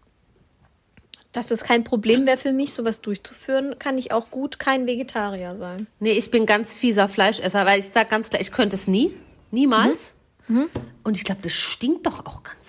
[1.32, 5.56] dass das kein Problem wäre für mich, sowas durchzuführen, kann ich auch gut kein Vegetarier
[5.56, 5.86] sein.
[6.00, 9.14] Nee, ich bin ganz fieser Fleischesser, weil ich sag ganz klar, ich könnte es nie.
[9.52, 10.14] Niemals.
[10.48, 10.68] Mhm.
[11.04, 12.61] Und ich glaube, das stinkt doch auch ganz.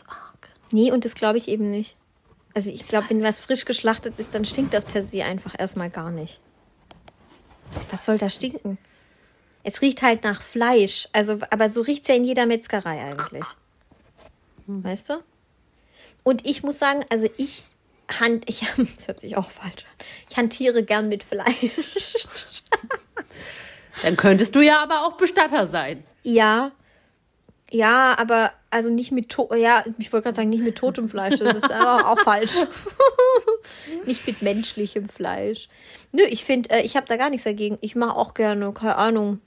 [0.72, 1.96] Nee, und das glaube ich eben nicht.
[2.54, 5.90] Also ich glaube, wenn was frisch geschlachtet ist, dann stinkt das per se einfach erstmal
[5.90, 6.40] gar nicht.
[7.90, 8.78] Was soll da stinken?
[9.62, 11.08] Es riecht halt nach Fleisch.
[11.12, 13.44] Also, aber so riecht es ja in jeder Metzgerei eigentlich.
[14.66, 15.22] Weißt du?
[16.24, 17.62] Und ich muss sagen, also ich
[18.20, 18.60] hand, ich
[18.96, 20.06] das hört sich auch falsch an.
[20.28, 21.54] Ich hantiere gern mit Fleisch.
[24.02, 26.04] Dann könntest du ja aber auch Bestatter sein.
[26.22, 26.72] ja.
[27.74, 31.38] Ja, aber also nicht mit to ja, ich wollte gerade sagen, nicht mit totem Fleisch,
[31.38, 32.56] das ist aber auch falsch.
[34.06, 35.68] nicht mit menschlichem Fleisch.
[36.12, 37.78] Nö, ich finde, äh, ich habe da gar nichts dagegen.
[37.80, 39.40] Ich mache auch gerne, keine Ahnung,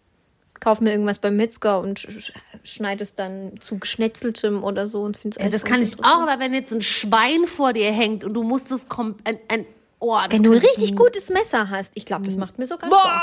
[0.59, 5.01] kauf mir irgendwas beim Metzger und sch sch- schneide es dann zu geschnetzeltem oder so
[5.01, 7.91] und finde es Ja, das kann ich auch, aber wenn jetzt ein Schwein vor dir
[7.91, 9.65] hängt und du musst das kom ein, ein
[9.99, 13.21] oh, Wenn du ein richtig gutes Messer hast, ich glaube, das macht mir sogar Spaß.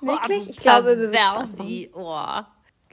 [0.00, 0.12] Boah!
[0.14, 0.50] Wirklich?
[0.50, 1.90] Ich glaube, mir wird's Spaß Perversi.
[1.94, 2.40] Oh.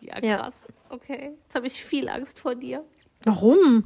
[0.07, 0.37] Ja, Ja.
[0.37, 0.55] krass.
[0.89, 2.83] Okay, jetzt habe ich viel Angst vor dir.
[3.23, 3.85] Warum?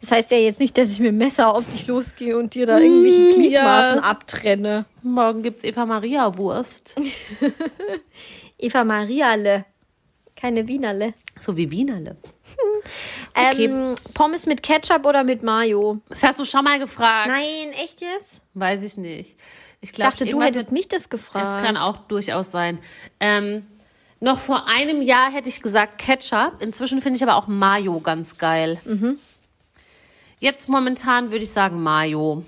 [0.00, 2.66] Das heißt ja jetzt nicht, dass ich mit dem Messer auf dich losgehe und dir
[2.66, 4.02] da irgendwelche Gliedmaßen ja.
[4.02, 4.84] abtrenne.
[5.02, 6.96] Morgen gibt's Eva Maria Wurst.
[8.58, 9.64] Eva Mariale.
[10.34, 11.14] Keine Wienerle.
[11.40, 12.16] So wie Wienerle.
[13.34, 13.64] Okay.
[13.64, 15.98] Ähm, Pommes mit Ketchup oder mit Mayo?
[16.08, 17.28] Das hast du schon mal gefragt.
[17.28, 18.42] Nein, echt jetzt?
[18.54, 19.38] Weiß ich nicht.
[19.80, 21.64] Ich Ich glaub, dachte, du hättest mit- mich das Es gefragt.
[21.64, 22.78] kann auch durchaus sein.
[23.20, 23.66] Ähm,
[24.22, 26.62] noch vor einem Jahr hätte ich gesagt Ketchup.
[26.62, 28.80] Inzwischen finde ich aber auch Mayo ganz geil.
[28.84, 29.18] Mhm.
[30.38, 32.44] Jetzt momentan würde ich sagen Mayo.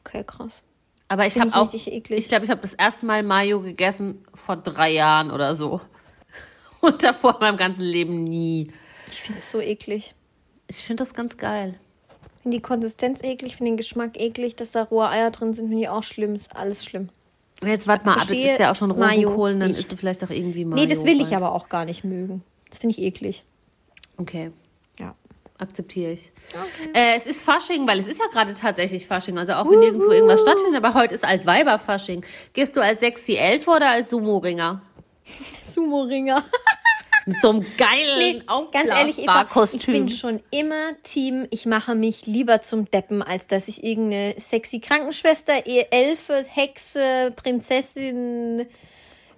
[0.00, 0.62] Okay, krass.
[1.08, 2.18] Aber ich Find habe ich auch, eklig.
[2.20, 5.80] ich glaube, ich habe das erste Mal Mayo gegessen vor drei Jahren oder so.
[6.80, 8.72] Und davor in meinem ganzen Leben nie.
[9.10, 10.14] Ich finde es so eklig.
[10.68, 11.74] Ich finde das ganz geil.
[12.36, 15.68] Ich finde die Konsistenz eklig, finde den Geschmack eklig, dass da rohe Eier drin sind,
[15.68, 16.36] finde ich auch schlimm.
[16.36, 17.08] Ist alles schlimm.
[17.64, 20.22] Jetzt warte mal ab, jetzt ist ja auch schon Mayo Rosenkohl, dann isst du vielleicht
[20.22, 20.82] auch irgendwie Mayo.
[20.82, 21.42] Nee, das will ich bald.
[21.42, 22.42] aber auch gar nicht mögen.
[22.68, 23.44] Das finde ich eklig.
[24.18, 24.52] Okay.
[24.98, 25.14] Ja.
[25.58, 26.32] Akzeptiere ich.
[26.92, 29.38] Äh, es ist Fasching, weil es ist ja gerade tatsächlich Fasching.
[29.38, 32.26] Also auch wenn nirgendwo irgendwas stattfindet, aber heute ist Altweiber-Fasching.
[32.52, 34.82] Gehst du als Sexy Elf oder als Sumo-Ringer?
[35.62, 36.44] Sumo-Ringer.
[37.26, 41.96] Mit so einem geilen Nee, ganz ehrlich, Eva, ich bin schon immer Team, ich mache
[41.96, 48.66] mich lieber zum Deppen, als dass ich irgendeine sexy Krankenschwester, Elfe, Hexe, Prinzessin,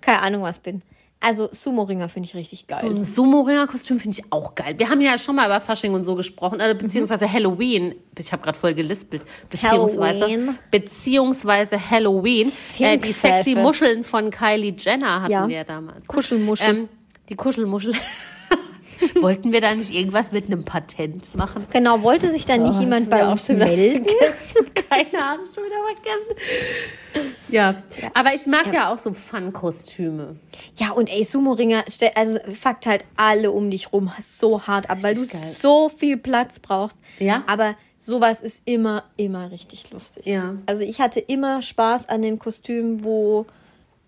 [0.03, 0.83] keine Ahnung was bin.
[1.21, 2.79] Also Sumo-Ringer finde ich richtig geil.
[2.81, 4.75] So ein Sumo-Ringer-Kostüm finde ich auch geil.
[4.79, 7.97] Wir haben ja schon mal über Fasching und so gesprochen, äh, beziehungsweise Halloween.
[8.17, 9.25] Ich habe gerade voll gelispelt.
[9.51, 10.59] Beziehungsweise Halloween.
[10.71, 12.53] beziehungsweise Halloween.
[12.79, 13.57] Äh, die sexy.
[13.57, 15.49] Muscheln von Kylie Jenner hatten Ja.
[15.49, 16.07] wir ja damals.
[16.07, 16.69] Kuschelmuschel.
[16.69, 16.89] Ähm,
[17.29, 17.95] die Kuschelmuschel.
[19.21, 21.67] Wollten wir da nicht irgendwas mit einem Patent machen?
[21.73, 24.07] genau, wollte sich da nicht jemand bei uns melden?
[24.07, 27.33] Ich habe keine Ahnung, schon wieder vergessen.
[27.49, 27.83] Ja,
[28.15, 30.37] aber ich mag ja, auch so Fun-Kostüme.
[30.77, 35.15] Ja, und ey, Sumo-Ringer, also fuckt halt alle um dich rum so hart ab, weil
[35.15, 35.41] du geil.
[35.41, 36.99] so viel Platz brauchst.
[37.19, 37.45] Ja.
[37.47, 40.27] Aber sowas ist immer, immer richtig lustig.
[40.27, 40.57] Ja.
[40.67, 43.47] Also ich hatte immer Spaß an den Kostümen, wo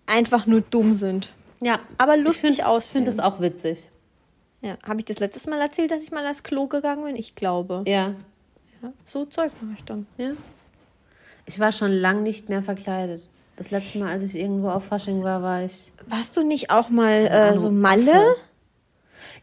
[0.05, 1.31] einfach nur dumm sind.
[1.61, 3.87] Ja, Aber lustig ich find- Ich finde das auch witzig.
[4.61, 7.15] Ja, habe ich das letztes Mal erzählt, dass ich mal ans Klo gegangen bin?
[7.15, 7.83] Ich glaube.
[7.87, 8.13] Ja.
[8.83, 10.05] Ja, so Zeug mache ich dann.
[10.17, 10.31] Ja.
[11.45, 13.27] Ich war schon lang nicht mehr verkleidet.
[13.57, 15.91] Das letzte Mal, als ich irgendwo auf Fasching war, war ich.
[16.07, 18.35] Warst du nicht auch mal äh, so Malle?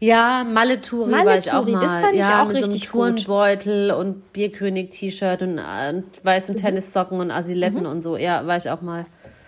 [0.00, 1.80] Ja, Malle-Touri war ich auch mal.
[1.80, 6.24] das fand ich ja, auch mit richtig so einem Turnbeutel und Bierkönig-T-Shirt und, äh, und
[6.24, 6.58] weißen Mhm.
[6.60, 8.16] Tennissocken und Asiletten und so.
[8.16, 9.06] Ja, war ich auch mal.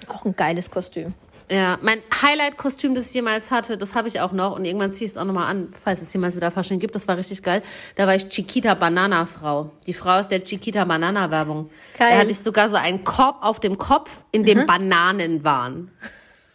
[0.09, 1.15] Auch ein geiles Kostüm.
[1.51, 5.07] Ja, mein Highlight-Kostüm, das ich jemals hatte, das habe ich auch noch und irgendwann ziehe
[5.07, 6.95] ich es auch nochmal an, falls es jemals wieder Fasching gibt.
[6.95, 7.63] Das war richtig geil.
[7.97, 9.73] Da war ich Chiquita Banana Frau.
[9.87, 11.69] Die Frau aus der Chiquita Banana Werbung.
[11.99, 12.13] Geil.
[12.13, 15.91] Da hatte ich sogar so einen Korb auf dem Kopf, in dem Bananen waren.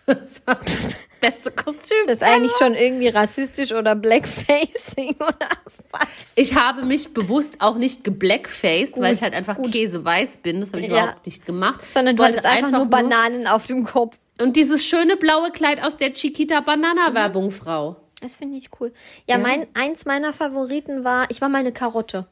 [0.07, 0.71] Das war das
[1.19, 1.97] beste Kostüm.
[2.05, 5.49] Das ist eigentlich schon irgendwie rassistisch oder Blackfacing oder
[5.89, 6.01] was?
[6.35, 9.71] Ich habe mich bewusst auch nicht geblackfaced, weil ich Gut, halt einfach gut.
[9.71, 10.59] käseweiß bin.
[10.61, 10.99] Das habe ich Ja.
[11.05, 11.79] überhaupt nicht gemacht.
[11.91, 14.15] Sondern du hattest einfach, nur Bananen auf dem Kopf.
[14.39, 17.97] Und dieses schöne blaue Kleid aus der Chiquita Banana Werbung, Frau.
[18.21, 18.91] Das finde ich cool.
[19.27, 22.27] Ja, mein, eins meiner Favoriten war, ich war mal eine Karotte.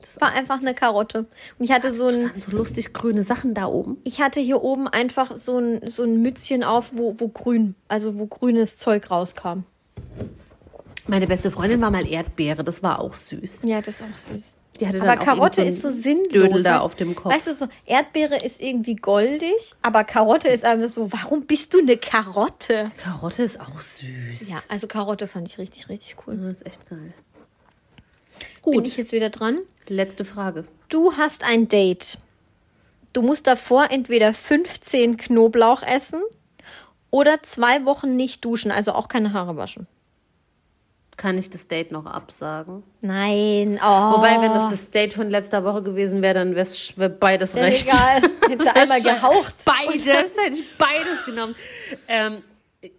[0.00, 1.26] Das war einfach eine Karotte.
[1.58, 3.98] Und ich hatte so ein, so lustig grüne Sachen da oben.
[4.04, 8.18] ich hatte hier oben einfach so ein, so ein Mützchen auf, wo, wo grün, also
[8.18, 9.60] wo grünes Zeug rauskam.
[11.06, 13.60] Meine beste Freundin war mal Erdbeere, das war auch süß.
[13.62, 14.56] Ja, das ist auch süß.
[14.82, 16.28] Die hatte Aber dann Karotte ist so sinnlos.
[16.32, 17.32] Dödel da weißt- auf dem Kopf.
[17.32, 21.78] Weißt du, so Erdbeere ist irgendwie goldig, aber Karotte ist einfach so, warum bist du
[21.78, 22.90] eine Karotte?
[22.96, 24.50] Karotte ist auch süß.
[24.50, 26.36] Ja, also Karotte fand ich richtig, richtig cool.
[26.36, 27.12] Das ist echt geil.
[28.64, 29.58] Bin Gut, ich jetzt wieder dran?
[29.88, 30.64] letzte Frage.
[30.88, 32.18] Du hast ein Date.
[33.12, 36.22] Du musst davor entweder 15 Knoblauch essen
[37.10, 39.86] oder zwei Wochen nicht duschen, also auch keine Haare waschen.
[41.22, 42.82] Kann ich das Date noch absagen?
[43.00, 44.14] Nein, oh.
[44.16, 47.86] Wobei, wenn das das Date von letzter Woche gewesen wäre, dann wäre es beides recht.
[47.86, 49.54] Egal, hättest du einmal gehaucht.
[49.64, 51.54] Beides, hätte ich beides genommen.
[52.08, 52.42] Ähm,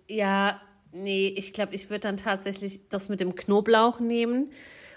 [0.07, 0.61] ja,
[0.93, 4.53] nee, ich glaube, ich würde dann tatsächlich das mit dem Knoblauch nehmen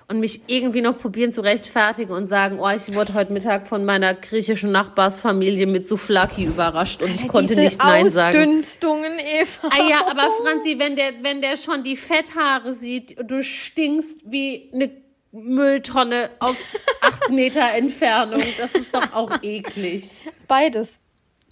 [0.08, 3.84] und mich irgendwie noch probieren zu rechtfertigen und sagen, oh, ich wurde heute Mittag von
[3.84, 8.36] meiner griechischen Nachbarsfamilie mit Souflaki überrascht und ich konnte Diese nicht Nein sagen.
[8.36, 9.68] Ausdünstungen, Eva.
[9.68, 14.70] Ah ja, aber Franzi, wenn der, wenn der schon die Fetthaare sieht, du stinkst wie
[14.72, 14.90] eine
[15.32, 20.08] Mülltonne aus acht Meter Entfernung, das ist doch auch eklig.
[20.46, 21.00] Beides.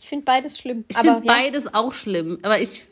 [0.01, 0.85] Ich finde beides schlimm.
[0.89, 2.85] Ich aber finde ja, beides auch schlimm, aber ich,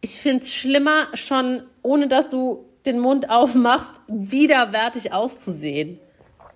[0.00, 5.98] ich finde es schlimmer, schon ohne dass du den Mund aufmachst, widerwärtig auszusehen.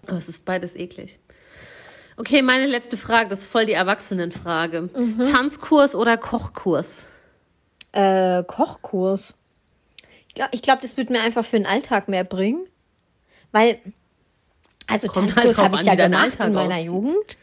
[0.07, 1.18] Aber es ist beides eklig.
[2.16, 4.91] Okay, meine letzte Frage, das ist voll die Erwachsenenfrage.
[4.95, 5.22] Mhm.
[5.22, 7.07] Tanzkurs oder Kochkurs?
[7.93, 9.35] äh, Kochkurs.
[10.29, 12.66] Ich glaube, glaub, das wird mir einfach für den Alltag mehr bringen.
[13.53, 13.81] Weil,
[14.87, 16.87] also Kommt halt Tanzkurs drauf habe ich ja gemacht in meiner aussieht.
[16.87, 17.37] Jugend.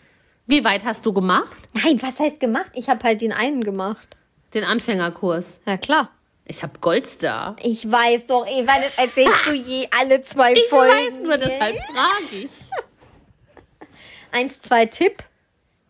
[0.47, 1.57] Wie weit hast du gemacht?
[1.73, 2.71] Nein, was heißt gemacht?
[2.75, 4.15] Ich habe halt den einen gemacht.
[4.53, 5.57] Den Anfängerkurs.
[5.65, 6.09] Ja, klar.
[6.47, 7.55] Ich habe Goldstar.
[7.63, 10.91] Ich weiß doch, Eva, das erzählst du je alle zwei Ich Folgen.
[10.91, 12.49] weiß nur, deshalb frage ich.
[14.31, 15.23] Eins, zwei Tipp.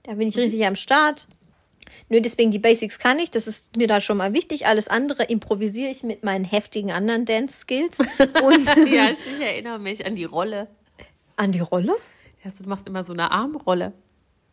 [0.03, 1.27] Da bin ich richtig am Start.
[2.07, 3.31] Nö, deswegen die Basics kann ich.
[3.31, 4.67] Das ist mir da schon mal wichtig.
[4.67, 7.99] Alles andere improvisiere ich mit meinen heftigen anderen Dance-Skills.
[8.43, 10.67] Und Ja, ich, ich erinnere mich an die Rolle.
[11.35, 11.95] an die Rolle?
[12.43, 13.91] Ja, du machst immer so eine Armrolle.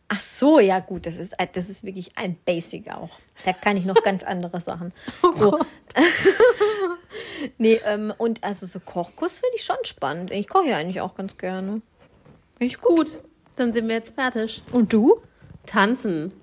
[0.09, 3.09] Ach so, ja gut, das ist, das ist wirklich ein Basic auch.
[3.45, 4.91] Da kann ich noch ganz andere Sachen.
[5.33, 5.59] So.
[7.57, 10.31] nee, ähm, und also so Kochkurs finde ich schon spannend.
[10.31, 11.81] Ich koche ja eigentlich auch ganz gerne.
[12.59, 12.97] Ich gut.
[12.97, 13.17] Gut,
[13.55, 14.63] dann sind wir jetzt fertig.
[14.71, 15.21] Und du?
[15.65, 16.33] Tanzen.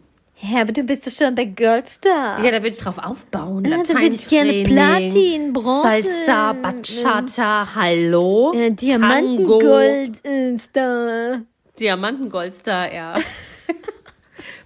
[0.43, 2.43] Ja, aber du bist doch schon bei Girlstar.
[2.43, 3.67] Ja, da würde ich drauf aufbauen.
[3.67, 8.53] Ah, da würd ich gerne Platin, Bronze, Salsa, Bachata, Hallo.
[8.55, 8.77] Äh, Tango.
[8.77, 11.43] Diamantengold ist da.
[11.79, 13.15] Diamantengoldstar, ja.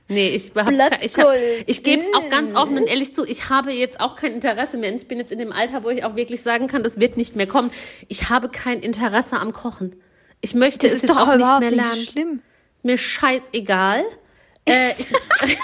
[0.09, 1.03] nee, ich hab, Blattgold.
[1.03, 1.37] ich, hab,
[1.67, 4.77] ich gebe es auch ganz offen und ehrlich zu, ich habe jetzt auch kein Interesse
[4.77, 4.91] mehr.
[4.91, 7.17] Und ich bin jetzt in dem Alter, wo ich auch wirklich sagen kann, das wird
[7.17, 7.71] nicht mehr kommen.
[8.09, 9.97] Ich habe kein Interesse am Kochen.
[10.41, 12.05] Ich möchte Das es ist doch auch nicht mehr nicht lernen.
[12.05, 12.43] schlimm.
[12.83, 14.05] Mir scheißegal.
[14.67, 15.13] Äh, ich,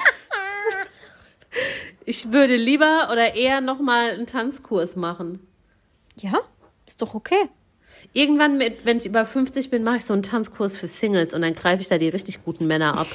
[2.05, 5.47] Ich würde lieber oder eher nochmal einen Tanzkurs machen.
[6.17, 6.41] Ja,
[6.87, 7.49] ist doch okay.
[8.13, 11.43] Irgendwann, mit, wenn ich über 50 bin, mache ich so einen Tanzkurs für Singles und
[11.43, 13.07] dann greife ich da die richtig guten Männer ab.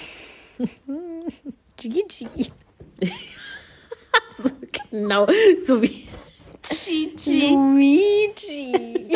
[1.77, 2.27] Gigi.
[4.37, 4.49] so,
[4.91, 5.27] genau,
[5.65, 6.07] so wie
[6.61, 7.49] Gigi.
[7.49, 9.05] Luigi.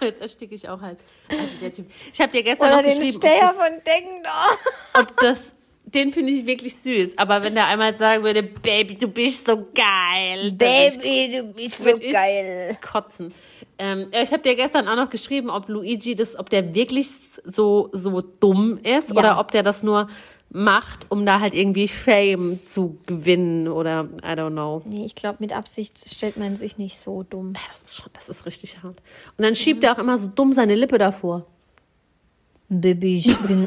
[0.00, 0.98] Jetzt ersticke ich auch halt.
[1.28, 1.86] Also der Typ.
[2.12, 4.66] Ich habe dir gestern Oder noch den geschrieben, ob Steher das, von Deckendorf.
[4.94, 5.54] ob das
[5.94, 7.18] den finde ich wirklich süß.
[7.18, 10.52] Aber wenn der einmal sagen würde, Baby, du bist so geil.
[10.58, 12.78] würde ich Baby, du bist so geil.
[12.80, 13.34] Kotzen.
[13.82, 17.08] Ähm, ja, ich habe dir gestern auch noch geschrieben, ob Luigi das, ob der wirklich
[17.44, 19.16] so, so dumm ist Ja.
[19.16, 20.08] oder ob der das nur
[20.50, 24.82] macht, um da halt irgendwie Fame zu gewinnen oder I don't know.
[24.84, 27.52] Nee, ich glaube, mit Absicht stellt man sich nicht so dumm.
[27.54, 29.00] Ja, Das ist schon, das ist richtig hart.
[29.38, 31.46] Und dann schiebt er auch immer so dumm seine Lippe davor.
[32.68, 33.66] Baby, ich bin.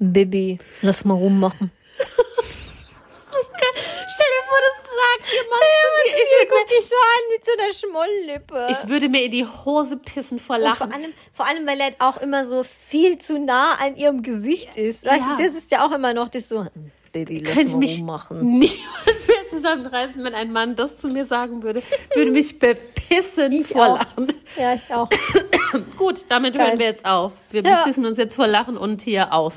[0.00, 1.70] Baby, lass mal rummachen.
[3.08, 3.40] Vor,
[3.74, 3.75] das
[5.46, 6.16] jemand zu dir.
[6.16, 8.68] Ich Ich, guck dich so an mit so einer Schmolllippe.
[8.70, 10.92] ich würde mir in die Hose pissen vor Und vor Lachen.
[10.92, 15.04] allem, vor allem, weil er auch immer so viel zu nah an ihrem Gesicht ist.
[15.04, 15.36] Weißt Ja.
[15.36, 18.58] du, das ist ja auch immer noch das so, hm, Baby, lass könnte mich rummachen.
[18.58, 21.82] niemals mehr zusammenreißen, wenn ein Mann das zu mir sagen würde.
[22.14, 23.98] Würde mich bepissen vor auch.
[23.98, 24.32] Lachen.
[24.56, 25.08] Ja, ich auch.
[25.96, 26.68] Gut, damit Geil.
[26.68, 27.32] hören wir jetzt auf.
[27.50, 27.78] Wir Ja.
[27.78, 29.56] bepissen uns jetzt vor Lachen und hier aus.